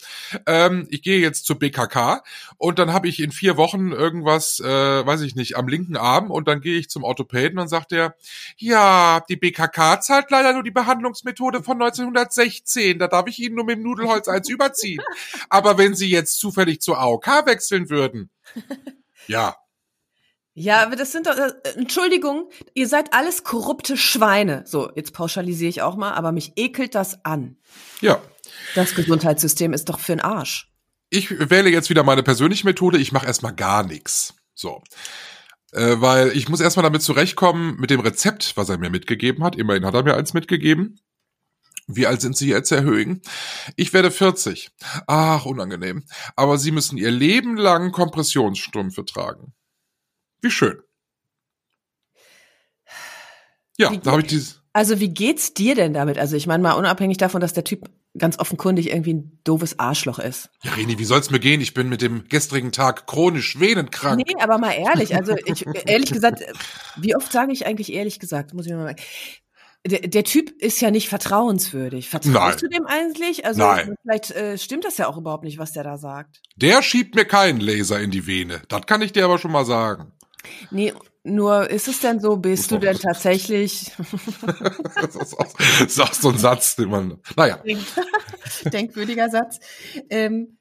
Ähm, 0.45 0.87
ich 0.89 1.01
gehe 1.01 1.19
jetzt 1.19 1.45
zur 1.45 1.57
BKK 1.57 2.23
und 2.57 2.79
dann 2.79 2.91
habe 2.91 3.07
ich 3.07 3.21
in 3.21 3.31
vier 3.31 3.55
Wochen 3.55 3.91
irgendwas, 3.91 4.59
äh, 4.59 5.05
weiß 5.05 5.21
ich 5.21 5.35
nicht, 5.35 5.55
am 5.55 5.67
linken 5.67 5.95
Arm 5.95 6.31
und 6.31 6.47
dann 6.47 6.59
gehe 6.61 6.77
ich 6.77 6.89
zum 6.89 7.03
Orthopäden 7.03 7.59
und 7.59 7.69
sagt 7.69 7.91
der, 7.91 8.15
ja, 8.57 9.21
die 9.29 9.37
BKK 9.37 10.01
zahlt 10.01 10.29
leider 10.31 10.53
nur 10.53 10.63
die 10.63 10.71
Behandlungsmethode 10.71 11.63
von 11.63 11.81
1916. 11.81 12.99
Da 12.99 13.07
darf 13.07 13.27
ich 13.27 13.39
Ihnen 13.39 13.55
nur 13.55 13.65
mit 13.65 13.77
dem 13.77 13.83
Nudelholz 13.83 14.27
eins 14.27 14.49
überziehen. 14.49 15.01
Aber 15.49 15.77
wenn 15.77 15.95
Sie 15.95 16.09
jetzt 16.09 16.39
zufällig 16.39 16.81
zur 16.81 16.99
AOK 16.99 17.45
wechseln 17.45 17.89
würden, 17.89 18.29
ja, 19.27 19.55
Ja, 20.59 20.83
aber 20.83 20.97
das 20.97 21.13
sind 21.13 21.25
doch, 21.25 21.37
äh, 21.37 21.53
Entschuldigung, 21.77 22.49
ihr 22.73 22.89
seid 22.89 23.13
alles 23.13 23.45
korrupte 23.45 23.95
Schweine. 23.95 24.63
So, 24.65 24.91
jetzt 24.93 25.13
pauschalisiere 25.13 25.69
ich 25.69 25.81
auch 25.81 25.95
mal, 25.95 26.11
aber 26.11 26.33
mich 26.33 26.51
ekelt 26.57 26.95
das 26.95 27.23
an. 27.23 27.55
ja. 28.01 28.21
Das 28.75 28.93
Gesundheitssystem 28.93 29.71
ist 29.71 29.87
doch 29.87 29.99
für 29.99 30.11
den 30.11 30.19
Arsch. 30.19 30.69
Ich 31.09 31.31
wähle 31.49 31.69
jetzt 31.69 31.89
wieder 31.89 32.03
meine 32.03 32.23
persönliche 32.23 32.67
Methode. 32.67 32.97
Ich 32.97 33.13
mache 33.13 33.25
erstmal 33.25 33.55
gar 33.55 33.83
nichts. 33.83 34.33
So. 34.53 34.83
Äh, 35.71 35.95
weil 36.01 36.35
ich 36.35 36.49
muss 36.49 36.59
erstmal 36.59 36.83
damit 36.83 37.03
zurechtkommen 37.03 37.77
mit 37.79 37.89
dem 37.89 38.01
Rezept, 38.01 38.57
was 38.57 38.67
er 38.67 38.77
mir 38.77 38.89
mitgegeben 38.89 39.45
hat. 39.45 39.55
Immerhin 39.55 39.85
hat 39.85 39.93
er 39.93 40.03
mir 40.03 40.15
eins 40.15 40.33
mitgegeben. 40.33 40.99
Wie 41.87 42.05
alt 42.05 42.19
sind 42.19 42.35
Sie 42.35 42.49
jetzt, 42.49 42.69
Herr 42.71 42.83
Högen? 42.83 43.21
Ich 43.77 43.93
werde 43.93 44.11
40. 44.11 44.71
Ach, 45.07 45.45
unangenehm. 45.45 46.03
Aber 46.35 46.57
Sie 46.57 46.71
müssen 46.71 46.97
Ihr 46.97 47.11
Leben 47.11 47.55
lang 47.55 47.93
Kompressionsstrümpfe 47.93 49.05
tragen. 49.05 49.53
Wie 50.41 50.51
schön. 50.51 50.81
Ja, 53.77 53.91
Wie 53.91 53.99
da 53.99 54.11
habe 54.11 54.21
ich 54.21 54.27
dieses. 54.27 54.61
Also, 54.73 54.99
wie 54.99 55.09
geht's 55.09 55.53
dir 55.53 55.73
denn 55.75 55.93
damit? 55.93 56.17
Also, 56.17 56.35
ich 56.35 56.47
meine 56.47 56.61
mal 56.61 56.73
unabhängig 56.73 57.17
davon, 57.17 57.41
dass 57.41 57.53
der 57.53 57.63
Typ 57.63 57.89
ganz 58.17 58.39
offenkundig 58.39 58.89
irgendwie 58.89 59.13
ein 59.13 59.39
doofes 59.43 59.79
Arschloch 59.79 60.19
ist. 60.19 60.49
Ja, 60.63 60.73
Reni, 60.73 60.97
wie 60.99 61.05
soll's 61.05 61.29
mir 61.29 61.39
gehen? 61.39 61.61
Ich 61.61 61.73
bin 61.73 61.89
mit 61.89 62.01
dem 62.01 62.27
gestrigen 62.27 62.71
Tag 62.71 63.07
chronisch 63.07 63.59
venenkrank. 63.59 64.17
Nee, 64.17 64.35
aber 64.39 64.57
mal 64.57 64.71
ehrlich, 64.71 65.15
also 65.15 65.35
ich 65.45 65.65
ehrlich 65.85 66.11
gesagt, 66.11 66.43
wie 66.97 67.15
oft 67.15 67.31
sage 67.31 67.51
ich 67.51 67.65
eigentlich 67.65 67.93
ehrlich 67.93 68.19
gesagt, 68.19 68.53
muss 68.53 68.65
ich 68.65 68.73
mal 68.73 68.87
sagen. 68.87 69.01
Der, 69.87 70.01
der 70.01 70.25
Typ 70.25 70.49
ist 70.61 70.81
ja 70.81 70.91
nicht 70.91 71.07
vertrauenswürdig. 71.07 72.09
Vertraust 72.09 72.35
Nein. 72.35 72.57
du 72.59 72.67
dem 72.67 72.85
eigentlich? 72.85 73.45
Also 73.45 73.61
Nein. 73.61 73.95
vielleicht 74.01 74.31
äh, 74.31 74.57
stimmt 74.57 74.83
das 74.83 74.97
ja 74.97 75.07
auch 75.07 75.17
überhaupt 75.17 75.45
nicht, 75.45 75.57
was 75.57 75.71
der 75.71 75.83
da 75.83 75.97
sagt. 75.97 76.41
Der 76.57 76.81
schiebt 76.81 77.15
mir 77.15 77.23
keinen 77.23 77.61
Laser 77.61 77.99
in 78.01 78.11
die 78.11 78.27
Vene. 78.27 78.61
Das 78.67 78.81
kann 78.87 79.01
ich 79.01 79.13
dir 79.13 79.23
aber 79.23 79.37
schon 79.37 79.53
mal 79.53 79.65
sagen. 79.65 80.11
Nee, 80.71 80.93
nur 81.23 81.69
ist 81.69 81.87
es 81.87 81.99
denn 81.99 82.19
so, 82.19 82.37
bist 82.37 82.71
du 82.71 82.77
denn 82.77 82.97
tatsächlich 82.99 83.91
Das 84.95 85.15
ist 85.15 85.37
auch, 85.37 85.53
das 85.79 85.91
ist 85.91 85.99
auch 85.99 86.13
so 86.13 86.29
ein 86.29 86.37
Satz, 86.37 86.75
den 86.75 86.89
man. 86.89 87.19
Naja. 87.35 87.61
denkwürdiger 88.65 89.29
Satz. 89.29 89.59
Ähm, 90.09 90.57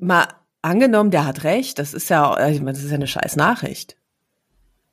mal 0.00 0.28
angenommen, 0.62 1.10
der 1.10 1.24
hat 1.24 1.44
recht, 1.44 1.78
das 1.78 1.94
ist 1.94 2.10
ja, 2.10 2.34
äh, 2.36 2.52
ich 2.52 2.60
meine, 2.60 2.72
das 2.72 2.84
ist 2.84 2.90
ja 2.90 2.96
eine 2.96 3.06
scheiß 3.06 3.36
Nachricht. 3.36 3.96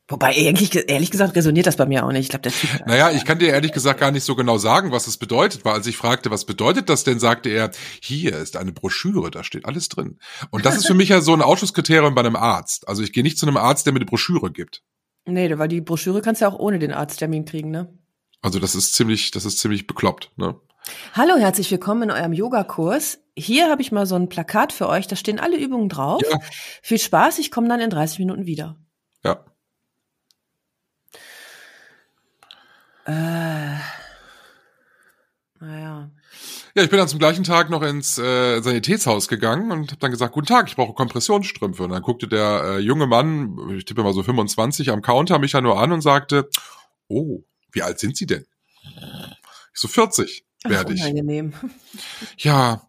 Wobei, 0.10 0.34
ehrlich, 0.36 0.74
ehrlich 0.90 1.12
gesagt, 1.12 1.36
resoniert 1.36 1.68
das 1.68 1.76
bei 1.76 1.86
mir 1.86 2.06
auch 2.06 2.12
nicht. 2.14 2.22
Ich 2.22 2.30
glaube, 2.30 2.44
der 2.44 2.54
Typ. 2.54 2.70
Naja, 2.86 3.12
ich 3.12 3.26
kann 3.26 3.40
dir 3.40 3.50
ehrlich 3.50 3.74
gesagt 3.74 4.00
gar 4.00 4.12
nicht 4.12 4.24
so 4.24 4.36
genau 4.36 4.58
sagen, 4.58 4.94
was 4.94 5.08
es 5.08 5.18
bedeutet, 5.18 5.66
weil 5.66 5.74
als 5.74 5.86
ich 5.86 5.98
fragte, 5.98 6.32
was 6.32 6.46
bedeutet 6.46 6.88
das 6.88 7.04
denn, 7.04 7.20
sagte 7.20 7.50
er, 7.50 7.72
hier 8.02 8.38
ist 8.38 8.56
eine 8.56 8.72
Broschüre, 8.72 9.32
da 9.32 9.44
steht 9.44 9.66
alles 9.66 9.90
drin. 9.90 10.18
Und 10.50 10.66
das 10.66 10.78
ist 10.78 10.88
für 10.88 10.94
mich 10.94 11.10
ja 11.10 11.20
so 11.20 11.34
ein 11.34 11.42
Ausschlusskriterium 11.42 12.16
bei 12.16 12.22
einem 12.22 12.38
Arzt. 12.38 12.88
Also 12.88 13.04
ich 13.04 13.12
gehe 13.12 13.24
nicht 13.24 13.38
zu 13.38 13.46
einem 13.46 13.58
Arzt, 13.58 13.86
der 13.86 13.92
mir 13.92 14.00
eine 14.00 14.06
Broschüre 14.06 14.50
gibt. 14.50 14.82
Nee, 15.26 15.58
weil 15.58 15.68
die 15.68 15.82
Broschüre 15.82 16.22
kannst 16.22 16.40
du 16.40 16.46
ja 16.46 16.52
auch 16.52 16.60
ohne 16.60 16.80
den 16.80 16.94
Arzttermin 16.94 17.44
kriegen, 17.44 17.70
ne? 17.70 17.94
Also 18.42 18.60
das 18.60 18.76
ist 18.76 18.94
ziemlich, 18.94 19.32
das 19.32 19.44
ist 19.44 19.60
ziemlich 19.60 19.88
bekloppt, 19.88 20.32
ne? 20.38 20.56
Hallo, 21.16 21.36
herzlich 21.36 21.70
willkommen 21.70 22.04
in 22.04 22.12
eurem 22.12 22.32
Yogakurs. 22.32 23.20
Hier 23.36 23.70
habe 23.70 23.82
ich 23.82 23.92
mal 23.92 24.06
so 24.06 24.16
ein 24.16 24.30
Plakat 24.30 24.72
für 24.72 24.88
euch, 24.88 25.08
da 25.08 25.18
stehen 25.18 25.38
alle 25.38 25.58
Übungen 25.58 25.90
drauf. 25.90 26.22
Ja. 26.32 26.40
Viel 26.82 27.00
Spaß, 27.00 27.40
ich 27.40 27.52
komme 27.52 27.68
dann 27.68 27.82
in 27.82 27.90
30 27.90 28.20
Minuten 28.20 28.46
wieder. 28.46 28.78
Ja. 29.26 29.44
Äh, 33.08 33.78
naja. 35.60 36.12
Ja, 36.76 36.84
ich 36.84 36.90
bin 36.90 37.00
dann 37.00 37.08
zum 37.08 37.20
gleichen 37.20 37.44
Tag 37.44 37.70
noch 37.70 37.82
ins 37.82 38.18
äh, 38.20 38.62
Sanitätshaus 38.62 39.28
gegangen 39.28 39.72
und 39.72 39.90
habe 39.90 40.00
dann 40.00 40.12
gesagt, 40.12 40.34
guten 40.34 40.46
Tag, 40.46 40.68
ich 40.68 40.76
brauche 40.76 40.94
Kompressionsstrümpfe. 40.94 41.86
Und 41.86 41.90
dann 41.92 42.04
guckte 42.04 42.28
der 42.28 42.64
äh, 42.64 42.80
junge 42.80 43.08
Mann, 43.08 43.58
ich 43.76 43.86
tippe 43.86 44.04
mal 44.04 44.14
so 44.14 44.24
25, 44.24 44.92
am 44.92 45.02
Counter 45.02 45.40
mich 45.40 45.54
ja 45.54 45.62
nur 45.62 45.80
an 45.80 45.92
und 45.92 46.02
sagte, 46.02 46.50
oh, 47.08 47.44
wie 47.72 47.82
alt 47.82 48.00
sind 48.00 48.16
Sie 48.18 48.28
denn? 48.28 48.46
Ich 49.74 49.80
so 49.80 49.88
40 49.88 50.46
werde 50.66 50.94
ich. 50.94 51.02
Unangenehm. 51.02 51.54
Ja, 52.38 52.87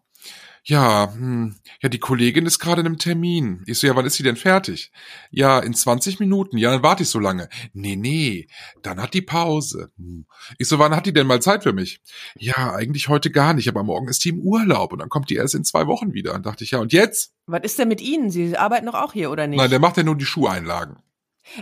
ja, 0.63 1.13
hm, 1.13 1.55
ja, 1.81 1.89
die 1.89 1.99
Kollegin 1.99 2.45
ist 2.45 2.59
gerade 2.59 2.81
in 2.81 2.87
einem 2.87 2.97
Termin. 2.97 3.63
Ich 3.65 3.79
so, 3.79 3.87
ja, 3.87 3.95
wann 3.95 4.05
ist 4.05 4.15
sie 4.15 4.23
denn 4.23 4.35
fertig? 4.35 4.91
Ja, 5.31 5.59
in 5.59 5.73
20 5.73 6.19
Minuten. 6.19 6.57
Ja, 6.57 6.71
dann 6.71 6.83
warte 6.83 7.03
ich 7.03 7.09
so 7.09 7.19
lange. 7.19 7.49
Nee, 7.73 7.95
nee, 7.95 8.47
dann 8.81 9.01
hat 9.01 9.13
die 9.13 9.21
Pause. 9.21 9.91
Hm. 9.97 10.25
Ich 10.57 10.67
so, 10.67 10.79
wann 10.79 10.95
hat 10.95 11.05
die 11.05 11.13
denn 11.13 11.27
mal 11.27 11.41
Zeit 11.41 11.63
für 11.63 11.73
mich? 11.73 12.01
Ja, 12.35 12.73
eigentlich 12.73 13.07
heute 13.07 13.31
gar 13.31 13.53
nicht, 13.53 13.67
aber 13.67 13.83
morgen 13.83 14.07
ist 14.07 14.23
die 14.25 14.29
im 14.29 14.39
Urlaub 14.39 14.93
und 14.93 14.99
dann 14.99 15.09
kommt 15.09 15.29
die 15.29 15.35
erst 15.35 15.55
in 15.55 15.63
zwei 15.63 15.87
Wochen 15.87 16.13
wieder. 16.13 16.33
Dann 16.33 16.43
dachte 16.43 16.63
ich, 16.63 16.71
ja, 16.71 16.79
und 16.79 16.93
jetzt? 16.93 17.33
Was 17.45 17.61
ist 17.63 17.79
denn 17.79 17.87
mit 17.87 18.01
Ihnen? 18.01 18.29
Sie 18.29 18.57
arbeiten 18.57 18.85
doch 18.85 18.95
auch 18.95 19.13
hier, 19.13 19.31
oder 19.31 19.47
nicht? 19.47 19.57
Nein, 19.57 19.69
der 19.69 19.79
macht 19.79 19.97
ja 19.97 20.03
nur 20.03 20.15
die 20.15 20.25
Schuheinlagen. 20.25 20.97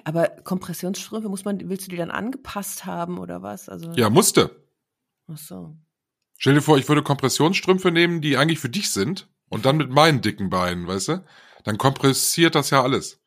Aber 0.04 0.28
Kompressionsstrümpfe 0.28 1.30
muss 1.30 1.46
man, 1.46 1.70
willst 1.70 1.88
du 1.88 1.92
die 1.92 1.98
dann 1.98 2.12
angepasst 2.12 2.86
haben 2.86 3.20
oder 3.20 3.42
was? 3.42 3.70
Also, 3.70 3.92
Ja, 3.92 4.10
musste. 4.10 4.64
Ach 5.28 5.38
so. 5.38 5.78
Stell 6.38 6.54
dir 6.54 6.62
vor, 6.62 6.78
ich 6.78 6.88
würde 6.88 7.04
Kompressionsstrümpfe 7.04 7.92
nehmen, 7.92 8.22
die 8.22 8.38
eigentlich 8.38 8.60
für 8.60 8.70
dich 8.70 8.92
sind 8.92 9.28
und 9.50 9.66
dann 9.66 9.78
mit 9.78 9.90
meinen 9.90 10.22
dicken 10.22 10.50
Beinen, 10.50 10.88
weißt 10.88 11.08
du? 11.10 11.26
Dann 11.64 11.78
kompressiert 11.78 12.56
das 12.56 12.70
ja 12.70 12.84
alles. 12.84 13.20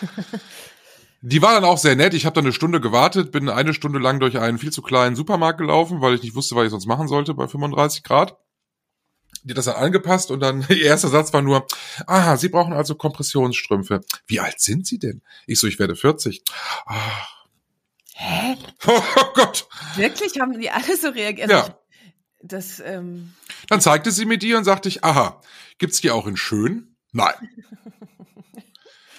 Die 1.22 1.42
war 1.42 1.52
dann 1.52 1.64
auch 1.64 1.76
sehr 1.76 1.96
nett. 1.96 2.14
Ich 2.14 2.24
habe 2.24 2.32
dann 2.34 2.46
eine 2.46 2.54
Stunde 2.54 2.80
gewartet, 2.80 3.30
bin 3.30 3.50
eine 3.50 3.74
Stunde 3.74 3.98
lang 3.98 4.20
durch 4.20 4.38
einen 4.38 4.58
viel 4.58 4.72
zu 4.72 4.80
kleinen 4.80 5.16
Supermarkt 5.16 5.58
gelaufen, 5.58 6.00
weil 6.00 6.14
ich 6.14 6.22
nicht 6.22 6.34
wusste, 6.34 6.56
was 6.56 6.64
ich 6.64 6.70
sonst 6.70 6.86
machen 6.86 7.08
sollte 7.08 7.34
bei 7.34 7.46
35 7.46 8.02
Grad. 8.02 8.38
Die 9.42 9.50
hat 9.50 9.58
das 9.58 9.66
dann 9.66 9.76
angepasst 9.76 10.30
und 10.30 10.40
dann 10.40 10.64
ihr 10.70 10.82
erster 10.82 11.08
Satz 11.08 11.32
war 11.34 11.42
nur, 11.42 11.66
aha, 12.06 12.38
Sie 12.38 12.48
brauchen 12.48 12.72
also 12.72 12.94
Kompressionsstrümpfe. 12.94 14.00
Wie 14.26 14.40
alt 14.40 14.60
sind 14.60 14.86
Sie 14.86 14.98
denn? 14.98 15.20
Ich 15.46 15.60
so, 15.60 15.66
ich 15.66 15.78
werde 15.78 15.94
40. 15.94 16.42
Ah. 16.86 17.26
Hä? 18.14 18.56
Oh 18.86 19.32
Gott. 19.34 19.68
Wirklich? 19.96 20.40
Haben 20.40 20.58
die 20.58 20.70
alle 20.70 20.96
so 20.96 21.08
reagiert? 21.08 21.50
Ja. 21.50 21.79
Das, 22.42 22.80
ähm, 22.80 23.34
Dann 23.68 23.80
zeigte 23.80 24.10
sie 24.10 24.24
mir 24.24 24.38
die 24.38 24.54
und 24.54 24.64
sagte 24.64 24.88
ich, 24.88 25.04
aha, 25.04 25.40
gibt's 25.78 26.00
die 26.00 26.10
auch 26.10 26.26
in 26.26 26.36
schön? 26.36 26.96
Nein. 27.12 27.34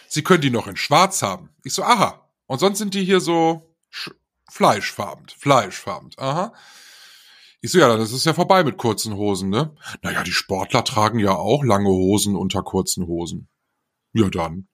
sie 0.07 0.23
können 0.23 0.41
die 0.41 0.49
noch 0.49 0.67
in 0.67 0.75
schwarz 0.77 1.21
haben. 1.21 1.49
Ich 1.63 1.73
so, 1.73 1.83
aha. 1.83 2.27
Und 2.47 2.59
sonst 2.59 2.79
sind 2.79 2.93
die 2.93 3.03
hier 3.03 3.19
so 3.21 3.75
sch- 3.93 4.13
fleischfarben, 4.49 5.27
fleischfarben. 5.37 6.09
Aha. 6.17 6.53
Ich 7.61 7.71
so, 7.71 7.77
ja, 7.79 7.95
das 7.95 8.11
ist 8.11 8.25
ja 8.25 8.33
vorbei 8.33 8.63
mit 8.63 8.77
kurzen 8.77 9.13
Hosen, 9.15 9.49
ne? 9.49 9.75
Naja, 10.01 10.23
die 10.23 10.31
Sportler 10.31 10.83
tragen 10.83 11.19
ja 11.19 11.35
auch 11.35 11.63
lange 11.63 11.89
Hosen 11.89 12.35
unter 12.35 12.63
kurzen 12.63 13.05
Hosen. 13.05 13.47
Ja, 14.13 14.29
dann. 14.29 14.67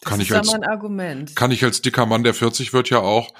das 0.00 0.10
Kann 0.10 0.20
ist 0.20 0.26
ich 0.30 0.34
als- 0.36 0.52
ein 0.52 0.64
Argument. 0.64 1.36
Kann 1.36 1.52
ich 1.52 1.62
als 1.64 1.80
dicker 1.80 2.06
Mann, 2.06 2.24
der 2.24 2.34
40 2.34 2.72
wird, 2.72 2.90
ja 2.90 2.98
auch 2.98 3.32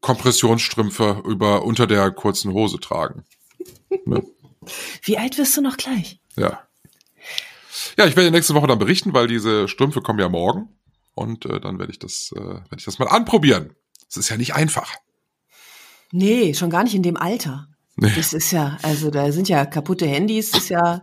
Kompressionsstrümpfe 0.00 1.22
über, 1.26 1.64
unter 1.64 1.86
der 1.86 2.10
kurzen 2.10 2.52
Hose 2.52 2.78
tragen. 2.78 3.24
Ne? 4.04 4.22
Wie 5.02 5.18
alt 5.18 5.38
wirst 5.38 5.56
du 5.56 5.60
noch 5.60 5.76
gleich? 5.76 6.20
Ja. 6.36 6.60
Ja, 7.98 8.06
ich 8.06 8.16
werde 8.16 8.30
nächste 8.30 8.54
Woche 8.54 8.66
dann 8.66 8.78
berichten, 8.78 9.14
weil 9.14 9.26
diese 9.26 9.68
Strümpfe 9.68 10.00
kommen 10.00 10.18
ja 10.18 10.28
morgen. 10.28 10.68
Und 11.14 11.46
äh, 11.46 11.60
dann 11.60 11.78
werde 11.78 11.92
ich 11.92 11.98
das, 11.98 12.32
äh, 12.36 12.40
werde 12.40 12.76
ich 12.76 12.84
das 12.84 12.98
mal 12.98 13.08
anprobieren. 13.08 13.74
Es 14.08 14.16
ist 14.16 14.28
ja 14.28 14.36
nicht 14.36 14.54
einfach. 14.54 14.94
Nee, 16.12 16.54
schon 16.54 16.70
gar 16.70 16.84
nicht 16.84 16.94
in 16.94 17.02
dem 17.02 17.16
Alter. 17.16 17.68
Nee. 17.96 18.12
Das 18.14 18.34
ist 18.34 18.50
ja, 18.50 18.76
also 18.82 19.10
da 19.10 19.32
sind 19.32 19.48
ja 19.48 19.64
kaputte 19.64 20.06
Handys, 20.06 20.50
das 20.50 20.64
ist 20.64 20.68
ja, 20.68 21.02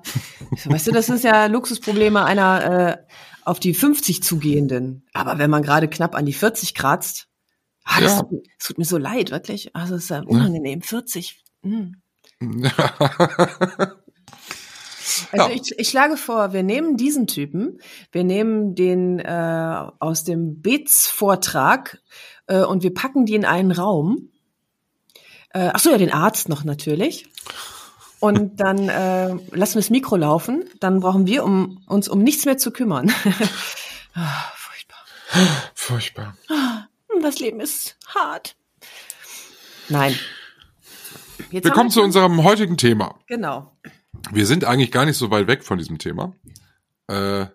weißt 0.66 0.88
du, 0.88 0.92
das 0.92 1.10
ist 1.10 1.24
ja 1.24 1.48
Luxusprobleme 1.48 2.24
einer 2.24 2.64
äh, 2.64 2.98
auf 3.44 3.60
die 3.60 3.74
50 3.74 4.22
zugehenden. 4.22 5.08
Aber 5.14 5.40
wenn 5.40 5.50
man 5.50 5.64
gerade 5.64 5.88
knapp 5.88 6.14
an 6.14 6.26
die 6.26 6.34
40 6.34 6.76
kratzt, 6.76 7.28
ah, 7.84 8.00
das, 8.02 8.18
Ja. 8.18 8.24
tut, 8.24 8.48
das 8.58 8.68
tut 8.68 8.78
mir 8.78 8.86
so 8.86 8.98
leid, 8.98 9.32
wirklich. 9.32 9.76
Also 9.76 9.96
es 9.96 10.04
ist 10.04 10.10
ja 10.10 10.22
unangenehm, 10.22 10.82
40. 10.82 11.44
Hm. 11.64 12.02
Also 15.32 15.50
Ja. 15.50 15.56
ich, 15.56 15.78
ich 15.78 15.90
schlage 15.90 16.18
vor, 16.18 16.54
wir 16.54 16.64
nehmen 16.64 16.98
diesen 16.98 17.28
Typen, 17.28 17.80
wir 18.12 18.24
nehmen 18.24 18.74
den 18.76 19.20
äh, 19.20 19.86
aus 20.00 20.24
dem 20.24 20.62
Beets-Vortrag 20.62 22.00
äh, 22.48 22.62
und 22.64 22.84
wir 22.84 22.94
packen 22.94 23.26
die 23.26 23.36
in 23.36 23.46
einen 23.46 23.72
Raum. 23.72 24.30
Äh, 25.50 25.70
ach 25.74 25.80
so, 25.80 25.92
ja, 25.92 25.98
den 25.98 26.12
Arzt 26.12 26.50
noch 26.50 26.64
natürlich. 26.64 27.28
Und 28.20 28.60
dann 28.60 28.90
äh, 28.90 29.30
lassen 29.52 29.76
wir 29.76 29.82
das 29.82 29.90
Mikro 29.90 30.16
laufen. 30.16 30.64
Dann 30.80 31.00
brauchen 31.00 31.28
wir 31.28 31.44
um, 31.44 31.84
uns 31.88 32.08
um 32.08 32.24
nichts 32.24 32.46
mehr 32.46 32.58
zu 32.58 32.72
kümmern. 32.72 33.12
ah, 34.16 34.52
furchtbar. 34.56 34.98
Furchtbar. 35.76 36.38
Das 37.22 37.40
Leben 37.40 37.60
ist 37.60 37.98
hart. 38.08 38.56
Nein. 39.90 40.18
Jetzt 41.52 41.66
Wir 41.66 41.72
kommen 41.72 41.90
zu 41.90 42.02
unserem 42.02 42.44
heutigen 42.44 42.78
Thema. 42.78 43.20
Genau. 43.28 43.78
Wir 44.32 44.46
sind 44.46 44.66
eigentlich 44.66 44.92
gar 44.92 45.06
nicht 45.06 45.18
so 45.18 45.30
weit 45.32 45.48
weg 45.48 45.64
von 45.64 45.78
diesem 45.78 45.98
Thema. 45.98 46.36
Äh, 47.08 47.46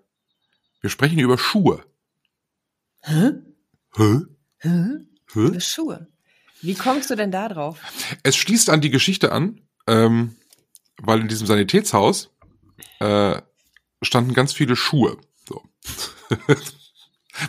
wir 0.81 0.91
sprechen 0.91 1.19
über 1.19 1.39
Schuhe. 1.39 1.85
Hä? 3.01 3.33
Hä? 3.97 4.21
Hä? 4.59 4.71
Hä? 5.33 5.41
Über 5.41 5.61
Schuhe. 5.61 6.09
Wie 6.61 6.75
kommst 6.75 7.11
du 7.11 7.17
denn 7.17 7.31
da 7.31 7.49
drauf? 7.49 7.81
Es 8.23 8.37
schließt 8.37 8.71
an 8.71 8.81
die 8.81 8.91
Geschichte 8.91 9.33
an, 9.33 9.61
ähm, 9.87 10.37
weil 11.01 11.21
in 11.21 11.29
diesem 11.29 11.47
Sanitätshaus 11.47 12.31
äh, 13.01 13.41
standen 14.03 14.35
ganz 14.35 14.53
viele 14.53 14.77
Schuhe. 14.77 15.19
So. 15.49 15.63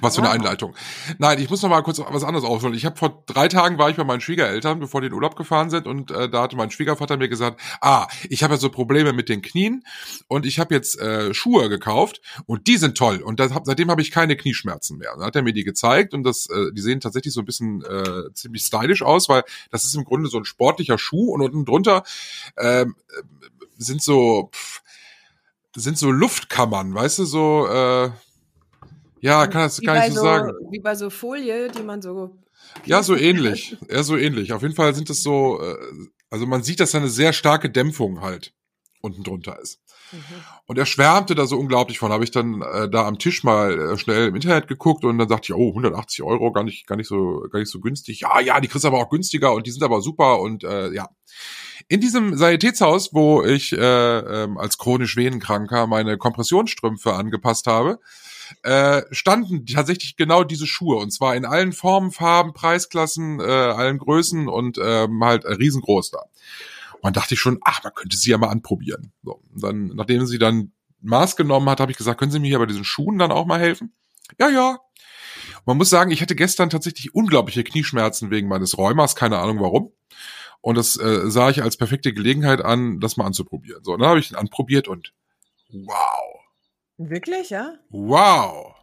Was 0.02 0.16
für 0.16 0.22
eine. 0.22 0.32
Einleitung. 0.32 0.76
Nein, 1.18 1.40
ich 1.40 1.50
muss 1.50 1.62
noch 1.62 1.70
mal 1.70 1.82
kurz 1.82 2.00
was 2.00 2.24
anderes 2.24 2.46
aufholen. 2.46 2.76
Ich 2.76 2.86
habe 2.86 2.98
vor 2.98 3.24
drei 3.26 3.48
Tagen 3.48 3.78
war 3.78 3.90
ich 3.90 3.96
bei 3.96 4.04
meinen 4.04 4.22
Schwiegereltern, 4.22 4.80
bevor 4.80 5.02
die 5.02 5.08
in 5.08 5.14
Urlaub 5.14 5.36
gefahren 5.36 5.70
sind, 5.70 5.88
und 5.88 6.12
äh, 6.12 6.30
da 6.30 6.44
hatte 6.44 6.56
mein 6.56 6.72
Schwiegervater 6.72 7.18
mir 7.18 7.30
gesagt: 7.30 7.62
Ah, 7.82 8.08
ich 8.30 8.44
habe 8.44 8.54
ja 8.54 8.60
so 8.60 8.70
Probleme 8.70 9.14
mit 9.14 9.30
den 9.30 9.42
Knien 9.42 9.84
und 10.28 10.46
ich 10.46 10.60
habe 10.60 10.74
jetzt 10.74 11.00
äh, 11.00 11.34
Schuhe 11.34 11.70
gekauft 11.70 12.22
und 12.46 12.68
die 12.68 12.78
sind 12.78 12.98
toll. 12.98 13.22
Und 13.22 13.40
hab, 13.42 13.66
seitdem 13.66 13.90
habe 13.90 14.02
ich 14.02 14.12
keine 14.12 14.36
Knieschmerzen 14.36 14.98
mehr. 14.98 15.12
Dann 15.16 15.26
hat 15.26 15.36
er 15.36 15.42
mir 15.42 15.54
die 15.54 15.64
gezeigt 15.64 16.14
und 16.14 16.24
das, 16.24 16.50
äh, 16.50 16.72
die 16.74 16.82
sehen 16.82 17.00
tatsächlich 17.00 17.34
so 17.34 17.42
ein 17.42 17.46
bisschen 17.46 17.84
äh, 17.84 18.34
ziemlich 18.34 18.64
stylisch 18.64 19.02
aus, 19.02 19.30
weil 19.30 19.44
das 19.72 19.84
ist 19.84 19.96
im 19.96 20.04
Grunde 20.04 20.30
so 20.30 20.38
ein 20.38 20.46
sportlicher 20.46 20.98
Schuh 20.98 21.34
und 21.34 21.42
unten 21.42 21.66
drunter 21.66 22.04
ähm, 22.58 22.96
äh, 23.10 23.22
sind 23.78 24.02
so 24.02 24.50
pff, 24.54 24.82
sind 25.76 25.98
so 25.98 26.12
Luftkammern, 26.12 26.94
weißt 26.94 27.20
du, 27.20 27.26
so 27.26 27.68
äh, 27.68 28.12
ja, 29.22 29.48
kann 29.48 29.64
das 29.64 29.82
Wie 29.82 29.86
gar 29.86 30.00
nicht 30.00 30.16
so 30.16 30.22
sagen. 30.22 30.54
Wie 30.72 30.80
bei 30.80 30.96
so 30.96 31.10
Folie, 31.10 31.70
die 31.70 31.84
man 31.84 32.02
so. 32.02 32.38
Ja, 32.86 33.04
so 33.04 33.16
ähnlich. 33.16 33.78
Ja, 33.90 34.04
so 34.04 34.18
ähnlich. 34.18 34.54
Auf 34.54 34.62
jeden 34.62 34.76
Fall 34.76 34.94
sind 34.94 35.10
es 35.10 35.24
so, 35.24 35.62
äh, 35.62 35.76
also 36.30 36.46
man 36.46 36.64
sieht, 36.64 36.80
dass 36.80 36.92
da 36.92 37.00
eine 37.00 37.10
sehr 37.10 37.34
starke 37.34 37.70
Dämpfung 37.70 38.22
halt 38.22 38.54
unten 39.02 39.24
drunter 39.24 39.60
ist. 39.60 39.80
Und 40.66 40.78
er 40.78 40.86
schwärmte 40.86 41.36
da 41.36 41.46
so 41.46 41.58
unglaublich 41.58 42.00
von. 42.00 42.12
Habe 42.12 42.24
ich 42.24 42.32
dann 42.32 42.62
äh, 42.62 42.90
da 42.90 43.06
am 43.06 43.20
Tisch 43.20 43.44
mal 43.44 43.80
äh, 43.80 43.98
schnell 43.98 44.30
im 44.30 44.36
Internet 44.36 44.68
geguckt 44.68 45.06
und 45.06 45.18
dann 45.18 45.28
dachte 45.28 45.44
ich, 45.44 45.54
oh, 45.54 45.70
180 45.70 46.24
Euro, 46.24 46.52
gar 46.52 46.64
nicht, 46.64 46.88
gar 46.88 46.96
nicht 46.96 47.08
so, 47.08 47.46
gar 47.52 47.60
nicht 47.60 47.72
so 47.72 47.80
günstig. 47.80 48.22
Ja, 48.22 48.40
ja, 48.40 48.60
die 48.60 48.68
kriegst 48.68 48.84
du 48.84 48.88
aber 48.88 49.00
auch 49.00 49.10
günstiger 49.10 49.54
und 49.54 49.68
die 49.68 49.72
sind 49.72 49.84
aber 49.84 50.02
super 50.02 50.40
und 50.40 50.64
äh, 50.64 50.92
ja. 50.92 51.10
In 51.88 52.02
diesem 52.02 52.36
Sanitätshaus, 52.38 53.14
wo 53.14 53.44
ich 53.44 53.72
äh, 53.74 53.78
ähm, 54.44 54.58
als 54.58 54.78
chronisch 54.78 55.16
Venenkranker 55.16 55.88
meine 55.88 56.18
Kompressionsstrümpfe 56.18 57.14
angepasst 57.14 57.68
habe, 57.68 58.00
äh, 58.64 59.02
standen 59.12 59.66
tatsächlich 59.66 60.16
genau 60.16 60.44
diese 60.44 60.68
Schuhe 60.68 60.98
und 60.98 61.12
zwar 61.12 61.36
in 61.36 61.46
allen 61.46 61.74
Formen, 61.74 62.12
Farben, 62.12 62.54
Preisklassen, 62.54 63.40
äh, 63.40 63.44
allen 63.44 63.98
Größen 63.98 64.48
und 64.48 64.78
ähm, 64.82 65.24
halt 65.24 65.46
riesengroß 65.46 66.12
da. 66.12 66.20
Und 66.94 67.04
dann 67.04 67.14
dachte 67.14 67.34
ich 67.34 67.40
schon, 67.40 67.60
ach, 67.64 67.84
man 67.84 67.94
könnte 67.94 68.18
sie 68.18 68.32
ja 68.32 68.38
mal 68.38 68.50
anprobieren. 68.50 69.14
So, 69.24 69.42
und 69.54 69.64
dann, 69.64 69.88
nachdem 69.96 70.26
sie 70.26 70.38
dann 70.38 70.72
Maß 71.02 71.36
genommen 71.36 71.70
hat, 71.70 71.80
habe 71.80 71.92
ich 71.92 71.98
gesagt, 71.98 72.20
können 72.20 72.32
Sie 72.32 72.40
mir 72.40 72.48
hier 72.48 72.60
bei 72.60 72.66
diesen 72.66 72.84
Schuhen 72.84 73.18
dann 73.18 73.32
auch 73.32 73.46
mal 73.46 73.60
helfen? 73.60 73.94
Ja, 74.38 74.50
ja. 74.50 74.80
Und 75.60 75.68
man 75.68 75.78
muss 75.78 75.90
sagen, 75.90 76.12
ich 76.12 76.22
hatte 76.22 76.36
gestern 76.36 76.70
tatsächlich 76.70 77.16
unglaubliche 77.16 77.64
Knieschmerzen 77.64 78.32
wegen 78.32 78.48
meines 78.48 78.78
Rheumas, 78.78 79.16
keine 79.16 79.40
Ahnung 79.40 79.62
warum. 79.62 79.94
Und 80.62 80.76
das 80.76 80.98
äh, 80.98 81.30
sah 81.30 81.50
ich 81.50 81.64
als 81.64 81.78
perfekte 81.78 82.14
Gelegenheit 82.14 82.62
an, 82.62 83.00
das 83.00 83.16
mal 83.16 83.26
anzuprobieren. 83.26 83.84
So, 83.84 83.94
und 83.94 84.00
dann 84.00 84.10
habe 84.10 84.20
ich 84.20 84.32
ihn 84.32 84.36
anprobiert 84.36 84.88
und 84.88 85.14
wow. 85.70 86.40
Wirklich, 87.00 87.50
ja? 87.50 87.76
Wow. 87.90 88.76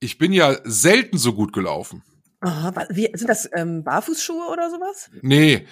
Ich 0.00 0.18
bin 0.18 0.32
ja 0.32 0.56
selten 0.64 1.16
so 1.16 1.32
gut 1.32 1.52
gelaufen. 1.52 2.02
Aha, 2.40 2.86
wie, 2.90 3.08
sind 3.14 3.28
das 3.28 3.48
ähm, 3.54 3.84
Barfußschuhe 3.84 4.48
oder 4.52 4.68
sowas? 4.68 5.10
Nee, 5.22 5.66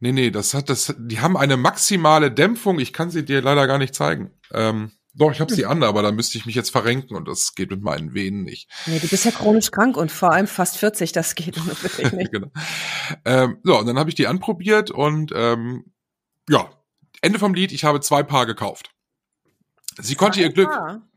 nee, 0.00 0.12
nee, 0.12 0.30
das 0.30 0.54
hat 0.54 0.70
das, 0.70 0.94
die 0.98 1.20
haben 1.20 1.36
eine 1.36 1.58
maximale 1.58 2.32
Dämpfung. 2.32 2.80
Ich 2.80 2.94
kann 2.94 3.10
sie 3.10 3.26
dir 3.26 3.42
leider 3.42 3.66
gar 3.66 3.76
nicht 3.76 3.94
zeigen. 3.94 4.30
Ähm, 4.52 4.92
Doch, 5.14 5.30
ich 5.30 5.40
habe 5.40 5.54
sie 5.54 5.66
an, 5.66 5.82
aber 5.82 6.02
da 6.02 6.12
müsste 6.12 6.38
ich 6.38 6.46
mich 6.46 6.54
jetzt 6.54 6.70
verrenken 6.70 7.14
und 7.14 7.28
das 7.28 7.54
geht 7.54 7.70
mit 7.70 7.82
meinen 7.82 8.14
Venen 8.14 8.42
nicht. 8.42 8.70
Nee, 8.86 8.98
du 8.98 9.06
bist 9.06 9.26
ja 9.26 9.30
chronisch 9.30 9.70
krank 9.70 9.98
und 9.98 10.10
vor 10.10 10.32
allem 10.32 10.46
fast 10.46 10.78
40, 10.78 11.12
das 11.12 11.34
geht 11.34 11.56
wirklich 11.82 12.10
nicht. 12.12 12.32
genau. 12.32 12.50
Ähm, 13.26 13.58
so, 13.64 13.78
und 13.78 13.86
dann 13.86 13.98
habe 13.98 14.08
ich 14.08 14.16
die 14.16 14.26
anprobiert 14.26 14.90
und 14.90 15.30
ähm, 15.34 15.92
ja, 16.48 16.70
Ende 17.20 17.38
vom 17.38 17.52
Lied, 17.52 17.70
ich 17.72 17.84
habe 17.84 18.00
zwei 18.00 18.22
Paar 18.22 18.46
gekauft. 18.46 18.94
Sie 20.00 20.14
konnte 20.14 20.40
ihr 20.40 20.52
Glück, 20.52 20.70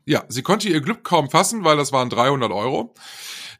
ja, 0.04 0.24
sie 0.28 0.42
konnte 0.42 0.68
ihr 0.68 0.80
Glück 0.80 1.04
kaum 1.04 1.30
fassen, 1.30 1.64
weil 1.64 1.76
das 1.76 1.92
waren 1.92 2.10
300 2.10 2.50
Euro, 2.50 2.94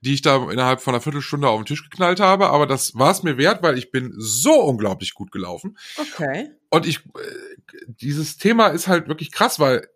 die 0.00 0.14
ich 0.14 0.22
da 0.22 0.50
innerhalb 0.50 0.80
von 0.80 0.94
einer 0.94 1.02
Viertelstunde 1.02 1.48
auf 1.48 1.60
den 1.60 1.66
Tisch 1.66 1.88
geknallt 1.88 2.20
habe. 2.20 2.48
Aber 2.48 2.66
das 2.66 2.94
war 2.94 3.10
es 3.10 3.22
mir 3.22 3.38
wert, 3.38 3.62
weil 3.62 3.78
ich 3.78 3.90
bin 3.90 4.12
so 4.16 4.52
unglaublich 4.52 5.14
gut 5.14 5.30
gelaufen. 5.30 5.78
Okay. 5.96 6.50
Und 6.70 6.86
ich, 6.86 6.98
äh, 6.98 7.80
dieses 7.86 8.36
Thema 8.38 8.68
ist 8.68 8.88
halt 8.88 9.08
wirklich 9.08 9.30
krass, 9.30 9.60
weil 9.60 9.88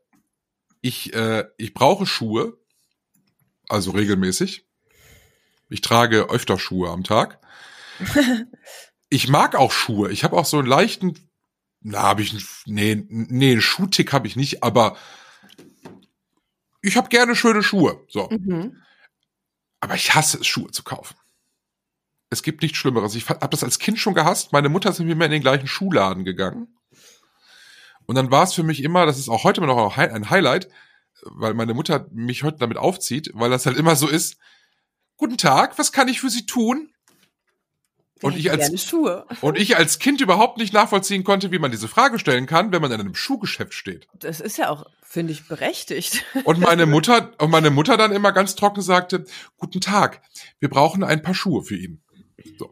ich, 0.81 1.13
äh, 1.15 1.45
ich 1.57 1.75
brauche 1.75 2.07
Schuhe, 2.07 2.57
also 3.69 3.91
regelmäßig. 3.91 4.65
Ich 5.69 5.81
trage 5.81 6.31
öfter 6.31 6.59
Schuhe 6.59 6.91
am 6.91 7.03
Tag. 7.03 7.41
ich 9.09 9.29
mag 9.29 9.57
auch 9.57 9.73
Schuhe. 9.73 10.13
Ich 10.13 10.23
habe 10.23 10.37
auch 10.37 10.45
so 10.45 10.59
einen 10.59 10.69
leichten, 10.69 11.19
na, 11.81 12.03
habe 12.03 12.23
ich, 12.23 12.35
nee, 12.67 13.05
nee, 13.09 13.53
einen 13.53 13.61
Schuhtick 13.61 14.13
habe 14.13 14.29
ich 14.29 14.37
nicht, 14.37 14.63
aber 14.63 14.97
ich 16.87 16.97
habe 16.97 17.09
gerne 17.09 17.35
schöne 17.35 17.63
Schuhe. 17.63 18.05
So. 18.09 18.29
Mhm. 18.31 18.83
Aber 19.81 19.95
ich 19.95 20.15
hasse 20.15 20.39
es, 20.39 20.47
Schuhe 20.47 20.71
zu 20.71 20.83
kaufen. 20.83 21.17
Es 22.31 22.43
gibt 22.43 22.63
nichts 22.63 22.79
Schlimmeres. 22.79 23.15
Ich 23.15 23.29
habe 23.29 23.49
das 23.49 23.63
als 23.63 23.79
Kind 23.79 23.99
schon 23.99 24.15
gehasst. 24.15 24.53
Meine 24.53 24.69
Mutter 24.69 24.91
ist 24.91 24.99
mit 24.99 25.17
mir 25.17 25.25
in 25.27 25.31
den 25.31 25.43
gleichen 25.43 25.69
Schuhladen 25.69 26.25
gegangen. 26.25 26.77
Und 28.07 28.15
dann 28.17 28.31
war 28.31 28.45
es 28.45 28.55
für 28.55 28.63
mich 28.63 28.83
immer, 28.83 29.07
das 29.07 29.19
ist 29.19 29.29
auch 29.29 29.45
heute 29.45 29.61
immer 29.61 29.73
noch 29.73 29.97
ein 29.97 30.31
Highlight, 30.31 30.69
weil 31.23 31.55
meine 31.55 31.75
Mutter 31.75 32.07
mich 32.13 32.43
heute 32.43 32.59
damit 32.59 32.79
aufzieht, 32.79 33.31
weil 33.35 33.51
das 33.51 33.67
halt 33.67 33.77
immer 33.77 33.97
so 33.97 34.09
ist. 34.09 34.37
Guten 35.17 35.39
Tag, 35.39 35.79
was 35.79 35.93
kann 35.93 36.09
ich 36.09 36.21
für 36.21 36.31
Sie 36.31 36.47
tun? 36.47 36.91
Und 38.23 38.37
ich, 38.37 38.51
als, 38.51 38.71
und 39.43 39.59
ich 39.59 39.77
als 39.77 39.99
Kind 39.99 40.23
überhaupt 40.23 40.57
nicht 40.57 40.73
nachvollziehen 40.73 41.23
konnte, 41.23 41.53
wie 41.53 41.59
man 41.59 41.71
diese 41.71 41.87
Frage 41.87 42.19
stellen 42.19 42.47
kann, 42.47 42.73
wenn 42.73 42.81
man 42.81 42.91
in 42.91 43.01
einem 43.01 43.15
Schuhgeschäft 43.15 43.75
steht. 43.75 44.09
Das 44.19 44.41
ist 44.41 44.57
ja 44.57 44.71
auch, 44.71 44.87
finde 45.03 45.33
ich, 45.33 45.47
berechtigt. 45.47 46.25
Und 46.45 46.61
meine 46.61 46.87
Mutter, 46.87 47.33
und 47.39 47.51
meine 47.51 47.71
Mutter 47.71 47.99
dann 47.99 48.13
immer 48.13 48.33
ganz 48.33 48.55
trocken 48.57 48.81
sagte, 48.81 49.27
guten 49.59 49.83
Tag, 49.83 50.23
wir 50.61 50.71
brauchen 50.71 51.05
ein 51.05 51.21
paar 51.21 51.35
Schuhe 51.35 51.63
für 51.63 51.77
ihn. 51.77 52.03
So. 52.59 52.71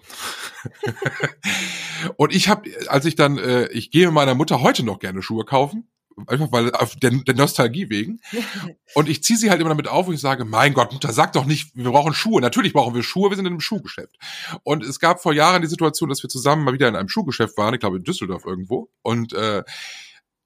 und 2.16 2.34
ich 2.34 2.49
habe, 2.49 2.70
als 2.88 3.05
ich 3.05 3.14
dann, 3.14 3.36
äh, 3.36 3.68
ich 3.68 3.90
gehe 3.90 4.11
meiner 4.11 4.34
Mutter 4.34 4.62
heute 4.62 4.82
noch 4.82 4.99
gerne 4.99 5.20
Schuhe 5.20 5.45
kaufen, 5.45 5.88
einfach 6.26 6.52
weil 6.52 6.72
auf 6.72 6.96
der, 6.96 7.10
der 7.10 7.34
Nostalgie 7.34 7.90
wegen. 7.90 8.20
Und 8.94 9.08
ich 9.08 9.22
ziehe 9.22 9.38
sie 9.38 9.50
halt 9.50 9.60
immer 9.60 9.70
damit 9.70 9.88
auf 9.88 10.06
und 10.06 10.14
ich 10.14 10.20
sage, 10.20 10.44
mein 10.44 10.72
Gott, 10.72 10.92
Mutter, 10.92 11.12
sag 11.12 11.32
doch 11.32 11.46
nicht, 11.46 11.74
wir 11.74 11.90
brauchen 11.90 12.14
Schuhe. 12.14 12.40
Natürlich 12.40 12.72
brauchen 12.72 12.94
wir 12.94 13.02
Schuhe, 13.02 13.30
wir 13.30 13.36
sind 13.36 13.46
in 13.46 13.52
einem 13.52 13.60
Schuhgeschäft. 13.60 14.16
Und 14.62 14.84
es 14.84 15.00
gab 15.00 15.20
vor 15.20 15.32
Jahren 15.32 15.62
die 15.62 15.68
Situation, 15.68 16.08
dass 16.08 16.22
wir 16.22 16.30
zusammen 16.30 16.62
mal 16.62 16.74
wieder 16.74 16.86
in 16.86 16.94
einem 16.94 17.08
Schuhgeschäft 17.08 17.56
waren, 17.58 17.74
ich 17.74 17.80
glaube 17.80 17.96
in 17.96 18.04
Düsseldorf 18.04 18.44
irgendwo. 18.44 18.88
Und 19.02 19.32
äh, 19.32 19.64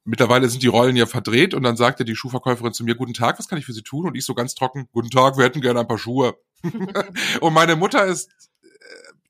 mittlerweile 0.05 0.49
sind 0.49 0.63
die 0.63 0.69
Rollen 0.69 0.97
ja 0.97 1.05
verdreht 1.05 1.53
und 1.53 1.63
dann 1.63 1.77
sagte 1.77 2.07
die 2.07 2.17
Schuhverkäuferin 2.17 2.73
zu 2.73 2.85
mir, 2.85 2.95
guten 2.95 3.13
Tag, 3.13 3.39
was 3.39 3.49
kann 3.49 3.59
ich 3.59 3.67
für 3.67 3.75
Sie 3.75 3.83
tun? 3.83 4.07
Und 4.07 4.17
ich 4.17 4.25
so 4.25 4.35
ganz 4.35 4.55
trocken, 4.55 4.89
guten 4.93 5.11
Tag, 5.11 5.37
wir 5.37 5.45
hätten 5.45 5.61
gerne 5.61 5.81
ein 5.81 5.89
paar 5.89 5.99
Schuhe. 5.99 6.39
und 7.41 7.53
meine 7.53 7.77
Mutter 7.77 8.07
ist, 8.07 8.31
äh, 8.63 8.69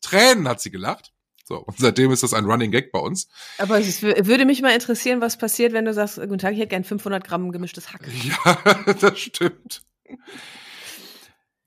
Tränen 0.00 0.46
hat 0.46 0.60
sie 0.60 0.70
gelacht. 0.70 1.12
So, 1.48 1.60
und 1.60 1.78
seitdem 1.78 2.10
ist 2.10 2.22
das 2.22 2.34
ein 2.34 2.44
Running 2.44 2.70
Gag 2.70 2.92
bei 2.92 2.98
uns. 2.98 3.26
Aber 3.56 3.78
es 3.78 4.02
würde 4.02 4.44
mich 4.44 4.60
mal 4.60 4.74
interessieren, 4.74 5.22
was 5.22 5.38
passiert, 5.38 5.72
wenn 5.72 5.86
du 5.86 5.94
sagst, 5.94 6.16
guten 6.16 6.36
Tag, 6.36 6.52
ich 6.52 6.58
hätte 6.58 6.68
gern 6.68 6.84
500 6.84 7.24
Gramm 7.24 7.52
gemischtes 7.52 7.90
Hack. 7.90 8.06
Ja, 8.44 8.92
das 8.92 9.18
stimmt. 9.18 9.82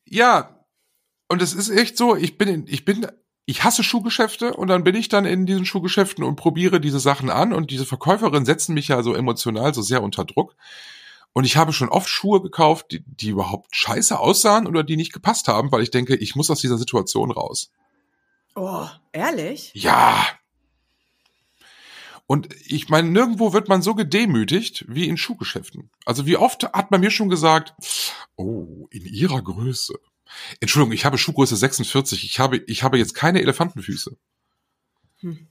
Ja, 0.05 0.63
und 1.29 1.41
es 1.41 1.55
ist 1.55 1.71
echt 1.71 1.97
so, 1.97 2.15
ich 2.15 2.37
bin, 2.37 2.47
in, 2.47 2.67
ich 2.67 2.85
bin, 2.85 3.07
ich 3.47 3.63
hasse 3.63 3.83
Schuhgeschäfte 3.83 4.53
und 4.53 4.67
dann 4.67 4.83
bin 4.83 4.93
ich 4.93 5.09
dann 5.09 5.25
in 5.25 5.47
diesen 5.47 5.65
Schuhgeschäften 5.65 6.23
und 6.23 6.35
probiere 6.35 6.79
diese 6.79 6.99
Sachen 6.99 7.31
an 7.31 7.51
und 7.51 7.71
diese 7.71 7.87
Verkäuferinnen 7.87 8.45
setzen 8.45 8.75
mich 8.75 8.89
ja 8.89 9.01
so 9.01 9.15
emotional 9.15 9.73
so 9.73 9.81
sehr 9.81 10.03
unter 10.03 10.25
Druck. 10.25 10.55
Und 11.33 11.45
ich 11.45 11.57
habe 11.57 11.73
schon 11.73 11.89
oft 11.89 12.07
Schuhe 12.07 12.39
gekauft, 12.39 12.91
die, 12.91 13.03
die 13.03 13.29
überhaupt 13.29 13.75
scheiße 13.75 14.19
aussahen 14.19 14.67
oder 14.67 14.83
die 14.83 14.97
nicht 14.97 15.13
gepasst 15.13 15.47
haben, 15.47 15.71
weil 15.71 15.81
ich 15.81 15.89
denke, 15.89 16.15
ich 16.15 16.35
muss 16.35 16.51
aus 16.51 16.61
dieser 16.61 16.77
Situation 16.77 17.31
raus. 17.31 17.71
Oh, 18.55 18.87
ehrlich? 19.11 19.71
Ja. 19.73 20.27
Und 22.27 22.49
ich 22.65 22.87
meine, 22.89 23.09
nirgendwo 23.09 23.51
wird 23.51 23.67
man 23.67 23.81
so 23.81 23.93
gedemütigt 23.93 24.85
wie 24.87 25.07
in 25.07 25.17
Schuhgeschäften. 25.17 25.89
Also 26.05 26.25
wie 26.25 26.37
oft 26.37 26.63
hat 26.63 26.89
man 26.91 27.01
mir 27.01 27.11
schon 27.11 27.29
gesagt, 27.29 27.73
oh, 28.35 28.87
in 28.89 29.05
ihrer 29.05 29.41
Größe. 29.41 29.99
Entschuldigung, 30.59 30.93
ich 30.93 31.03
habe 31.03 31.17
Schuhgröße 31.17 31.57
46. 31.57 32.23
Ich 32.23 32.39
habe, 32.39 32.57
ich 32.57 32.83
habe 32.83 32.97
jetzt 32.97 33.15
keine 33.15 33.41
Elefantenfüße. 33.41 34.15
Hm. 35.19 35.47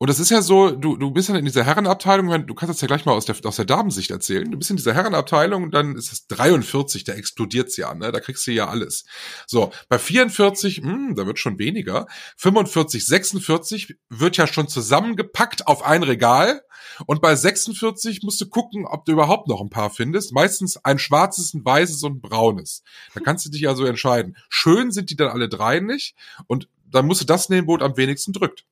Und 0.00 0.08
das 0.08 0.20
ist 0.20 0.30
ja 0.30 0.42
so, 0.42 0.70
du, 0.70 0.96
du 0.96 1.10
bist 1.10 1.28
dann 1.28 1.36
in 1.36 1.44
dieser 1.44 1.64
Herrenabteilung, 1.64 2.46
du 2.46 2.54
kannst 2.54 2.72
das 2.72 2.80
ja 2.80 2.86
gleich 2.86 3.04
mal 3.04 3.14
aus 3.14 3.24
der, 3.24 3.34
aus 3.42 3.56
der 3.56 3.64
Damensicht 3.64 4.12
erzählen. 4.12 4.48
Du 4.48 4.56
bist 4.56 4.70
in 4.70 4.76
dieser 4.76 4.94
Herrenabteilung, 4.94 5.72
dann 5.72 5.96
ist 5.96 6.12
es 6.12 6.28
43, 6.28 7.02
da 7.02 7.14
explodiert's 7.14 7.76
ja, 7.76 7.92
ne? 7.94 8.12
Da 8.12 8.20
kriegst 8.20 8.46
du 8.46 8.52
ja 8.52 8.68
alles. 8.68 9.04
So, 9.48 9.72
bei 9.88 9.98
44, 9.98 10.76
hm, 10.78 11.16
da 11.16 11.26
wird 11.26 11.40
schon 11.40 11.58
weniger. 11.58 12.06
45, 12.36 13.04
46 13.04 13.96
wird 14.08 14.36
ja 14.36 14.46
schon 14.46 14.68
zusammengepackt 14.68 15.66
auf 15.66 15.82
ein 15.82 16.04
Regal. 16.04 16.62
Und 17.06 17.20
bei 17.20 17.34
46 17.34 18.22
musst 18.22 18.40
du 18.40 18.48
gucken, 18.48 18.86
ob 18.86 19.04
du 19.04 19.12
überhaupt 19.12 19.48
noch 19.48 19.60
ein 19.60 19.70
paar 19.70 19.90
findest. 19.90 20.32
Meistens 20.32 20.76
ein 20.84 21.00
schwarzes, 21.00 21.54
ein 21.54 21.64
weißes 21.64 22.04
und 22.04 22.18
ein 22.18 22.20
braunes. 22.20 22.84
Da 23.14 23.20
kannst 23.20 23.44
du 23.46 23.50
dich 23.50 23.66
also 23.68 23.84
entscheiden. 23.84 24.36
Schön 24.48 24.92
sind 24.92 25.10
die 25.10 25.16
dann 25.16 25.28
alle 25.28 25.48
drei 25.48 25.80
nicht. 25.80 26.14
Und 26.46 26.68
dann 26.86 27.06
musst 27.06 27.20
du 27.20 27.26
das 27.26 27.48
nehmen, 27.48 27.66
wo 27.66 27.76
es 27.76 27.82
am 27.82 27.96
wenigsten 27.96 28.32
drückt. 28.32 28.64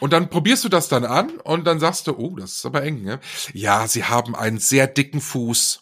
Und 0.00 0.12
dann 0.12 0.30
probierst 0.30 0.64
du 0.64 0.68
das 0.68 0.88
dann 0.88 1.04
an 1.04 1.30
und 1.44 1.66
dann 1.66 1.78
sagst 1.78 2.06
du, 2.06 2.16
oh, 2.16 2.34
das 2.36 2.56
ist 2.56 2.66
aber 2.66 2.82
eng, 2.82 3.02
ne? 3.02 3.20
Ja, 3.52 3.86
sie 3.86 4.04
haben 4.04 4.34
einen 4.34 4.58
sehr 4.58 4.86
dicken 4.86 5.20
Fuß. 5.20 5.80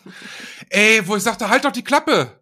Ey, 0.68 1.06
wo 1.08 1.16
ich 1.16 1.22
sagte, 1.22 1.48
halt 1.48 1.64
doch 1.64 1.72
die 1.72 1.84
Klappe. 1.84 2.38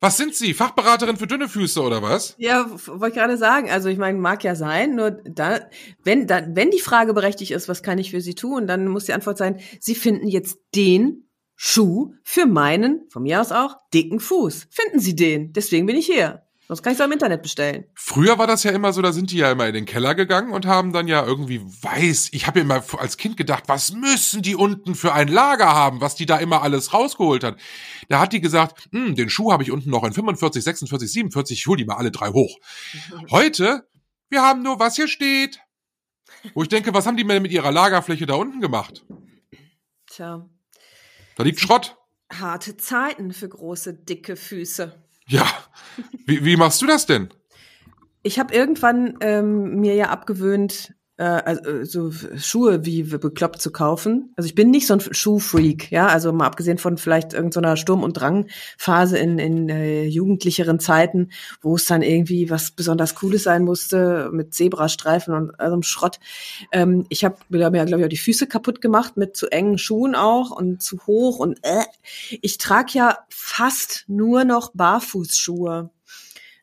Was 0.00 0.18
sind 0.18 0.34
Sie? 0.34 0.52
Fachberaterin 0.52 1.16
für 1.16 1.26
dünne 1.26 1.48
Füße 1.48 1.80
oder 1.80 2.02
was? 2.02 2.34
Ja, 2.38 2.66
wollte 2.86 3.08
ich 3.08 3.14
gerade 3.14 3.38
sagen. 3.38 3.70
Also 3.70 3.88
ich 3.88 3.96
meine, 3.96 4.18
mag 4.18 4.44
ja 4.44 4.54
sein, 4.54 4.94
nur 4.94 5.10
da, 5.10 5.60
wenn, 6.04 6.26
da, 6.26 6.42
wenn 6.48 6.70
die 6.70 6.80
Frage 6.80 7.14
berechtigt 7.14 7.52
ist, 7.52 7.68
was 7.68 7.82
kann 7.82 7.98
ich 7.98 8.10
für 8.10 8.20
Sie 8.20 8.34
tun, 8.34 8.66
dann 8.66 8.88
muss 8.88 9.06
die 9.06 9.14
Antwort 9.14 9.38
sein, 9.38 9.58
Sie 9.80 9.94
finden 9.94 10.28
jetzt 10.28 10.58
den 10.74 11.30
Schuh 11.54 12.12
für 12.22 12.44
meinen, 12.44 13.06
von 13.08 13.22
mir 13.22 13.40
aus 13.40 13.52
auch, 13.52 13.76
dicken 13.94 14.20
Fuß. 14.20 14.68
Finden 14.70 15.00
Sie 15.00 15.16
den. 15.16 15.52
Deswegen 15.52 15.86
bin 15.86 15.96
ich 15.96 16.06
hier. 16.06 16.45
Sonst 16.68 16.82
kann 16.82 16.92
ich 16.92 16.98
es 16.98 17.04
im 17.04 17.12
Internet 17.12 17.42
bestellen. 17.42 17.84
Früher 17.94 18.38
war 18.38 18.48
das 18.48 18.64
ja 18.64 18.72
immer 18.72 18.92
so, 18.92 19.00
da 19.00 19.12
sind 19.12 19.30
die 19.30 19.36
ja 19.36 19.52
immer 19.52 19.68
in 19.68 19.74
den 19.74 19.84
Keller 19.84 20.16
gegangen 20.16 20.52
und 20.52 20.66
haben 20.66 20.92
dann 20.92 21.06
ja 21.06 21.24
irgendwie 21.24 21.60
weiß, 21.60 22.30
ich 22.32 22.48
habe 22.48 22.58
immer 22.58 22.82
als 22.98 23.16
Kind 23.16 23.36
gedacht, 23.36 23.64
was 23.68 23.92
müssen 23.92 24.42
die 24.42 24.56
unten 24.56 24.96
für 24.96 25.12
ein 25.12 25.28
Lager 25.28 25.72
haben, 25.72 26.00
was 26.00 26.16
die 26.16 26.26
da 26.26 26.38
immer 26.38 26.62
alles 26.62 26.92
rausgeholt 26.92 27.44
hat. 27.44 27.56
Da 28.08 28.18
hat 28.18 28.32
die 28.32 28.40
gesagt, 28.40 28.88
hm, 28.90 29.14
den 29.14 29.30
Schuh 29.30 29.52
habe 29.52 29.62
ich 29.62 29.70
unten 29.70 29.90
noch 29.90 30.02
in 30.02 30.12
45, 30.12 30.64
46, 30.64 31.12
47, 31.12 31.58
ich 31.58 31.66
hol 31.68 31.76
die 31.76 31.84
mal 31.84 31.96
alle 31.96 32.10
drei 32.10 32.30
hoch. 32.30 32.58
Heute, 33.30 33.88
wir 34.28 34.42
haben 34.42 34.62
nur, 34.62 34.80
was 34.80 34.96
hier 34.96 35.08
steht. 35.08 35.60
Wo 36.54 36.62
ich 36.62 36.68
denke, 36.68 36.92
was 36.92 37.06
haben 37.06 37.16
die 37.16 37.24
denn 37.24 37.42
mit 37.42 37.52
ihrer 37.52 37.70
Lagerfläche 37.70 38.26
da 38.26 38.34
unten 38.34 38.60
gemacht? 38.60 39.04
Tja. 40.08 40.48
Da 41.36 41.42
liegt 41.44 41.60
Schrott. 41.60 41.96
Harte 42.32 42.76
Zeiten 42.76 43.32
für 43.32 43.48
große, 43.48 43.94
dicke 43.94 44.34
Füße. 44.34 45.05
Ja. 45.28 45.46
Wie, 46.26 46.44
wie 46.44 46.56
machst 46.56 46.82
du 46.82 46.86
das 46.86 47.06
denn? 47.06 47.28
Ich 48.22 48.38
habe 48.38 48.52
irgendwann 48.52 49.16
ähm, 49.20 49.76
mir 49.80 49.94
ja 49.94 50.10
abgewöhnt, 50.10 50.95
äh, 51.18 51.24
also, 51.24 51.84
so 51.84 52.12
Schuhe 52.36 52.84
wie 52.84 53.02
bekloppt 53.02 53.60
zu 53.60 53.70
kaufen. 53.70 54.32
Also 54.36 54.46
ich 54.46 54.54
bin 54.54 54.70
nicht 54.70 54.86
so 54.86 54.94
ein 54.94 55.00
Schuhfreak, 55.00 55.90
ja, 55.90 56.08
also 56.08 56.32
mal 56.32 56.46
abgesehen 56.46 56.78
von 56.78 56.98
vielleicht 56.98 57.32
irgendeiner 57.32 57.76
Sturm- 57.76 58.02
und 58.02 58.14
Drangphase 58.14 59.18
in, 59.18 59.38
in 59.38 59.68
äh, 59.68 60.04
jugendlicheren 60.04 60.78
Zeiten, 60.78 61.30
wo 61.62 61.76
es 61.76 61.86
dann 61.86 62.02
irgendwie 62.02 62.50
was 62.50 62.70
besonders 62.70 63.14
Cooles 63.14 63.44
sein 63.44 63.64
musste 63.64 64.30
mit 64.32 64.54
Zebrastreifen 64.54 65.34
und 65.34 65.58
allem 65.60 65.82
Schrott. 65.82 66.18
Ähm, 66.72 67.06
ich 67.08 67.24
habe 67.24 67.36
mir, 67.48 67.58
glaube 67.58 68.00
ich, 68.00 68.04
auch 68.04 68.08
die 68.08 68.16
Füße 68.16 68.46
kaputt 68.46 68.80
gemacht 68.80 69.16
mit 69.16 69.36
zu 69.36 69.50
engen 69.50 69.78
Schuhen 69.78 70.14
auch 70.14 70.50
und 70.50 70.82
zu 70.82 70.98
hoch 71.06 71.38
und 71.38 71.58
äh. 71.62 71.84
ich 72.42 72.58
trage 72.58 72.90
ja 72.92 73.18
fast 73.28 74.04
nur 74.08 74.44
noch 74.44 74.72
Barfußschuhe 74.74 75.90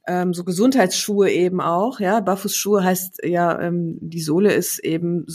ähm, 0.08 0.34
so 0.34 0.43
Gesundheitsschuhe 0.43 1.30
eben 1.32 1.62
auch. 1.62 1.99
Ja, 1.99 2.20
Barfußschuhe 2.20 2.84
heißt 2.84 3.22
ja, 3.26 3.60
ähm, 3.60 3.97
die 4.01 4.22
Sohle 4.22 4.54
ist 4.54 4.80
eben 4.80 5.26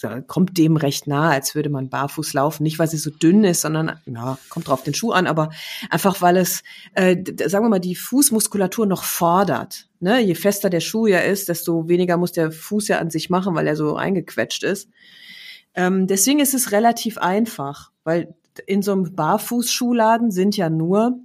da 0.00 0.20
kommt 0.20 0.58
dem 0.58 0.76
recht 0.76 1.06
nah, 1.06 1.30
als 1.30 1.54
würde 1.54 1.70
man 1.70 1.88
barfuß 1.88 2.34
laufen. 2.34 2.62
Nicht, 2.62 2.78
weil 2.78 2.88
sie 2.88 2.98
so 2.98 3.10
dünn 3.10 3.44
ist, 3.44 3.62
sondern, 3.62 3.98
ja, 4.04 4.38
kommt 4.50 4.68
drauf 4.68 4.82
den 4.82 4.94
Schuh 4.94 5.12
an, 5.12 5.26
aber 5.26 5.50
einfach, 5.90 6.20
weil 6.20 6.36
es, 6.36 6.62
äh, 6.94 7.16
sagen 7.46 7.64
wir 7.64 7.70
mal, 7.70 7.78
die 7.78 7.96
Fußmuskulatur 7.96 8.86
noch 8.86 9.04
fordert. 9.04 9.88
Ne? 10.00 10.20
Je 10.20 10.34
fester 10.34 10.68
der 10.68 10.80
Schuh 10.80 11.06
ja 11.06 11.20
ist, 11.20 11.48
desto 11.48 11.88
weniger 11.88 12.18
muss 12.18 12.32
der 12.32 12.52
Fuß 12.52 12.88
ja 12.88 12.98
an 12.98 13.10
sich 13.10 13.30
machen, 13.30 13.54
weil 13.54 13.66
er 13.66 13.76
so 13.76 13.96
eingequetscht 13.96 14.64
ist. 14.64 14.90
Ähm, 15.74 16.06
deswegen 16.06 16.40
ist 16.40 16.54
es 16.54 16.72
relativ 16.72 17.18
einfach, 17.18 17.90
weil 18.04 18.34
in 18.66 18.82
so 18.82 18.92
einem 18.92 19.14
Barfußschuhladen 19.14 20.30
sind 20.30 20.56
ja 20.56 20.68
nur 20.68 21.18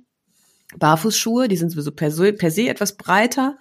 Barfußschuhe, 0.77 1.47
die 1.47 1.57
sind 1.57 1.69
sowieso 1.69 1.91
per 1.91 2.11
se, 2.11 2.33
per 2.33 2.51
se 2.51 2.69
etwas 2.69 2.97
breiter, 2.97 3.57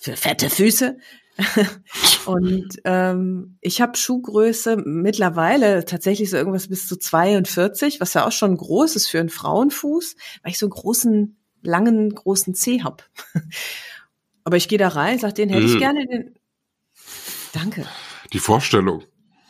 für 0.00 0.16
fette 0.16 0.50
Füße. 0.50 0.98
und 2.26 2.68
ähm, 2.84 3.56
ich 3.60 3.80
habe 3.80 3.96
Schuhgröße 3.96 4.76
mittlerweile 4.84 5.84
tatsächlich 5.84 6.28
so 6.30 6.36
irgendwas 6.36 6.68
bis 6.68 6.86
zu 6.86 6.96
42, 6.96 8.00
was 8.00 8.14
ja 8.14 8.26
auch 8.26 8.32
schon 8.32 8.56
groß 8.56 8.96
ist 8.96 9.08
für 9.08 9.18
einen 9.20 9.30
Frauenfuß, 9.30 10.16
weil 10.42 10.52
ich 10.52 10.58
so 10.58 10.66
einen 10.66 10.70
großen, 10.72 11.36
langen, 11.62 12.14
großen 12.14 12.54
Zeh 12.54 12.82
hab. 12.82 13.08
Aber 14.44 14.56
ich 14.56 14.68
gehe 14.68 14.78
da 14.78 14.88
rein, 14.88 15.18
sag, 15.18 15.34
den 15.36 15.48
hätte 15.48 15.64
ich 15.64 15.74
Mhm. 15.74 15.78
gerne. 15.78 16.06
Den 16.06 16.34
Danke. 17.52 17.86
Die 18.32 18.38
Vorstellung. 18.38 19.04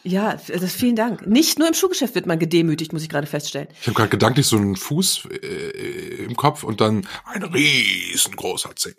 Ja, 0.05 0.35
das 0.35 0.73
vielen 0.73 0.97
Dank. 0.97 1.27
Nicht 1.27 1.59
nur 1.59 1.69
im 1.69 1.75
Schuhgeschäft 1.75 2.15
wird 2.15 2.27
man 2.27 2.39
gedemütigt, 2.39 2.93
muss 2.93 3.03
ich 3.03 3.09
gerade 3.09 3.27
feststellen. 3.27 3.69
Ich 3.81 3.87
habe 3.87 3.95
gerade 3.95 4.11
gedanklich 4.11 4.47
so 4.47 4.57
einen 4.57 4.75
Fuß 4.77 5.29
äh, 5.31 6.25
im 6.25 6.35
Kopf 6.35 6.65
und 6.65 6.81
dann 6.81 7.07
ein 7.25 7.43
riesengroßer 7.45 8.75
Zeh. 8.75 8.95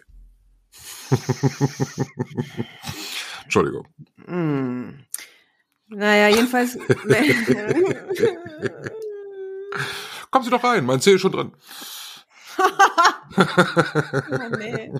Entschuldigung. 3.43 3.87
Hm. 4.25 4.99
Naja, 5.87 6.29
jedenfalls. 6.29 6.77
Kommen 10.31 10.45
Sie 10.45 10.51
doch 10.51 10.63
rein, 10.63 10.85
mein 10.85 11.01
Zeh 11.01 11.15
ist 11.15 11.21
schon 11.21 11.33
drin. 11.33 11.51
Oh, 13.35 13.41
nee. 14.59 14.93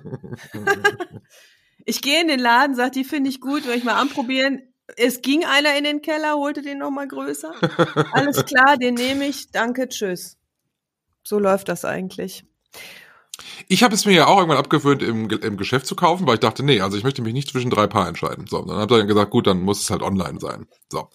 Ich 1.86 2.02
gehe 2.02 2.20
in 2.20 2.28
den 2.28 2.40
Laden, 2.40 2.76
sag, 2.76 2.94
die 2.94 3.04
finde 3.04 3.30
ich 3.30 3.40
gut, 3.40 3.68
will 3.68 3.78
ich 3.78 3.84
mal 3.84 3.94
anprobieren. 4.02 4.73
Es 4.98 5.22
ging 5.22 5.46
einer 5.46 5.78
in 5.78 5.84
den 5.84 6.02
Keller, 6.02 6.36
holte 6.36 6.62
den 6.62 6.80
noch 6.80 6.92
mal 6.92 7.08
größer. 7.08 7.54
Alles 8.12 8.46
klar, 8.46 8.78
den 8.78 8.96
nehme 8.96 9.26
ich. 9.26 9.50
Danke, 9.52 9.88
tschüss. 9.88 10.38
So 11.24 11.40
läuft 11.40 11.70
das 11.70 11.86
eigentlich. 11.86 12.46
Ich 13.68 13.84
habe 13.84 13.96
es 13.96 14.06
mir 14.06 14.14
ja 14.14 14.28
auch 14.28 14.38
irgendwann 14.38 14.58
abgewöhnt, 14.58 15.02
im, 15.02 15.30
im 15.30 15.58
Geschäft 15.58 15.88
zu 15.88 15.96
kaufen, 15.96 16.28
weil 16.28 16.36
ich 16.36 16.40
dachte, 16.42 16.64
nee, 16.64 16.82
also 16.82 16.98
ich 16.98 17.04
möchte 17.04 17.22
mich 17.22 17.34
nicht 17.34 17.50
zwischen 17.50 17.70
drei 17.70 17.88
Paar 17.88 18.08
entscheiden. 18.08 18.46
So, 18.48 18.62
dann 18.62 18.78
habe 18.78 18.94
ich 18.94 19.00
dann 19.00 19.08
gesagt, 19.08 19.32
gut, 19.32 19.48
dann 19.48 19.62
muss 19.62 19.82
es 19.82 19.90
halt 19.90 20.02
online 20.02 20.40
sein. 20.40 20.68
So. 20.92 21.10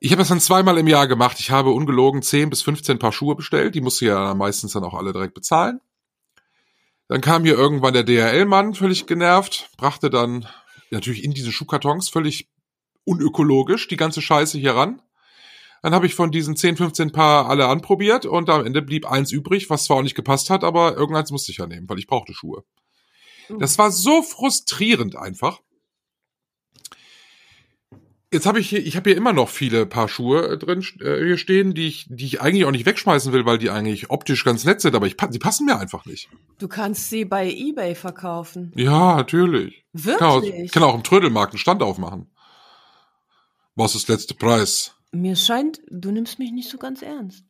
Ich 0.00 0.12
habe 0.12 0.20
das 0.20 0.28
dann 0.28 0.40
zweimal 0.40 0.78
im 0.78 0.86
Jahr 0.86 1.06
gemacht. 1.06 1.38
Ich 1.40 1.50
habe 1.50 1.70
ungelogen 1.70 2.22
10 2.22 2.50
bis 2.50 2.62
15 2.62 2.98
Paar 2.98 3.12
Schuhe 3.12 3.34
bestellt. 3.34 3.74
Die 3.74 3.80
musste 3.80 4.06
ja 4.06 4.34
meistens 4.34 4.72
dann 4.72 4.84
auch 4.84 4.94
alle 4.94 5.12
direkt 5.12 5.34
bezahlen. 5.34 5.80
Dann 7.08 7.20
kam 7.20 7.44
hier 7.44 7.56
irgendwann 7.56 7.94
der 7.94 8.04
DHL-Mann, 8.04 8.74
völlig 8.74 9.06
genervt, 9.06 9.70
brachte 9.76 10.10
dann 10.10 10.46
natürlich 10.90 11.24
in 11.24 11.32
diesen 11.32 11.52
Schuhkartons 11.52 12.08
völlig 12.08 12.48
unökologisch 13.04 13.88
die 13.88 13.96
ganze 13.96 14.20
Scheiße 14.20 14.58
hier 14.58 14.74
ran. 14.74 15.02
Dann 15.82 15.94
habe 15.94 16.06
ich 16.06 16.14
von 16.14 16.30
diesen 16.30 16.56
10, 16.56 16.76
15 16.76 17.12
Paar 17.12 17.48
alle 17.48 17.68
anprobiert 17.68 18.26
und 18.26 18.50
am 18.50 18.66
Ende 18.66 18.82
blieb 18.82 19.10
eins 19.10 19.30
übrig, 19.30 19.70
was 19.70 19.84
zwar 19.84 19.98
auch 19.98 20.02
nicht 20.02 20.16
gepasst 20.16 20.50
hat, 20.50 20.64
aber 20.64 20.96
irgendeins 20.96 21.30
musste 21.30 21.52
ich 21.52 21.58
ja 21.58 21.66
nehmen, 21.66 21.88
weil 21.88 21.98
ich 21.98 22.06
brauchte 22.06 22.34
Schuhe. 22.34 22.64
Das 23.58 23.78
war 23.78 23.90
so 23.90 24.22
frustrierend 24.22 25.16
einfach. 25.16 25.60
Jetzt 28.30 28.44
habe 28.44 28.60
ich 28.60 28.68
hier, 28.68 28.84
ich 28.84 28.94
habe 28.96 29.08
hier 29.08 29.16
immer 29.16 29.32
noch 29.32 29.48
viele 29.48 29.86
Paar 29.86 30.06
Schuhe 30.08 30.48
äh, 30.48 30.58
drin 30.58 30.84
äh, 31.00 31.24
hier 31.24 31.38
stehen, 31.38 31.72
die 31.72 31.86
ich, 31.86 32.06
die 32.10 32.26
ich 32.26 32.42
eigentlich 32.42 32.66
auch 32.66 32.70
nicht 32.70 32.84
wegschmeißen 32.84 33.32
will, 33.32 33.46
weil 33.46 33.56
die 33.56 33.70
eigentlich 33.70 34.10
optisch 34.10 34.44
ganz 34.44 34.64
nett 34.64 34.82
sind, 34.82 34.94
aber 34.94 35.06
ich, 35.06 35.16
die 35.16 35.38
passen 35.38 35.64
mir 35.64 35.78
einfach 35.78 36.04
nicht. 36.04 36.28
Du 36.58 36.68
kannst 36.68 37.08
sie 37.08 37.24
bei 37.24 37.50
eBay 37.50 37.94
verkaufen. 37.94 38.72
Ja, 38.76 39.16
natürlich. 39.16 39.84
Ich 39.94 40.04
kann 40.04 40.28
auch, 40.28 40.42
Wirklich? 40.42 40.64
ich 40.64 40.72
kann 40.72 40.82
auch 40.82 40.94
im 40.94 41.04
Trödelmarkt 41.04 41.54
einen 41.54 41.58
Stand 41.58 41.82
aufmachen. 41.82 42.30
Was 43.74 43.94
ist 43.94 44.08
letzte 44.08 44.34
Preis? 44.34 44.94
Mir 45.10 45.36
scheint, 45.36 45.80
du 45.88 46.10
nimmst 46.10 46.38
mich 46.38 46.52
nicht 46.52 46.68
so 46.68 46.76
ganz 46.76 47.00
ernst. 47.00 47.44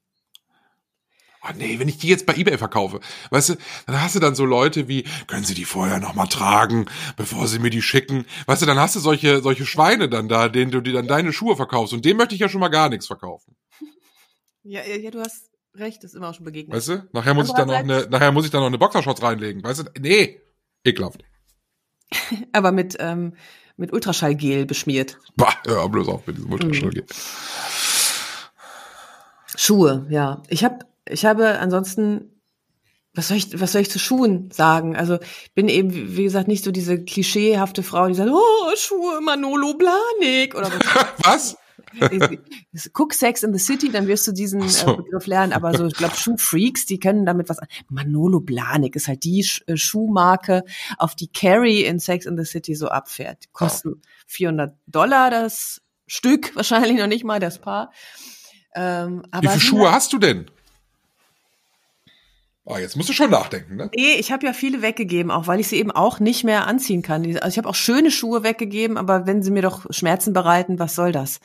Oh 1.44 1.52
nee, 1.56 1.78
wenn 1.78 1.88
ich 1.88 1.98
die 1.98 2.08
jetzt 2.08 2.26
bei 2.26 2.34
eBay 2.34 2.58
verkaufe, 2.58 3.00
weißt 3.30 3.50
du, 3.50 3.54
dann 3.86 4.02
hast 4.02 4.16
du 4.16 4.18
dann 4.18 4.34
so 4.34 4.44
Leute 4.44 4.88
wie, 4.88 5.04
können 5.28 5.44
Sie 5.44 5.54
die 5.54 5.64
vorher 5.64 6.00
noch 6.00 6.14
mal 6.14 6.26
tragen, 6.26 6.86
bevor 7.16 7.46
Sie 7.46 7.60
mir 7.60 7.70
die 7.70 7.82
schicken? 7.82 8.26
Weißt 8.46 8.62
du, 8.62 8.66
dann 8.66 8.78
hast 8.78 8.96
du 8.96 9.00
solche, 9.00 9.40
solche 9.40 9.64
Schweine 9.64 10.08
dann 10.08 10.28
da, 10.28 10.48
denen 10.48 10.72
du 10.72 10.80
dir 10.80 10.94
dann 10.94 11.06
deine 11.06 11.32
Schuhe 11.32 11.54
verkaufst 11.56 11.94
und 11.94 12.04
dem 12.04 12.16
möchte 12.16 12.34
ich 12.34 12.40
ja 12.40 12.48
schon 12.48 12.60
mal 12.60 12.68
gar 12.68 12.88
nichts 12.88 13.06
verkaufen. 13.06 13.56
Ja, 14.64 14.82
ja, 14.84 15.10
du 15.10 15.20
hast 15.20 15.50
recht, 15.74 16.02
das 16.02 16.10
ist 16.10 16.16
immer 16.16 16.30
auch 16.30 16.34
schon 16.34 16.44
begegnet. 16.44 16.76
Weißt 16.76 16.88
du? 16.88 17.08
Nachher 17.12 17.34
muss 17.34 17.48
ich 17.48 17.54
dann 17.54 17.68
noch 17.68 17.74
eine, 17.74 18.06
nachher 18.10 18.32
muss 18.32 18.44
ich 18.44 18.50
dann 18.50 18.60
noch 18.60 18.66
eine 18.66 18.78
Boxershorts 18.78 19.22
reinlegen. 19.22 19.62
Weißt 19.62 19.80
du? 19.80 19.84
Nee. 20.00 20.40
Ekelhaft. 20.84 21.22
Aber 22.52 22.72
mit, 22.72 22.96
ähm, 22.98 23.34
mit 23.76 23.92
Ultraschallgel 23.92 24.66
beschmiert. 24.66 25.18
Bah, 25.36 25.54
ja, 25.66 25.86
bloß 25.86 26.08
auf 26.08 26.26
mit 26.26 26.36
diesem 26.36 26.52
Ultraschall. 26.52 26.90
Mhm. 26.90 27.04
Schuhe, 29.56 30.06
ja. 30.10 30.42
Ich 30.48 30.64
habe, 30.64 30.84
ich 31.10 31.24
habe 31.24 31.58
ansonsten, 31.58 32.40
was 33.14 33.28
soll 33.28 33.36
ich, 33.38 33.60
was 33.60 33.72
soll 33.72 33.82
ich 33.82 33.90
zu 33.90 33.98
Schuhen 33.98 34.50
sagen? 34.50 34.96
Also 34.96 35.18
ich 35.44 35.54
bin 35.54 35.68
eben, 35.68 36.16
wie 36.16 36.24
gesagt, 36.24 36.48
nicht 36.48 36.64
so 36.64 36.70
diese 36.70 37.02
klischeehafte 37.04 37.82
Frau, 37.82 38.06
die 38.08 38.14
sagt, 38.14 38.30
oh, 38.32 38.76
Schuhe, 38.76 39.20
Manolo 39.20 39.74
Blahnik 39.74 40.54
oder 40.54 40.70
was. 41.24 41.24
Was? 41.24 41.56
Guck 42.92 43.14
Sex 43.14 43.42
in 43.42 43.52
the 43.52 43.58
City, 43.58 43.90
dann 43.90 44.06
wirst 44.08 44.26
du 44.26 44.32
diesen 44.32 44.62
Ach 44.62 44.68
so. 44.68 44.92
äh, 44.92 44.96
Begriff 44.98 45.26
lernen. 45.26 45.52
Aber 45.52 45.74
so, 45.76 45.86
ich 45.86 45.94
glaube, 45.94 46.14
Schuhfreaks, 46.16 46.84
die 46.86 46.98
können 46.98 47.24
damit 47.24 47.48
was. 47.48 47.58
an- 47.58 47.68
Manolo 47.88 48.40
Blahnik 48.40 48.94
ist 48.94 49.08
halt 49.08 49.24
die 49.24 49.42
Sch 49.42 49.62
äh, 49.66 49.76
Schuhmarke, 49.76 50.64
auf 50.98 51.14
die 51.14 51.28
Carrie 51.28 51.84
in 51.84 51.98
Sex 51.98 52.26
in 52.26 52.36
the 52.36 52.44
City 52.44 52.74
so 52.74 52.88
abfährt. 52.88 53.44
Die 53.44 53.48
kosten 53.52 54.02
400 54.26 54.76
Dollar 54.86 55.30
das 55.30 55.80
Stück, 56.06 56.54
wahrscheinlich 56.56 56.98
noch 56.98 57.06
nicht 57.06 57.24
mal 57.24 57.40
das 57.40 57.58
Paar. 57.58 57.90
Ähm, 58.74 59.22
aber 59.30 59.44
Wie 59.44 59.48
viele 59.48 59.60
Schuhe 59.60 59.90
hast 59.92 60.12
du 60.12 60.18
denn? 60.18 60.50
Ah, 62.70 62.78
jetzt 62.78 62.96
musst 62.96 63.08
du 63.08 63.14
schon 63.14 63.30
nachdenken, 63.30 63.76
ne? 63.76 63.90
Nee, 63.96 64.16
ich 64.18 64.30
habe 64.30 64.44
ja 64.44 64.52
viele 64.52 64.82
weggegeben, 64.82 65.30
auch 65.30 65.46
weil 65.46 65.58
ich 65.58 65.68
sie 65.68 65.76
eben 65.76 65.90
auch 65.90 66.20
nicht 66.20 66.44
mehr 66.44 66.66
anziehen 66.66 67.00
kann. 67.00 67.24
Also 67.38 67.48
ich 67.48 67.56
habe 67.56 67.66
auch 67.66 67.74
schöne 67.74 68.10
Schuhe 68.10 68.42
weggegeben, 68.42 68.98
aber 68.98 69.26
wenn 69.26 69.42
sie 69.42 69.50
mir 69.50 69.62
doch 69.62 69.86
Schmerzen 69.88 70.34
bereiten, 70.34 70.78
was 70.78 70.94
soll 70.94 71.10
das? 71.10 71.40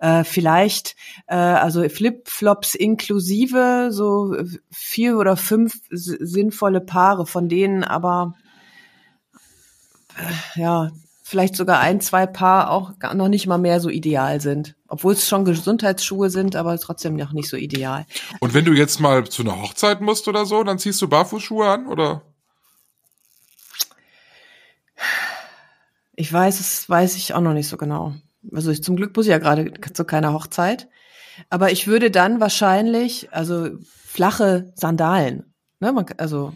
Äh, 0.00 0.24
vielleicht, 0.24 0.96
äh, 1.28 1.36
also 1.36 1.88
Flip-Flops 1.88 2.74
inklusive, 2.74 3.90
so 3.92 4.34
vier 4.72 5.16
oder 5.16 5.36
fünf 5.36 5.74
sinnvolle 5.90 6.80
Paare, 6.80 7.24
von 7.24 7.48
denen 7.48 7.84
aber 7.84 8.34
äh, 10.16 10.60
ja 10.60 10.90
vielleicht 11.26 11.56
sogar 11.56 11.80
ein, 11.80 12.02
zwei 12.02 12.26
Paar 12.26 12.70
auch 12.70 12.98
gar 12.98 13.14
noch 13.14 13.28
nicht 13.28 13.46
mal 13.46 13.56
mehr 13.56 13.80
so 13.80 13.88
ideal 13.88 14.42
sind. 14.42 14.76
Obwohl 14.86 15.14
es 15.14 15.26
schon 15.26 15.46
Gesundheitsschuhe 15.46 16.28
sind, 16.28 16.54
aber 16.54 16.78
trotzdem 16.78 17.16
noch 17.16 17.32
nicht 17.32 17.48
so 17.48 17.56
ideal. 17.56 18.04
Und 18.40 18.52
wenn 18.52 18.66
du 18.66 18.74
jetzt 18.74 19.00
mal 19.00 19.26
zu 19.26 19.40
einer 19.40 19.60
Hochzeit 19.60 20.02
musst 20.02 20.28
oder 20.28 20.44
so, 20.44 20.62
dann 20.62 20.78
ziehst 20.78 21.00
du 21.00 21.08
Barfußschuhe 21.08 21.66
an, 21.66 21.86
oder? 21.86 22.22
Ich 26.14 26.30
weiß, 26.30 26.60
es 26.60 26.90
weiß 26.90 27.16
ich 27.16 27.32
auch 27.32 27.40
noch 27.40 27.54
nicht 27.54 27.68
so 27.68 27.78
genau. 27.78 28.14
Also 28.52 28.70
ich, 28.70 28.84
zum 28.84 28.94
Glück 28.94 29.16
muss 29.16 29.24
ich 29.24 29.30
ja 29.30 29.38
gerade 29.38 29.72
zu 29.94 30.04
keiner 30.04 30.34
Hochzeit. 30.34 30.88
Aber 31.48 31.72
ich 31.72 31.86
würde 31.86 32.10
dann 32.10 32.38
wahrscheinlich, 32.38 33.32
also 33.32 33.70
flache 34.06 34.74
Sandalen. 34.76 35.54
Ne, 35.80 35.90
man, 35.90 36.04
also 36.18 36.52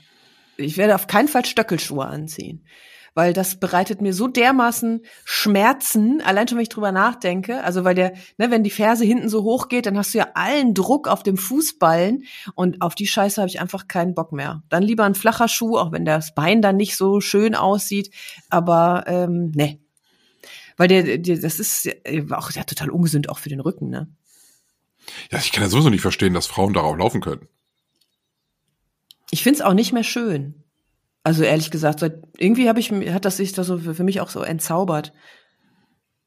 ich 0.59 0.77
werde 0.77 0.95
auf 0.95 1.07
keinen 1.07 1.29
Fall 1.29 1.47
Stöckelschuhe 1.47 2.05
anziehen. 2.05 2.67
Weil 3.15 3.33
das 3.33 3.59
bereitet 3.59 4.01
mir 4.01 4.13
so 4.13 4.29
dermaßen 4.29 5.03
Schmerzen, 5.25 6.21
allein 6.21 6.49
schon, 6.49 6.59
wenn 6.59 6.63
ich 6.63 6.69
drüber 6.69 6.93
nachdenke. 6.93 7.63
Also 7.65 7.85
weil 7.85 7.95
der, 7.95 8.15
ne, 8.37 8.51
wenn 8.51 8.63
die 8.63 8.71
Ferse 8.71 9.05
hinten 9.05 9.29
so 9.29 9.43
hoch 9.43 9.69
geht, 9.69 9.87
dann 9.87 9.99
hast 9.99 10.15
du 10.15 10.19
ja 10.19 10.29
allen 10.35 10.75
Druck 10.75 11.09
auf 11.09 11.23
dem 11.23 11.37
Fußballen 11.37 12.25
und 12.55 12.83
auf 12.83 12.95
die 12.95 13.07
Scheiße 13.07 13.41
habe 13.41 13.49
ich 13.49 13.61
einfach 13.61 13.89
keinen 13.89 14.15
Bock 14.15 14.33
mehr. 14.33 14.63
Dann 14.69 14.83
lieber 14.83 15.05
ein 15.05 15.15
flacher 15.15 15.49
Schuh, 15.49 15.77
auch 15.77 15.93
wenn 15.93 16.05
das 16.05 16.35
Bein 16.35 16.63
dann 16.63 16.77
nicht 16.77 16.97
so 16.97 17.21
schön 17.21 17.55
aussieht. 17.55 18.11
Aber 18.51 19.05
ähm, 19.07 19.53
ne. 19.55 19.79
Weil 20.77 20.89
der, 20.89 21.19
der, 21.19 21.39
das 21.39 21.59
ist 21.59 21.85
ja 21.85 21.93
auch 22.37 22.53
ja, 22.53 22.63
total 22.63 22.91
ungesund 22.91 23.29
auch 23.29 23.39
für 23.39 23.49
den 23.49 23.61
Rücken, 23.61 23.91
ne? 23.91 24.09
Ja, 25.31 25.39
ich 25.39 25.53
kann 25.53 25.63
ja 25.63 25.69
sowieso 25.69 25.91
nicht 25.91 26.03
verstehen, 26.03 26.35
dass 26.35 26.47
Frauen 26.47 26.75
darauf 26.75 26.97
laufen 26.97 27.21
können. 27.21 27.49
Ich 29.31 29.43
find's 29.43 29.61
auch 29.61 29.75
nicht 29.75 29.93
mehr 29.93 30.05
schön. 30.05 30.63
Also 31.25 31.43
ehrlich 31.43 31.71
gesagt, 31.71 32.01
seit, 32.01 32.23
irgendwie 32.37 32.69
habe 32.69 32.81
ich 32.81 32.91
hat 32.91 33.25
das 33.25 33.37
sich 33.37 33.53
da 33.53 33.65
so 33.65 33.79
für, 33.79 33.95
für 33.95 34.05
mich 34.05 34.21
auch 34.21 34.31
so 34.31 34.41
entzaubert. 34.41 35.13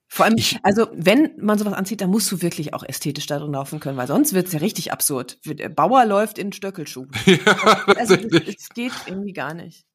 Vor 0.08 0.26
allem, 0.26 0.36
Ich- 0.38 0.60
also 0.64 0.88
wenn 0.94 1.32
man 1.39 1.58
sowas 1.58 1.74
anzieht, 1.74 2.02
dann 2.02 2.10
musst 2.10 2.30
du 2.32 2.42
wirklich 2.42 2.74
auch 2.74 2.84
ästhetisch 2.84 3.26
da 3.28 3.39
drin 3.39 3.54
laufen 3.54 3.80
können, 3.80 3.98
weil 3.98 4.08
sonst 4.08 4.34
wird's 4.34 4.52
ja 4.52 4.60
richtig 4.60 4.92
absurd. 4.92 5.39
Der 5.46 5.70
Bauer 5.70 6.06
läuft 6.06 6.38
in 6.38 6.52
Stöckelschuh. 6.52 7.06
ja, 7.26 7.84
Also 7.98 8.18
das, 8.18 8.44
das 8.46 8.70
geht 8.74 8.92
irgendwie 9.08 9.32
gar 9.34 9.54
nicht. 9.54 9.86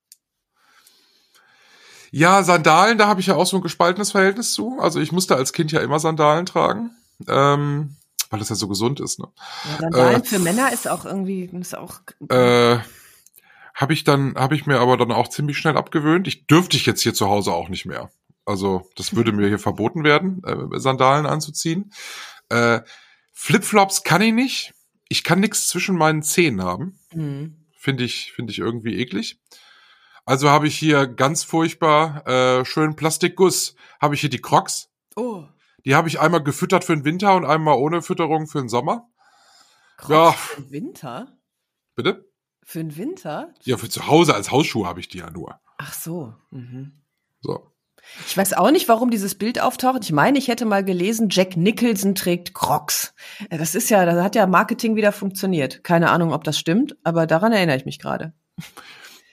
Ja, 2.11 2.43
Sandalen, 2.43 2.99
da 2.99 3.09
habe 3.09 3.21
ich 3.21 3.27
ja 3.27 3.35
auch 3.35 3.47
so 3.47 3.57
ein 3.57 3.63
gespaltenes 3.63 4.13
Verhältnis 4.13 4.53
zu. 4.53 4.79
Also 4.81 5.01
ich 5.01 5.13
musste 5.13 5.37
als 5.37 5.53
Kind 5.53 5.73
ja 5.73 5.81
immer 5.81 5.99
Sandalen 5.99 6.47
tragen, 6.47 6.93
ähm, 7.29 7.97
weil 8.31 8.39
das 8.39 8.49
ja 8.49 8.55
so 8.55 8.69
gesund 8.69 9.01
ist. 9.01 9.19
Ne? 9.19 9.27
Ja, 9.65 9.79
Sandalen 9.81 10.23
äh, 10.23 10.25
für 10.25 10.39
Männer 10.39 10.73
ist 10.73 10.89
auch 10.89 11.05
irgendwie, 11.05 11.45
ist 11.61 11.77
auch. 11.77 12.01
Äh, 12.31 12.79
habe 13.77 13.93
ich 13.93 14.05
dann, 14.05 14.35
habe 14.37 14.55
ich 14.55 14.67
mir 14.67 14.81
aber 14.81 14.97
dann 14.97 15.13
auch 15.13 15.29
ziemlich 15.29 15.59
schnell 15.59 15.77
abgewöhnt. 15.77 16.27
Ich 16.27 16.47
dürfte 16.47 16.79
ich 16.79 16.87
jetzt 16.87 17.03
hier 17.03 17.13
zu 17.13 17.29
Hause 17.29 17.53
auch 17.53 17.69
nicht 17.69 17.85
mehr. 17.85 18.11
Also 18.47 18.89
das 18.97 19.15
würde 19.15 19.33
mir 19.33 19.49
hier 19.49 19.59
verboten 19.59 20.03
werden, 20.03 20.43
äh, 20.45 20.81
Sandalen 20.81 21.27
anzuziehen. 21.27 21.93
Äh, 22.49 22.81
Flipflops 23.33 24.03
kann 24.03 24.23
ich 24.23 24.33
nicht. 24.33 24.73
Ich 25.09 25.25
kann 25.25 25.41
nichts 25.41 25.69
zwischen 25.69 25.97
meinen 25.97 26.23
Zehen 26.23 26.63
haben. 26.63 26.99
Mhm. 27.13 27.67
Finde 27.77 28.05
ich, 28.05 28.33
finde 28.33 28.51
ich 28.51 28.59
irgendwie 28.59 28.99
eklig. 28.99 29.39
Also 30.25 30.49
habe 30.49 30.67
ich 30.67 30.77
hier 30.77 31.07
ganz 31.07 31.45
furchtbar 31.45 32.27
äh, 32.27 32.65
schön 32.65 32.97
Plastikguss. 32.97 33.77
Habe 34.01 34.15
ich 34.15 34.23
hier 34.23 34.31
die 34.31 34.41
Crocs. 34.41 34.89
Oh. 35.17 35.45
Die 35.85 35.95
habe 35.95 36.09
ich 36.09 36.19
einmal 36.19 36.43
gefüttert 36.43 36.85
für 36.85 36.97
den 36.97 37.05
Winter 37.05 37.37
und 37.37 37.45
einmal 37.45 37.77
ohne 37.77 38.01
Fütterung 38.01 38.47
für 38.47 38.59
den 38.59 38.71
Sommer. 38.71 39.09
Crocs 39.99 40.11
ja. 40.11 40.33
Für 40.33 40.63
den 40.63 40.71
Winter? 40.71 41.39
Bitte? 41.95 42.27
Für 42.69 42.81
den 42.81 42.97
Winter? 42.97 43.55
Ja, 43.63 43.77
für 43.77 43.89
zu 43.89 44.09
Hause 44.09 44.35
als 44.35 44.51
Hausschuh 44.51 44.87
habe 44.87 44.99
ich 44.99 45.07
die 45.07 45.19
ja 45.19 45.31
nur. 45.31 45.61
Ach 45.79 45.95
so. 45.95 46.35
Mhm. 46.51 47.01
So. 47.41 47.71
Ich 48.27 48.37
weiß 48.37 48.55
auch 48.55 48.73
nicht, 48.73 48.89
warum 48.89 49.09
dieses 49.13 49.37
Bild 49.37 49.61
auftaucht. 49.61 50.03
Ich 50.03 50.11
meine, 50.11 50.37
ich 50.37 50.49
hätte 50.49 50.67
mal 50.67 50.85
gelesen, 50.85 51.29
Jack 51.31 51.57
Nicholson 51.57 52.17
trägt 52.17 52.55
Crocs. 52.55 53.15
Äh, 53.51 53.59
das 53.59 53.77
ist 53.77 53.89
ja, 53.89 54.05
da 54.05 54.21
hat 54.21 54.35
ja 54.35 54.49
Marketing 54.49 54.97
wieder 54.97 55.13
funktioniert. 55.13 55.85
Keine 55.85 56.11
Ahnung, 56.11 56.33
ob 56.33 56.43
das 56.43 56.59
stimmt, 56.59 56.97
aber 57.05 57.29
daran 57.29 57.53
erinnere 57.53 57.77
ich 57.77 57.85
mich 57.85 58.01
gerade. 58.01 58.33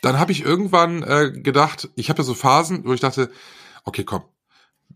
Dann 0.03 0.19
habe 0.19 0.31
ich 0.31 0.43
irgendwann 0.43 1.01
äh, 1.01 1.31
gedacht, 1.31 1.89
ich 1.95 2.09
habe 2.11 2.19
ja 2.19 2.23
so 2.23 2.35
Phasen, 2.35 2.85
wo 2.85 2.93
ich 2.93 3.01
dachte, 3.01 3.31
okay, 3.83 4.03
komm, 4.03 4.21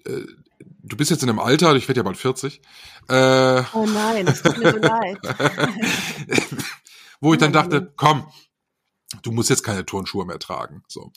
äh, 0.05 0.21
du 0.59 0.95
bist 0.95 1.09
jetzt 1.09 1.23
in 1.23 1.29
einem 1.29 1.39
Alter, 1.39 1.75
ich 1.75 1.87
werde 1.87 2.01
ja 2.01 2.03
bald 2.03 2.17
40. 2.17 2.61
Äh, 3.09 3.63
oh 3.73 3.87
nein, 3.87 4.27
das 4.27 4.43
tut 4.43 4.59
mir 4.59 4.73
so 4.73 4.77
leid. 4.77 5.17
wo 7.21 7.33
ich 7.33 7.39
dann 7.39 7.53
dachte, 7.53 7.93
komm, 7.95 8.25
du 9.23 9.31
musst 9.31 9.49
jetzt 9.49 9.63
keine 9.63 9.85
Turnschuhe 9.85 10.25
mehr 10.25 10.39
tragen. 10.39 10.83
So. 10.87 11.11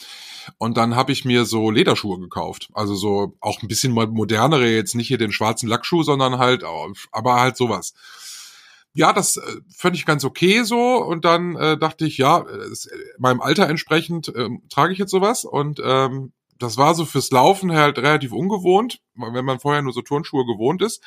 Und 0.58 0.76
dann 0.76 0.94
habe 0.94 1.12
ich 1.12 1.24
mir 1.24 1.44
so 1.44 1.70
Lederschuhe 1.70 2.18
gekauft. 2.20 2.68
Also 2.72 2.94
so 2.94 3.36
auch 3.40 3.62
ein 3.62 3.68
bisschen 3.68 3.92
modernere, 3.92 4.68
jetzt 4.68 4.94
nicht 4.94 5.08
hier 5.08 5.18
den 5.18 5.32
schwarzen 5.32 5.68
Lackschuh, 5.68 6.02
sondern 6.02 6.38
halt, 6.38 6.64
aber 7.12 7.40
halt 7.40 7.56
sowas. 7.56 7.94
Ja, 8.92 9.12
das 9.12 9.36
äh, 9.36 9.60
fand 9.76 9.96
ich 9.96 10.06
ganz 10.06 10.24
okay 10.24 10.62
so. 10.62 10.96
Und 10.96 11.24
dann 11.24 11.56
äh, 11.56 11.78
dachte 11.78 12.06
ich, 12.06 12.18
ja, 12.18 12.42
es, 12.42 12.88
meinem 13.18 13.40
Alter 13.40 13.68
entsprechend 13.68 14.28
äh, 14.34 14.48
trage 14.68 14.92
ich 14.92 14.98
jetzt 14.98 15.12
sowas. 15.12 15.44
Und 15.44 15.80
ähm, 15.84 16.32
das 16.58 16.76
war 16.76 16.94
so 16.94 17.04
fürs 17.04 17.30
Laufen 17.30 17.72
halt 17.72 17.98
relativ 17.98 18.32
ungewohnt, 18.32 19.00
wenn 19.14 19.44
man 19.44 19.60
vorher 19.60 19.82
nur 19.82 19.92
so 19.92 20.02
Turnschuhe 20.02 20.44
gewohnt 20.44 20.82
ist. 20.82 21.02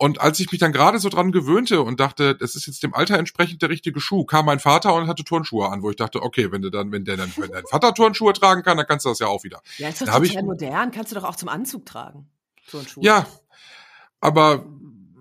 Und 0.00 0.18
als 0.18 0.40
ich 0.40 0.50
mich 0.50 0.58
dann 0.58 0.72
gerade 0.72 0.98
so 0.98 1.10
dran 1.10 1.30
gewöhnte 1.30 1.82
und 1.82 2.00
dachte, 2.00 2.34
das 2.34 2.56
ist 2.56 2.66
jetzt 2.66 2.82
dem 2.82 2.94
Alter 2.94 3.18
entsprechend 3.18 3.60
der 3.60 3.68
richtige 3.68 4.00
Schuh, 4.00 4.24
kam 4.24 4.46
mein 4.46 4.58
Vater 4.58 4.94
und 4.94 5.08
hatte 5.08 5.24
Turnschuhe 5.24 5.68
an, 5.68 5.82
wo 5.82 5.90
ich 5.90 5.96
dachte, 5.96 6.22
okay, 6.22 6.50
wenn 6.50 6.62
du 6.62 6.70
dann, 6.70 6.90
wenn 6.90 7.04
der 7.04 7.18
dann, 7.18 7.30
wenn 7.36 7.50
dein 7.50 7.66
Vater 7.66 7.92
Turnschuhe 7.92 8.32
tragen 8.32 8.62
kann, 8.62 8.78
dann 8.78 8.86
kannst 8.86 9.04
du 9.04 9.10
das 9.10 9.18
ja 9.18 9.26
auch 9.26 9.44
wieder. 9.44 9.60
Ja, 9.76 9.90
ist 9.90 10.00
doch 10.00 10.06
da 10.06 10.12
total 10.14 10.26
ich, 10.26 10.42
modern, 10.42 10.90
kannst 10.90 11.12
du 11.12 11.16
doch 11.16 11.24
auch 11.24 11.36
zum 11.36 11.50
Anzug 11.50 11.84
tragen. 11.84 12.30
Turnschuhe. 12.70 13.04
Ja, 13.04 13.26
aber 14.22 14.64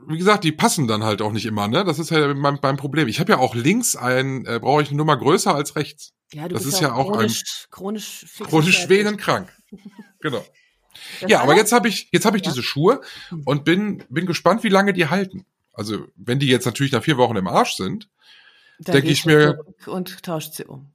wie 0.08 0.18
gesagt, 0.18 0.46
die 0.46 0.54
passen 0.54 0.88
dann 0.88 1.04
halt 1.04 1.22
auch 1.22 1.34
nicht 1.34 1.46
immer, 1.46 1.68
ne? 1.68 1.84
Das 1.84 2.00
ist 2.00 2.10
ja 2.10 2.34
mein, 2.34 2.58
mein 2.62 2.78
Problem. 2.78 3.10
Ich 3.10 3.20
habe 3.20 3.34
ja 3.34 3.38
auch 3.38 3.56
links 3.56 3.98
ein, 3.98 4.46
äh, 4.46 4.60
brauche 4.62 4.82
ich 4.82 4.88
eine 4.88 4.98
Nummer 4.98 5.18
größer 5.18 5.54
als 5.54 5.76
rechts. 5.76 6.14
Ja, 6.32 6.48
du 6.48 6.54
das 6.54 6.64
bist 6.64 6.76
ist 6.76 6.82
ja 6.82 6.94
auch 6.94 7.12
chronisch, 7.12 7.44
ein 7.44 7.72
chronisch, 7.72 8.26
chronisch 8.46 8.88
krank. 9.18 9.54
genau. 10.22 10.46
Das 11.22 11.30
ja, 11.30 11.42
aber 11.42 11.56
jetzt 11.56 11.72
habe 11.72 11.88
ich 11.88 12.10
jetzt 12.12 12.26
habe 12.26 12.38
ich 12.38 12.46
ja. 12.46 12.52
diese 12.52 12.64
Schuhe 12.64 13.02
hm. 13.30 13.44
und 13.46 13.66
bin 13.66 14.04
bin 14.10 14.26
gespannt, 14.26 14.64
wie 14.64 14.70
lange 14.70 14.94
die 14.94 15.08
halten. 15.08 15.46
Also 15.74 16.06
wenn 16.16 16.40
die 16.40 16.48
jetzt 16.48 16.66
natürlich 16.66 16.92
nach 16.92 17.04
vier 17.04 17.18
Wochen 17.18 17.36
im 17.36 17.48
Arsch 17.48 17.74
sind, 17.74 18.10
denke 18.80 19.10
ich 19.10 19.26
mir 19.26 19.60
und 19.86 20.24
tauscht 20.24 20.54
sie 20.54 20.66
um. 20.66 20.92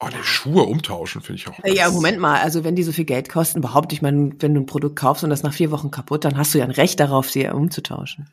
Oh, 0.00 0.06
die 0.08 0.22
Schuhe 0.22 0.62
umtauschen 0.62 1.22
finde 1.22 1.42
ich 1.42 1.48
auch. 1.48 1.58
Ja, 1.64 1.90
Moment 1.90 2.20
mal, 2.20 2.40
also 2.40 2.62
wenn 2.62 2.76
die 2.76 2.84
so 2.84 2.92
viel 2.92 3.04
Geld 3.04 3.28
kosten, 3.28 3.58
überhaupt, 3.58 3.92
ich 3.92 4.00
meine, 4.00 4.30
wenn 4.38 4.54
du 4.54 4.60
ein 4.60 4.66
Produkt 4.66 4.94
kaufst 4.94 5.24
und 5.24 5.30
das 5.30 5.42
nach 5.42 5.52
vier 5.52 5.72
Wochen 5.72 5.90
kaputt, 5.90 6.24
dann 6.24 6.36
hast 6.36 6.54
du 6.54 6.58
ja 6.58 6.64
ein 6.64 6.70
Recht 6.70 7.00
darauf, 7.00 7.28
sie 7.30 7.48
umzutauschen. 7.48 8.30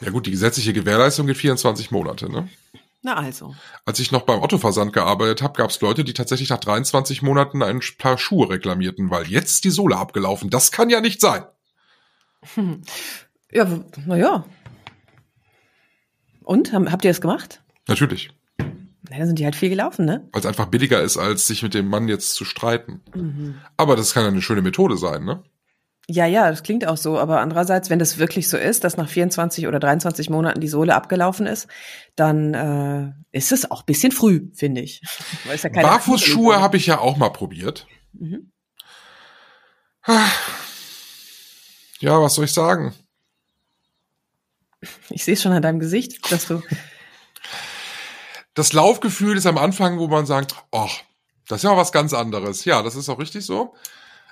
Ja 0.00 0.10
gut, 0.10 0.26
die 0.26 0.32
gesetzliche 0.32 0.72
Gewährleistung 0.72 1.28
geht 1.28 1.36
24 1.36 1.92
Monate, 1.92 2.30
ne? 2.30 2.48
Na 3.02 3.14
also. 3.14 3.54
Als 3.84 4.00
ich 4.00 4.10
noch 4.10 4.22
beim 4.22 4.42
Otto-Versand 4.42 4.92
gearbeitet 4.92 5.42
habe, 5.42 5.56
gab 5.56 5.70
es 5.70 5.80
Leute, 5.80 6.04
die 6.04 6.14
tatsächlich 6.14 6.50
nach 6.50 6.58
23 6.58 7.22
Monaten 7.22 7.62
ein 7.62 7.80
paar 7.96 8.18
Schuhe 8.18 8.50
reklamierten, 8.50 9.10
weil 9.10 9.26
jetzt 9.28 9.64
die 9.64 9.70
Sohle 9.70 9.96
abgelaufen. 9.96 10.50
Das 10.50 10.72
kann 10.72 10.90
ja 10.90 11.00
nicht 11.00 11.20
sein. 11.20 11.44
Hm. 12.54 12.82
Ja, 13.50 13.66
naja. 14.04 14.44
Und? 16.44 16.70
Habt 16.74 17.02
ihr 17.02 17.10
das 17.10 17.22
gemacht? 17.22 17.62
Natürlich. 17.86 18.30
Na, 18.58 19.16
dann 19.16 19.26
sind 19.26 19.38
die 19.38 19.44
halt 19.44 19.56
viel 19.56 19.70
gelaufen, 19.70 20.04
ne? 20.04 20.28
Weil 20.32 20.40
es 20.40 20.46
einfach 20.46 20.66
billiger 20.66 21.00
ist, 21.00 21.16
als 21.16 21.46
sich 21.46 21.62
mit 21.62 21.72
dem 21.72 21.88
Mann 21.88 22.08
jetzt 22.08 22.34
zu 22.34 22.44
streiten. 22.44 23.00
Mhm. 23.14 23.54
Aber 23.78 23.96
das 23.96 24.12
kann 24.12 24.24
ja 24.24 24.28
eine 24.28 24.42
schöne 24.42 24.60
Methode 24.60 24.98
sein, 24.98 25.24
ne? 25.24 25.42
Ja, 26.10 26.24
ja, 26.24 26.48
das 26.50 26.62
klingt 26.62 26.86
auch 26.86 26.96
so. 26.96 27.18
Aber 27.18 27.40
andererseits, 27.40 27.90
wenn 27.90 27.98
das 27.98 28.16
wirklich 28.16 28.48
so 28.48 28.56
ist, 28.56 28.82
dass 28.82 28.96
nach 28.96 29.10
24 29.10 29.66
oder 29.66 29.78
23 29.78 30.30
Monaten 30.30 30.60
die 30.60 30.68
Sohle 30.68 30.94
abgelaufen 30.94 31.46
ist, 31.46 31.68
dann 32.16 32.54
äh, 32.54 33.12
ist 33.36 33.52
es 33.52 33.70
auch 33.70 33.82
bisschen 33.82 34.10
früh, 34.10 34.48
finde 34.54 34.80
ich. 34.80 35.02
ja 35.62 35.68
Barfußschuhe 35.70 36.60
habe 36.60 36.78
ich 36.78 36.86
ja 36.86 36.98
auch 36.98 37.18
mal 37.18 37.28
probiert. 37.28 37.86
Mhm. 38.12 38.50
Ja, 42.00 42.22
was 42.22 42.36
soll 42.36 42.46
ich 42.46 42.52
sagen? 42.54 42.94
Ich 45.10 45.24
sehe 45.24 45.34
es 45.34 45.42
schon 45.42 45.52
an 45.52 45.60
deinem 45.60 45.80
Gesicht, 45.80 46.32
dass 46.32 46.46
du. 46.46 46.62
Das 48.54 48.72
Laufgefühl 48.72 49.36
ist 49.36 49.46
am 49.46 49.58
Anfang, 49.58 49.98
wo 49.98 50.08
man 50.08 50.24
sagt, 50.24 50.54
ach, 50.72 51.02
das 51.48 51.58
ist 51.58 51.64
ja 51.64 51.76
was 51.76 51.92
ganz 51.92 52.14
anderes. 52.14 52.64
Ja, 52.64 52.82
das 52.82 52.96
ist 52.96 53.10
auch 53.10 53.18
richtig 53.18 53.44
so. 53.44 53.74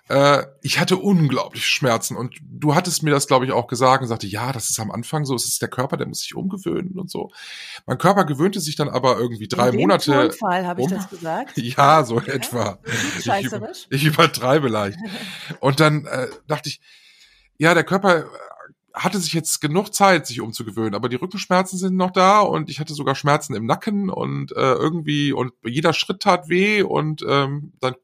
Äh, 0.08 0.44
ich 0.62 0.78
hatte 0.78 0.96
unglaublich 0.98 1.66
Schmerzen 1.66 2.16
und 2.16 2.36
du 2.40 2.74
hattest 2.74 3.02
mir 3.02 3.10
das, 3.10 3.26
glaube 3.26 3.44
ich, 3.44 3.52
auch 3.52 3.66
gesagt 3.66 4.02
und 4.02 4.08
sagte, 4.08 4.26
ja, 4.26 4.52
das 4.52 4.70
ist 4.70 4.78
am 4.78 4.92
Anfang 4.92 5.24
so, 5.24 5.34
es 5.34 5.46
ist 5.46 5.60
der 5.60 5.68
Körper, 5.68 5.96
der 5.96 6.06
muss 6.06 6.20
sich 6.20 6.36
umgewöhnen 6.36 6.98
und 6.98 7.10
so. 7.10 7.30
Mein 7.86 7.98
Körper 7.98 8.24
gewöhnte 8.24 8.60
sich 8.60 8.76
dann 8.76 8.88
aber 8.88 9.18
irgendwie 9.18 9.48
drei 9.48 9.70
In 9.70 9.76
Monate. 9.76 10.12
In 10.12 10.32
Fall 10.32 10.66
habe 10.66 10.80
ich 10.80 10.86
um. 10.86 10.94
das 10.94 11.10
gesagt. 11.10 11.52
Ja, 11.66 12.04
so 12.04 12.20
ja. 12.20 12.34
etwa. 12.34 12.78
Scheißerisch. 13.20 13.86
Ich, 13.90 14.02
ich 14.02 14.04
übertreibe 14.06 14.68
leicht. 14.68 14.98
und 15.60 15.80
dann 15.80 16.06
äh, 16.06 16.28
dachte 16.46 16.68
ich, 16.68 16.80
ja, 17.58 17.74
der 17.74 17.84
Körper 17.84 18.26
hatte 18.94 19.18
sich 19.18 19.32
jetzt 19.34 19.60
genug 19.60 19.92
Zeit, 19.92 20.26
sich 20.26 20.40
umzugewöhnen, 20.40 20.94
aber 20.94 21.08
die 21.08 21.16
Rückenschmerzen 21.16 21.78
sind 21.78 21.96
noch 21.96 22.12
da 22.12 22.40
und 22.40 22.70
ich 22.70 22.80
hatte 22.80 22.94
sogar 22.94 23.14
Schmerzen 23.14 23.54
im 23.54 23.66
Nacken 23.66 24.08
und 24.08 24.52
äh, 24.52 24.72
irgendwie 24.72 25.32
und 25.32 25.52
jeder 25.64 25.92
Schritt 25.92 26.20
tat 26.20 26.48
weh 26.48 26.82
und 26.82 27.22
ähm, 27.28 27.72
dann 27.80 27.94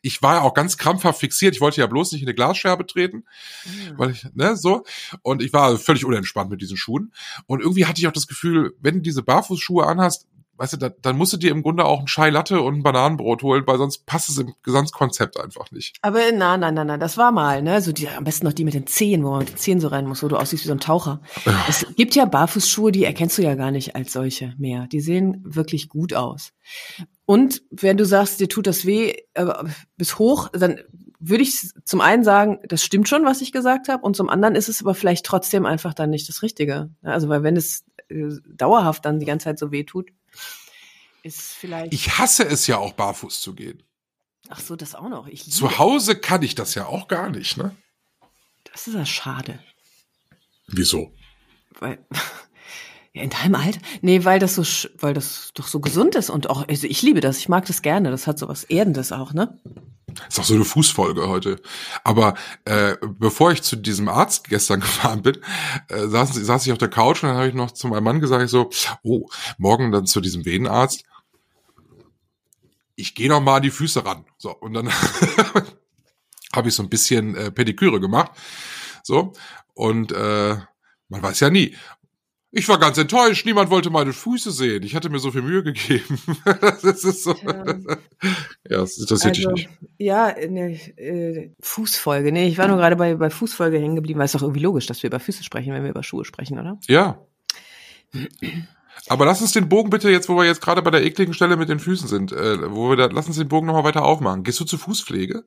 ich 0.00 0.22
war 0.22 0.36
ja 0.36 0.40
auch 0.42 0.54
ganz 0.54 0.76
krampfhaft 0.76 1.20
fixiert. 1.20 1.54
Ich 1.54 1.60
wollte 1.60 1.80
ja 1.80 1.86
bloß 1.86 2.12
nicht 2.12 2.22
in 2.22 2.28
eine 2.28 2.34
Glasscherbe 2.34 2.86
treten, 2.86 3.24
mhm. 3.64 3.98
weil 3.98 4.10
ich, 4.10 4.26
ne, 4.34 4.56
so. 4.56 4.84
Und 5.22 5.42
ich 5.42 5.52
war 5.52 5.78
völlig 5.78 6.04
unentspannt 6.04 6.50
mit 6.50 6.60
diesen 6.60 6.76
Schuhen. 6.76 7.12
Und 7.46 7.60
irgendwie 7.60 7.86
hatte 7.86 8.00
ich 8.00 8.06
auch 8.06 8.12
das 8.12 8.26
Gefühl, 8.26 8.74
wenn 8.80 8.96
du 8.96 9.00
diese 9.00 9.22
Barfußschuhe 9.22 9.86
anhast, 9.86 10.26
weißt 10.56 10.74
du, 10.74 10.76
da, 10.76 10.90
dann 10.90 11.16
musst 11.16 11.32
du 11.32 11.36
dir 11.36 11.50
im 11.50 11.62
Grunde 11.62 11.84
auch 11.84 12.00
ein 12.00 12.06
Chai 12.06 12.30
Latte 12.30 12.60
und 12.60 12.76
ein 12.76 12.82
Bananenbrot 12.82 13.42
holen, 13.42 13.64
weil 13.66 13.78
sonst 13.78 14.06
passt 14.06 14.28
es 14.28 14.38
im 14.38 14.54
Gesamtkonzept 14.62 15.38
einfach 15.40 15.70
nicht. 15.70 15.96
Aber 16.02 16.20
nein, 16.32 16.60
nein, 16.60 16.74
nein, 16.74 16.86
nein, 16.86 17.00
das 17.00 17.16
war 17.16 17.32
mal, 17.32 17.62
ne, 17.62 17.80
so 17.80 17.92
die, 17.92 18.08
am 18.08 18.24
besten 18.24 18.46
noch 18.46 18.52
die 18.52 18.64
mit 18.64 18.74
den 18.74 18.86
Zehen, 18.86 19.24
wo 19.24 19.30
man 19.30 19.40
mit 19.40 19.50
den 19.50 19.56
Zehen 19.56 19.80
so 19.80 19.88
rein 19.88 20.06
muss, 20.06 20.22
wo 20.22 20.28
du 20.28 20.36
aussiehst 20.36 20.64
wie 20.64 20.68
so 20.68 20.74
ein 20.74 20.80
Taucher. 20.80 21.20
Ja. 21.44 21.64
Es 21.68 21.86
gibt 21.96 22.14
ja 22.14 22.24
Barfußschuhe, 22.24 22.92
die 22.92 23.04
erkennst 23.04 23.38
du 23.38 23.42
ja 23.42 23.54
gar 23.54 23.70
nicht 23.70 23.96
als 23.96 24.12
solche 24.12 24.54
mehr. 24.58 24.86
Die 24.86 25.00
sehen 25.00 25.42
wirklich 25.44 25.88
gut 25.88 26.14
aus. 26.14 26.52
Und 27.24 27.62
wenn 27.70 27.96
du 27.96 28.04
sagst, 28.04 28.40
dir 28.40 28.48
tut 28.48 28.66
das 28.66 28.84
weh 28.84 29.14
äh, 29.34 29.46
bis 29.96 30.18
hoch, 30.18 30.48
dann 30.52 30.80
würde 31.18 31.44
ich 31.44 31.70
zum 31.84 32.00
einen 32.00 32.24
sagen, 32.24 32.58
das 32.64 32.82
stimmt 32.82 33.08
schon, 33.08 33.24
was 33.24 33.40
ich 33.40 33.52
gesagt 33.52 33.88
habe, 33.88 34.04
und 34.04 34.16
zum 34.16 34.28
anderen 34.28 34.56
ist 34.56 34.68
es 34.68 34.82
aber 34.82 34.94
vielleicht 34.94 35.24
trotzdem 35.24 35.66
einfach 35.66 35.94
dann 35.94 36.10
nicht 36.10 36.28
das 36.28 36.42
Richtige. 36.42 36.90
Also 37.02 37.28
weil 37.28 37.44
wenn 37.44 37.56
es 37.56 37.84
äh, 38.08 38.28
dauerhaft 38.48 39.04
dann 39.04 39.20
die 39.20 39.26
ganze 39.26 39.44
Zeit 39.44 39.58
so 39.58 39.70
weh 39.70 39.84
tut, 39.84 40.10
ist 41.22 41.52
vielleicht. 41.52 41.92
Ich 41.92 42.18
hasse 42.18 42.44
es 42.44 42.66
ja 42.66 42.78
auch 42.78 42.92
barfuß 42.92 43.40
zu 43.40 43.54
gehen. 43.54 43.82
Ach 44.48 44.60
so, 44.60 44.76
das 44.76 44.94
auch 44.94 45.08
noch. 45.08 45.26
Ich 45.28 45.50
zu 45.50 45.78
Hause 45.78 46.16
kann 46.18 46.42
ich 46.42 46.54
das 46.54 46.74
ja 46.74 46.86
auch 46.86 47.08
gar 47.08 47.30
nicht, 47.30 47.56
ne? 47.56 47.76
Das 48.64 48.86
ist 48.86 48.94
ja 48.94 49.06
schade. 49.06 49.62
Wieso? 50.66 51.14
Weil 51.78 52.04
ja, 53.14 53.22
in 53.22 53.30
deinem 53.30 53.54
Alter? 53.56 53.80
Nee, 54.00 54.24
weil 54.24 54.38
das 54.38 54.54
so, 54.54 54.62
weil 54.98 55.14
das 55.14 55.52
doch 55.54 55.66
so 55.66 55.80
gesund 55.80 56.14
ist 56.14 56.30
und 56.30 56.48
auch, 56.48 56.66
also 56.68 56.86
ich 56.86 57.02
liebe 57.02 57.20
das, 57.20 57.38
ich 57.38 57.48
mag 57.48 57.66
das 57.66 57.82
gerne, 57.82 58.10
das 58.10 58.26
hat 58.26 58.38
so 58.38 58.48
was 58.48 58.64
Erdendes 58.64 59.12
auch, 59.12 59.32
ne? 59.32 59.58
Ist 60.28 60.40
auch 60.40 60.44
so 60.44 60.54
eine 60.54 60.64
Fußfolge 60.64 61.28
heute. 61.28 61.60
Aber 62.04 62.34
äh, 62.64 62.96
bevor 63.02 63.52
ich 63.52 63.62
zu 63.62 63.76
diesem 63.76 64.08
Arzt 64.08 64.48
gestern 64.48 64.80
gefahren 64.80 65.22
bin, 65.22 65.38
äh, 65.88 66.06
saß, 66.06 66.34
saß 66.34 66.66
ich 66.66 66.72
auf 66.72 66.78
der 66.78 66.88
Couch 66.88 67.22
und 67.22 67.30
dann 67.30 67.38
habe 67.38 67.48
ich 67.48 67.54
noch 67.54 67.70
zu 67.70 67.88
meinem 67.88 68.04
Mann 68.04 68.20
gesagt, 68.20 68.42
ich 68.44 68.50
so, 68.50 68.70
oh, 69.02 69.28
morgen 69.58 69.92
dann 69.92 70.06
zu 70.06 70.20
diesem 70.20 70.44
Venenarzt. 70.44 71.04
ich 72.96 73.14
gehe 73.14 73.28
noch 73.28 73.40
mal 73.40 73.56
an 73.56 73.62
die 73.62 73.70
Füße 73.70 74.04
ran. 74.04 74.24
So, 74.38 74.54
und 74.54 74.74
dann 74.74 74.88
habe 76.54 76.68
ich 76.68 76.74
so 76.74 76.82
ein 76.82 76.90
bisschen 76.90 77.34
äh, 77.34 77.50
Pediküre 77.50 78.00
gemacht. 78.00 78.32
So, 79.02 79.32
und 79.74 80.12
äh, 80.12 80.56
man 81.08 81.22
weiß 81.22 81.40
ja 81.40 81.50
nie. 81.50 81.76
Ich 82.54 82.68
war 82.68 82.78
ganz 82.78 82.98
enttäuscht, 82.98 83.46
niemand 83.46 83.70
wollte 83.70 83.88
meine 83.88 84.12
Füße 84.12 84.50
sehen. 84.50 84.82
Ich 84.82 84.94
hatte 84.94 85.08
mir 85.08 85.18
so 85.18 85.30
viel 85.30 85.40
Mühe 85.40 85.62
gegeben. 85.62 86.20
das 86.60 86.84
ist 86.84 87.24
so. 87.24 87.34
Ja. 87.34 87.64
Ja, 88.68 88.78
das 88.78 88.98
interessiert 88.98 89.38
Also, 89.38 89.50
dich 89.52 89.68
nicht. 89.68 89.70
Ja, 89.96 90.34
ne, 90.48 90.72
äh, 90.98 91.50
Fußfolge. 91.60 92.30
Nee, 92.30 92.48
ich 92.48 92.58
war 92.58 92.68
nur 92.68 92.76
gerade 92.76 92.96
bei, 92.96 93.14
bei 93.14 93.30
Fußfolge 93.30 93.78
hängen 93.78 93.96
geblieben, 93.96 94.18
weil 94.18 94.26
es 94.26 94.32
doch 94.32 94.42
irgendwie 94.42 94.60
logisch, 94.60 94.84
dass 94.86 95.02
wir 95.02 95.08
über 95.08 95.18
Füße 95.18 95.42
sprechen, 95.42 95.72
wenn 95.72 95.82
wir 95.82 95.90
über 95.90 96.02
Schuhe 96.02 96.26
sprechen, 96.26 96.58
oder? 96.58 96.78
Ja. 96.88 97.26
Aber 99.08 99.24
lass 99.24 99.40
uns 99.40 99.52
den 99.52 99.70
Bogen 99.70 99.88
bitte 99.88 100.10
jetzt, 100.10 100.28
wo 100.28 100.36
wir 100.36 100.44
jetzt 100.44 100.60
gerade 100.60 100.82
bei 100.82 100.90
der 100.90 101.04
ekligen 101.04 101.32
Stelle 101.32 101.56
mit 101.56 101.70
den 101.70 101.80
Füßen 101.80 102.06
sind, 102.06 102.32
äh, 102.32 102.70
wo 102.70 102.90
wir 102.90 102.96
da, 102.96 103.06
lass 103.06 103.28
uns 103.28 103.38
den 103.38 103.48
Bogen 103.48 103.66
nochmal 103.66 103.84
weiter 103.84 104.04
aufmachen. 104.04 104.44
Gehst 104.44 104.60
du 104.60 104.66
zur 104.66 104.78
Fußpflege? 104.78 105.44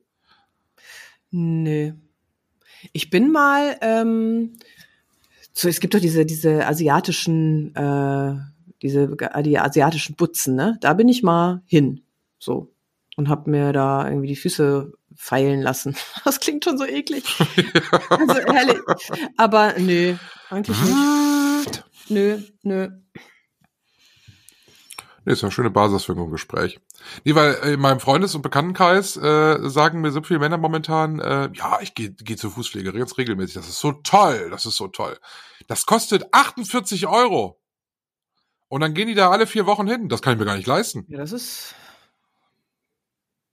Nö. 1.30 1.92
Ich 2.92 3.10
bin 3.10 3.30
mal, 3.30 3.76
ähm, 3.80 4.58
so, 5.58 5.68
es 5.70 5.80
gibt 5.80 5.94
doch 5.94 6.00
diese, 6.00 6.26
diese 6.26 6.66
asiatischen, 6.66 7.74
äh, 7.74 8.34
diese, 8.82 9.16
die 9.42 9.58
asiatischen 9.58 10.14
Butzen, 10.14 10.54
ne? 10.54 10.76
Da 10.82 10.92
bin 10.92 11.08
ich 11.08 11.22
mal 11.22 11.62
hin. 11.64 12.02
So. 12.38 12.74
Und 13.16 13.30
hab 13.30 13.46
mir 13.46 13.72
da 13.72 14.06
irgendwie 14.06 14.26
die 14.28 14.36
Füße 14.36 14.92
feilen 15.14 15.62
lassen. 15.62 15.96
Das 16.26 16.40
klingt 16.40 16.64
schon 16.64 16.76
so 16.76 16.84
eklig. 16.84 17.24
Also 18.10 18.34
ehrlich. 18.34 18.80
Aber 19.38 19.78
nö, 19.78 20.16
eigentlich 20.50 20.78
nicht. 20.78 21.84
Nö, 22.10 22.38
nö. 22.62 22.90
Nee, 25.24 25.32
ist 25.32 25.40
ja 25.40 25.46
eine 25.46 25.52
schöne 25.52 25.70
Basis 25.70 26.04
für 26.04 26.12
ein 26.12 26.30
Gespräch. 26.30 26.80
Nee, 27.24 27.34
weil 27.34 27.54
äh, 27.62 27.72
in 27.74 27.80
meinem 27.80 28.00
Freundes- 28.00 28.34
und 28.34 28.42
Bekanntenkreis 28.42 29.16
äh, 29.16 29.68
sagen 29.68 30.00
mir 30.00 30.12
so 30.12 30.22
viele 30.22 30.40
Männer 30.40 30.58
momentan, 30.58 31.20
äh, 31.20 31.50
ja, 31.52 31.78
ich 31.80 31.94
gehe 31.94 32.10
geh 32.10 32.36
zur 32.36 32.50
Fußpflege 32.50 32.92
ganz 32.92 33.16
regelmäßig. 33.18 33.54
Das 33.54 33.68
ist 33.68 33.80
so 33.80 33.92
toll, 33.92 34.50
das 34.50 34.66
ist 34.66 34.76
so 34.76 34.88
toll. 34.88 35.18
Das 35.66 35.86
kostet 35.86 36.32
48 36.32 37.06
Euro. 37.06 37.60
Und 38.68 38.80
dann 38.80 38.94
gehen 38.94 39.08
die 39.08 39.14
da 39.14 39.30
alle 39.30 39.46
vier 39.46 39.66
Wochen 39.66 39.86
hin. 39.86 40.08
Das 40.08 40.22
kann 40.22 40.32
ich 40.34 40.38
mir 40.38 40.46
gar 40.46 40.56
nicht 40.56 40.66
leisten. 40.66 41.04
Ja, 41.08 41.18
das 41.18 41.32
ist, 41.32 41.74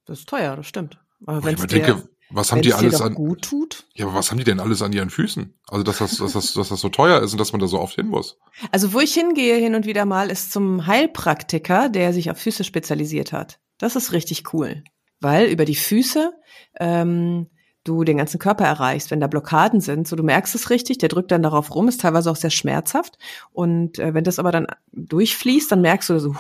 das 0.06 0.20
ist 0.20 0.30
teuer, 0.30 0.56
das 0.56 0.68
stimmt. 0.68 0.99
Aber 1.26 1.43
wenn 1.43 1.56
es 1.56 1.68
dir, 1.68 2.04
was 2.34 2.52
haben 2.52 2.62
die 2.62 2.74
alles 2.74 3.02
an, 3.02 3.14
gut 3.14 3.44
tut. 3.44 3.86
ja, 3.94 4.06
aber 4.06 4.16
was 4.16 4.32
haben 4.32 4.38
die 4.38 4.44
denn 4.44 4.60
alles 4.60 4.82
an 4.82 4.92
ihren 4.92 5.10
Füßen? 5.10 5.54
Also, 5.68 5.84
dass 5.84 6.00
das, 6.00 6.18
dass 6.18 6.34
das, 6.34 6.54
dass 6.54 6.70
das 6.70 6.82
so 6.82 6.90
teuer 6.90 7.22
ist 7.22 7.32
und 7.34 7.40
dass 7.40 7.52
man 7.52 7.62
da 7.62 7.68
so 7.68 7.80
oft 7.80 7.96
hin 7.96 8.08
muss. 8.08 8.38
Also 8.72 8.94
wo 8.94 9.00
ich 9.00 9.14
hingehe 9.14 9.58
hin 9.58 9.76
und 9.76 9.86
wieder 9.86 10.06
mal, 10.06 10.30
ist 10.32 10.52
zum 10.52 10.88
Heilpraktiker, 10.88 11.90
der 11.90 12.14
sich 12.14 12.32
auf 12.32 12.38
Füße 12.38 12.64
spezialisiert 12.64 13.34
hat. 13.34 13.60
Das 13.78 13.96
ist 13.96 14.14
richtig 14.14 14.54
cool, 14.54 14.84
weil 15.20 15.48
über 15.48 15.66
die 15.66 15.76
Füße 15.76 16.32
ähm, 16.80 17.48
du 17.84 18.04
den 18.04 18.18
ganzen 18.18 18.40
Körper 18.40 18.66
erreichst, 18.66 19.12
wenn 19.12 19.20
da 19.20 19.28
Blockaden 19.28 19.82
sind. 19.82 20.08
So, 20.08 20.16
du 20.16 20.24
merkst 20.24 20.56
es 20.56 20.70
richtig, 20.70 21.00
der 21.00 21.10
drückt 21.10 21.32
dann 21.32 21.44
darauf 21.44 21.74
rum, 21.76 21.88
ist 21.88 22.02
teilweise 22.02 22.32
auch 22.32 22.36
sehr 22.36 22.50
schmerzhaft. 22.50 23.18
Und 23.52 24.00
äh, 24.00 24.14
wenn 24.14 24.24
das 24.24 24.40
aber 24.40 24.52
dann 24.52 24.68
durchfließt, 24.94 25.72
dann 25.72 25.82
merkst 25.82 26.10
du 26.10 26.20
so, 26.20 26.36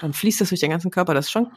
dann 0.00 0.12
fließt 0.12 0.40
das 0.40 0.48
durch 0.48 0.60
den 0.60 0.70
ganzen 0.70 0.90
Körper. 0.90 1.14
Das 1.14 1.26
ist 1.26 1.32
schon 1.32 1.48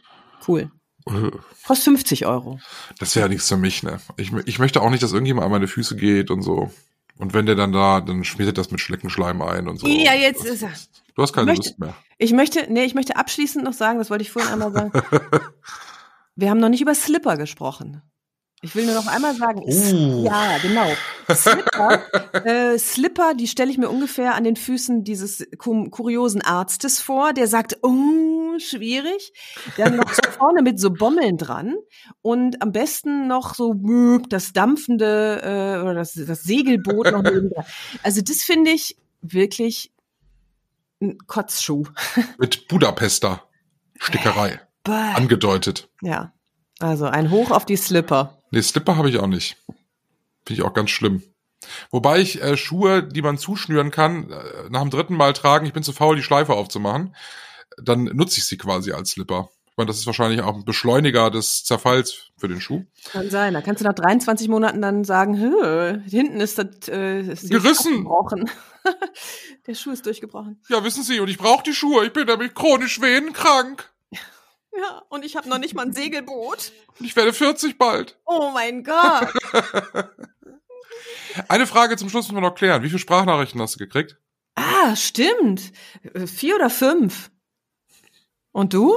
cool. 0.46 0.70
Kostet 1.66 1.84
50 1.84 2.26
Euro. 2.26 2.60
Das 2.98 3.14
wäre 3.16 3.26
ja 3.26 3.28
nichts 3.28 3.48
für 3.48 3.56
mich, 3.56 3.82
ne? 3.82 4.00
Ich, 4.16 4.32
ich 4.46 4.58
möchte 4.58 4.80
auch 4.82 4.90
nicht, 4.90 5.02
dass 5.02 5.12
irgendjemand 5.12 5.44
an 5.46 5.50
meine 5.50 5.68
Füße 5.68 5.96
geht 5.96 6.30
und 6.30 6.42
so. 6.42 6.70
Und 7.18 7.34
wenn 7.34 7.46
der 7.46 7.54
dann 7.54 7.72
da, 7.72 8.00
dann 8.00 8.24
schmiedet 8.24 8.56
das 8.58 8.70
mit 8.70 8.80
Schleckenschleim 8.80 9.42
ein 9.42 9.68
und 9.68 9.78
so. 9.78 9.86
Ja, 9.86 10.14
jetzt 10.14 10.44
Das- 10.44 10.50
ist 10.52 10.62
er. 10.62 10.72
Du 11.14 11.22
hast 11.22 11.32
keine 11.32 11.46
möchte- 11.46 11.68
Lust 11.68 11.78
mehr. 11.78 11.94
Ich 12.18 12.32
möchte, 12.32 12.66
nee, 12.72 12.84
ich 12.84 12.94
möchte 12.94 13.16
abschließend 13.16 13.64
noch 13.64 13.72
sagen, 13.74 13.98
das 13.98 14.08
wollte 14.10 14.22
ich 14.22 14.30
vorhin 14.30 14.52
einmal 14.52 14.72
sagen. 14.72 14.92
Wir 16.36 16.48
haben 16.50 16.60
noch 16.60 16.68
nicht 16.70 16.80
über 16.80 16.94
Slipper 16.94 17.36
gesprochen. 17.36 18.02
Ich 18.62 18.74
will 18.74 18.84
nur 18.84 18.94
noch 18.94 19.06
einmal 19.06 19.34
sagen, 19.34 19.62
Uh. 19.62 20.24
ja, 20.24 20.58
genau. 20.58 20.86
Slipper, 21.34 22.02
äh, 22.44 22.78
Slipper, 22.78 23.34
die 23.34 23.48
stelle 23.48 23.70
ich 23.70 23.78
mir 23.78 23.88
ungefähr 23.88 24.34
an 24.34 24.44
den 24.44 24.56
Füßen 24.56 25.02
dieses 25.02 25.46
kuriosen 25.58 26.42
Arztes 26.42 27.00
vor, 27.00 27.32
der 27.32 27.46
sagt, 27.46 27.78
oh, 27.82 28.58
schwierig. 28.58 29.32
Dann 29.78 29.96
noch 29.96 30.12
so 30.12 30.20
vorne 30.38 30.62
mit 30.62 30.78
so 30.78 30.90
Bommeln 30.90 31.38
dran 31.38 31.76
und 32.20 32.60
am 32.60 32.72
besten 32.72 33.28
noch 33.28 33.54
so 33.54 33.72
böp, 33.72 34.28
das 34.28 34.52
dampfende 34.52 35.40
äh, 35.42 35.82
oder 35.82 35.94
das, 35.94 36.12
das 36.12 36.42
Segelboot 36.42 37.12
noch 37.12 37.22
neben. 37.22 37.50
Also 38.02 38.20
das 38.20 38.42
finde 38.42 38.72
ich 38.72 38.96
wirklich 39.22 39.90
ein 41.00 41.16
Kotzschuh. 41.26 41.84
Mit 42.38 42.68
Budapester. 42.68 43.42
Stickerei. 43.98 44.60
Bäh. 44.84 44.92
Angedeutet. 45.14 45.88
Ja. 46.02 46.32
Also 46.78 47.06
ein 47.06 47.30
Hoch 47.30 47.50
auf 47.50 47.64
die 47.64 47.76
Slipper. 47.76 48.39
Nee, 48.50 48.62
Slipper 48.62 48.96
habe 48.96 49.08
ich 49.10 49.18
auch 49.18 49.26
nicht. 49.26 49.56
Finde 50.44 50.60
ich 50.60 50.62
auch 50.62 50.74
ganz 50.74 50.90
schlimm. 50.90 51.22
Wobei 51.90 52.20
ich 52.20 52.42
äh, 52.42 52.56
Schuhe, 52.56 53.02
die 53.02 53.22
man 53.22 53.38
zuschnüren 53.38 53.90
kann, 53.90 54.30
äh, 54.30 54.70
nach 54.70 54.80
dem 54.80 54.90
dritten 54.90 55.14
Mal 55.16 55.32
tragen, 55.32 55.66
ich 55.66 55.72
bin 55.72 55.82
zu 55.82 55.92
faul, 55.92 56.16
die 56.16 56.22
Schleife 56.22 56.54
aufzumachen, 56.54 57.14
dann 57.82 58.04
nutze 58.04 58.38
ich 58.38 58.46
sie 58.46 58.56
quasi 58.56 58.92
als 58.92 59.10
Slipper. 59.10 59.50
Ich 59.70 59.76
meine, 59.76 59.86
das 59.86 59.98
ist 59.98 60.06
wahrscheinlich 60.06 60.40
auch 60.42 60.56
ein 60.56 60.64
Beschleuniger 60.64 61.30
des 61.30 61.64
Zerfalls 61.64 62.30
für 62.36 62.48
den 62.48 62.60
Schuh. 62.60 62.84
Kann 63.12 63.30
sein. 63.30 63.54
Da 63.54 63.62
kannst 63.62 63.80
du 63.80 63.86
nach 63.86 63.94
23 63.94 64.48
Monaten 64.48 64.82
dann 64.82 65.04
sagen, 65.04 65.38
"Hö, 65.38 66.00
hinten 66.06 66.40
ist 66.40 66.58
das 66.58 66.88
äh, 66.88 67.20
ist 67.20 67.50
Gerissen. 67.50 68.06
Der 69.66 69.74
Schuh 69.74 69.92
ist 69.92 70.06
durchgebrochen. 70.06 70.60
Ja, 70.68 70.82
wissen 70.82 71.02
Sie, 71.02 71.20
und 71.20 71.28
ich 71.28 71.38
brauche 71.38 71.62
die 71.62 71.74
Schuhe. 71.74 72.04
Ich 72.06 72.12
bin 72.12 72.26
nämlich 72.26 72.54
chronisch 72.54 73.00
venenkrank. 73.00 73.90
Ja, 74.76 75.02
und 75.08 75.24
ich 75.24 75.36
habe 75.36 75.48
noch 75.48 75.58
nicht 75.58 75.74
mal 75.74 75.86
ein 75.86 75.92
Segelboot. 75.92 76.72
Und 76.98 77.06
ich 77.06 77.16
werde 77.16 77.32
40 77.32 77.76
bald. 77.76 78.18
Oh 78.24 78.50
mein 78.52 78.84
Gott. 78.84 79.32
Eine 81.48 81.66
Frage 81.66 81.96
zum 81.96 82.08
Schluss 82.08 82.26
müssen 82.28 82.36
wir 82.36 82.48
noch 82.48 82.54
klären. 82.54 82.82
Wie 82.82 82.88
viele 82.88 82.98
Sprachnachrichten 82.98 83.60
hast 83.60 83.74
du 83.74 83.78
gekriegt? 83.78 84.16
Ah, 84.54 84.94
stimmt. 84.96 85.72
Äh, 86.14 86.26
Vier 86.26 86.56
oder 86.56 86.70
fünf. 86.70 87.30
Und 88.52 88.74
du? 88.74 88.96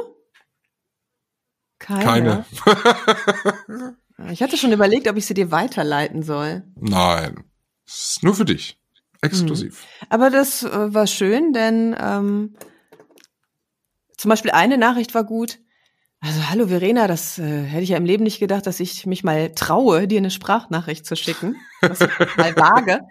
Keine. 1.79 2.45
Keine. 2.63 3.97
Ich 4.31 4.41
hatte 4.41 4.57
schon 4.57 4.71
überlegt, 4.71 5.07
ob 5.07 5.17
ich 5.17 5.25
sie 5.25 5.33
dir 5.33 5.51
weiterleiten 5.51 6.23
soll. 6.23 6.63
Nein. 6.75 7.43
Das 7.85 8.11
ist 8.11 8.23
nur 8.23 8.35
für 8.35 8.45
dich. 8.45 8.79
Exklusiv. 9.21 9.85
Aber 10.09 10.29
das 10.29 10.63
äh, 10.63 10.93
war 10.93 11.07
schön, 11.07 11.53
denn 11.53 11.95
ähm, 11.99 12.55
zum 14.23 14.29
Beispiel 14.29 14.51
eine 14.51 14.77
Nachricht 14.77 15.13
war 15.15 15.25
gut. 15.25 15.59
Also 16.21 16.49
hallo 16.49 16.67
Verena, 16.67 17.07
das 17.07 17.37
äh, 17.39 17.63
hätte 17.63 17.83
ich 17.83 17.89
ja 17.89 17.97
im 17.97 18.05
Leben 18.05 18.23
nicht 18.23 18.39
gedacht, 18.39 18.65
dass 18.65 18.79
ich 18.79 19.05
mich 19.05 19.25
mal 19.25 19.53
traue, 19.53 20.07
dir 20.07 20.19
eine 20.19 20.31
Sprachnachricht 20.31 21.05
zu 21.05 21.17
schicken. 21.17 21.57
Das 21.81 21.99
ist 21.99 22.09
mal 22.37 22.55
vage. 22.55 23.01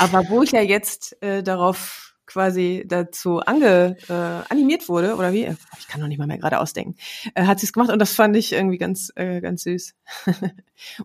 Aber 0.00 0.28
wo 0.28 0.42
ich 0.42 0.50
ja 0.50 0.62
jetzt 0.62 1.22
äh, 1.22 1.44
darauf 1.44 2.16
quasi 2.26 2.82
dazu 2.84 3.38
ange, 3.38 3.96
äh, 4.08 4.12
animiert 4.52 4.88
wurde, 4.88 5.14
oder 5.14 5.32
wie? 5.32 5.56
Ich 5.78 5.86
kann 5.86 6.00
noch 6.00 6.08
nicht 6.08 6.18
mal 6.18 6.26
mehr 6.26 6.38
gerade 6.38 6.58
ausdenken. 6.58 6.96
Äh, 7.36 7.44
hat 7.44 7.60
sie 7.60 7.66
es 7.66 7.72
gemacht 7.72 7.90
und 7.90 8.00
das 8.00 8.12
fand 8.12 8.36
ich 8.36 8.52
irgendwie 8.52 8.78
ganz, 8.78 9.12
äh, 9.14 9.40
ganz 9.40 9.62
süß. 9.62 9.94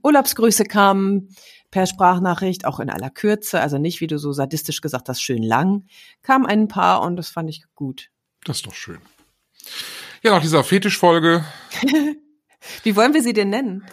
Urlaubsgrüße 0.02 0.64
kamen 0.64 1.30
per 1.70 1.86
Sprachnachricht, 1.86 2.66
auch 2.66 2.80
in 2.80 2.90
aller 2.90 3.12
Kürze, 3.12 3.62
also 3.62 3.78
nicht, 3.78 4.02
wie 4.02 4.08
du 4.08 4.18
so 4.18 4.34
sadistisch 4.34 4.82
gesagt 4.82 5.08
hast, 5.08 5.22
schön 5.22 5.44
lang, 5.44 5.86
kam 6.24 6.48
ein 6.48 6.68
paar 6.68 7.04
und 7.04 7.16
das 7.16 7.30
fand 7.30 7.48
ich 7.48 7.64
gut. 7.76 8.10
Das 8.44 8.56
ist 8.56 8.66
doch 8.66 8.74
schön. 8.74 8.98
Ja, 10.24 10.32
nach 10.32 10.42
dieser 10.42 10.64
Fetischfolge. 10.64 11.46
Wie 12.84 12.96
wollen 12.96 13.14
wir 13.14 13.24
sie 13.24 13.34
denn 13.34 13.50
nennen? 13.50 13.86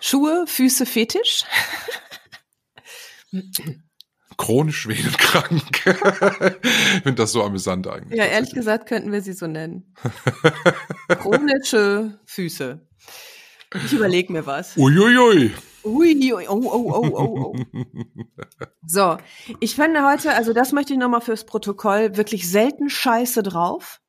Schuhe, 0.00 0.44
Füße, 0.46 0.86
Fetisch? 0.86 1.44
Chronisch 4.36 4.88
venenkrank. 4.88 5.86
ich 5.86 7.02
finde 7.02 7.14
das 7.14 7.32
so 7.32 7.42
amüsant 7.42 7.86
eigentlich. 7.86 8.18
Ja, 8.18 8.24
ehrlich 8.24 8.52
gesagt 8.52 8.88
könnten 8.88 9.12
wir 9.12 9.22
sie 9.22 9.32
so 9.32 9.46
nennen. 9.46 9.94
Chronische 11.08 12.18
Füße. 12.26 12.80
Ich 13.84 13.92
überlege 13.92 14.32
mir 14.32 14.44
was. 14.46 14.76
Uiuiui. 14.76 15.52
Ui, 15.84 16.32
ui, 16.32 16.48
oh, 16.48 16.62
oh, 16.64 16.92
oh, 16.94 17.10
oh, 17.12 17.54
oh. 17.54 17.84
So, 18.86 19.16
ich 19.60 19.74
fände 19.74 20.04
heute, 20.04 20.32
also 20.34 20.52
das 20.52 20.72
möchte 20.72 20.92
ich 20.92 20.98
nochmal 20.98 21.20
fürs 21.20 21.44
Protokoll, 21.44 22.16
wirklich 22.16 22.48
selten 22.48 22.88
Scheiße 22.88 23.42
drauf. 23.42 24.00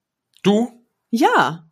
Du? 0.43 0.82
Ja. 1.15 1.69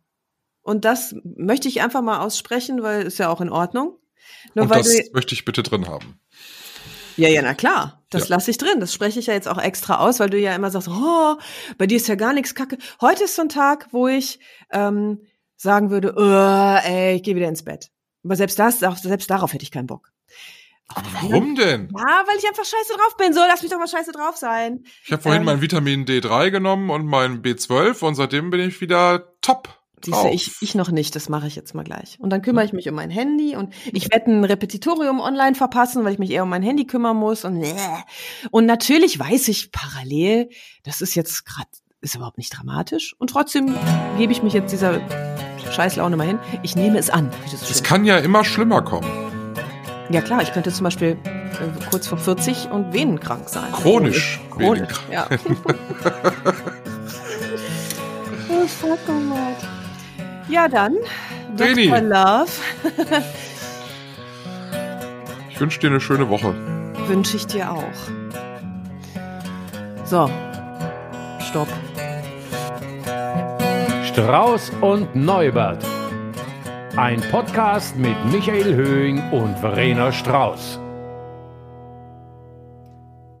Und 0.62 0.84
das 0.84 1.16
möchte 1.24 1.66
ich 1.66 1.82
einfach 1.82 2.00
mal 2.02 2.20
aussprechen, 2.20 2.82
weil 2.84 3.02
ist 3.02 3.18
ja 3.18 3.28
auch 3.28 3.40
in 3.40 3.50
Ordnung. 3.50 3.98
Nur 4.54 4.64
Und 4.66 4.70
das 4.74 4.88
du, 4.88 5.02
möchte 5.12 5.34
ich 5.34 5.44
bitte 5.44 5.64
drin 5.64 5.88
haben. 5.88 6.20
ja, 7.16 7.28
ja, 7.28 7.42
na 7.42 7.52
klar, 7.54 8.04
das 8.10 8.28
Ja. 8.28 8.36
lasse 8.36 8.52
ich 8.52 8.58
drin. 8.58 8.78
Das 8.78 8.94
spreche 8.94 9.18
ich 9.18 9.26
ja 9.26 9.34
jetzt 9.34 9.48
auch 9.48 9.58
extra 9.58 9.98
aus, 9.98 10.20
weil 10.20 10.30
du 10.30 10.38
ja 10.38 10.54
immer 10.54 10.70
sagst, 10.70 10.86
oh, 10.88 11.36
bei 11.76 11.88
dir 11.88 11.96
ist 11.96 12.06
ja 12.06 12.14
gar 12.14 12.32
nichts 12.32 12.54
Kacke. 12.54 12.78
Heute 13.00 13.24
ist 13.24 13.34
so 13.34 13.42
ein 13.42 13.48
Tag, 13.48 13.88
wo 13.90 14.06
ich 14.06 14.38
ähm, 14.70 15.20
sagen 15.56 15.90
würde, 15.90 16.14
oh, 16.16 16.86
ey, 16.88 17.16
ich 17.16 17.24
gehe 17.24 17.34
wieder 17.34 17.48
ins 17.48 17.64
Bett. 17.64 17.90
Aber 18.22 18.36
selbst 18.36 18.60
das, 18.60 18.80
auch 18.84 18.96
selbst 18.96 19.28
darauf 19.28 19.52
hätte 19.52 19.64
ich 19.64 19.72
keinen 19.72 19.88
Bock. 19.88 20.11
Aber 20.88 21.06
warum 21.20 21.54
denn? 21.54 21.88
Ja, 21.96 22.24
weil 22.26 22.36
ich 22.38 22.46
einfach 22.46 22.64
scheiße 22.64 22.94
drauf 22.98 23.16
bin. 23.16 23.32
So, 23.32 23.40
lass 23.40 23.62
mich 23.62 23.70
doch 23.70 23.78
mal 23.78 23.88
scheiße 23.88 24.12
drauf 24.12 24.36
sein. 24.36 24.84
Ich 25.04 25.12
habe 25.12 25.22
vorhin 25.22 25.42
Ähm. 25.42 25.46
mein 25.46 25.60
Vitamin 25.62 26.04
D3 26.04 26.50
genommen 26.50 26.90
und 26.90 27.06
mein 27.06 27.42
B12 27.42 28.04
und 28.04 28.14
seitdem 28.14 28.50
bin 28.50 28.60
ich 28.60 28.80
wieder 28.80 29.32
top. 29.40 29.68
Siehst 30.04 30.24
du, 30.24 30.28
ich, 30.28 30.50
ich 30.60 30.74
noch 30.74 30.90
nicht, 30.90 31.14
das 31.14 31.28
mache 31.28 31.46
ich 31.46 31.54
jetzt 31.54 31.74
mal 31.76 31.84
gleich. 31.84 32.18
Und 32.18 32.30
dann 32.30 32.42
kümmere 32.42 32.64
ich 32.64 32.72
mich 32.72 32.88
um 32.88 32.94
mein 32.96 33.10
Handy 33.10 33.54
und 33.54 33.72
ich 33.92 34.10
werde 34.10 34.32
ein 34.32 34.42
Repetitorium 34.44 35.20
online 35.20 35.54
verpassen, 35.54 36.04
weil 36.04 36.12
ich 36.12 36.18
mich 36.18 36.30
eher 36.30 36.42
um 36.42 36.48
mein 36.48 36.64
Handy 36.64 36.86
kümmern 36.86 37.16
muss 37.16 37.44
und 37.44 37.62
äh. 37.62 37.76
und 38.50 38.66
natürlich 38.66 39.18
weiß 39.20 39.46
ich 39.46 39.70
parallel, 39.70 40.48
das 40.82 41.02
ist 41.02 41.14
jetzt 41.14 41.46
gerade 41.46 41.68
ist 42.00 42.16
überhaupt 42.16 42.36
nicht 42.36 42.50
dramatisch 42.50 43.14
und 43.18 43.30
trotzdem 43.30 43.76
gebe 44.18 44.32
ich 44.32 44.42
mich 44.42 44.54
jetzt 44.54 44.72
dieser 44.72 45.00
Scheißlaune 45.70 46.16
mal 46.16 46.26
hin. 46.26 46.40
Ich 46.64 46.74
nehme 46.74 46.98
es 46.98 47.08
an. 47.08 47.30
Es 47.52 47.84
kann 47.84 48.04
ja 48.04 48.18
immer 48.18 48.44
schlimmer 48.44 48.82
kommen. 48.82 49.31
Ja 50.12 50.20
klar, 50.20 50.42
ich 50.42 50.52
könnte 50.52 50.70
zum 50.70 50.84
Beispiel 50.84 51.16
äh, 51.24 51.86
kurz 51.90 52.06
vor 52.06 52.18
40 52.18 52.70
und 52.70 52.92
venenkrank 52.92 53.48
sein. 53.48 53.72
Chronisch 53.72 54.38
Chronisch, 54.50 55.00
ja. 55.10 55.26
oh, 58.50 58.66
fuck, 58.66 58.98
oh 59.08 59.20
Gott. 59.30 59.68
Ja, 60.50 60.68
dann. 60.68 60.96
Vreni. 61.56 61.88
Dr. 61.88 62.02
Love 62.02 62.52
Ich 65.50 65.58
wünsche 65.58 65.80
dir 65.80 65.86
eine 65.88 66.00
schöne 66.00 66.28
Woche. 66.28 66.54
wünsche 67.06 67.38
ich 67.38 67.46
dir 67.46 67.70
auch. 67.70 67.82
So. 70.04 70.28
Stopp. 71.40 71.68
Strauß 74.04 74.72
und 74.82 75.16
Neubert. 75.16 75.82
Ein 76.96 77.22
Podcast 77.30 77.96
mit 77.96 78.14
Michael 78.30 78.74
Höhing 78.74 79.22
und 79.30 79.58
Verena 79.58 80.12
Strauß. 80.12 80.81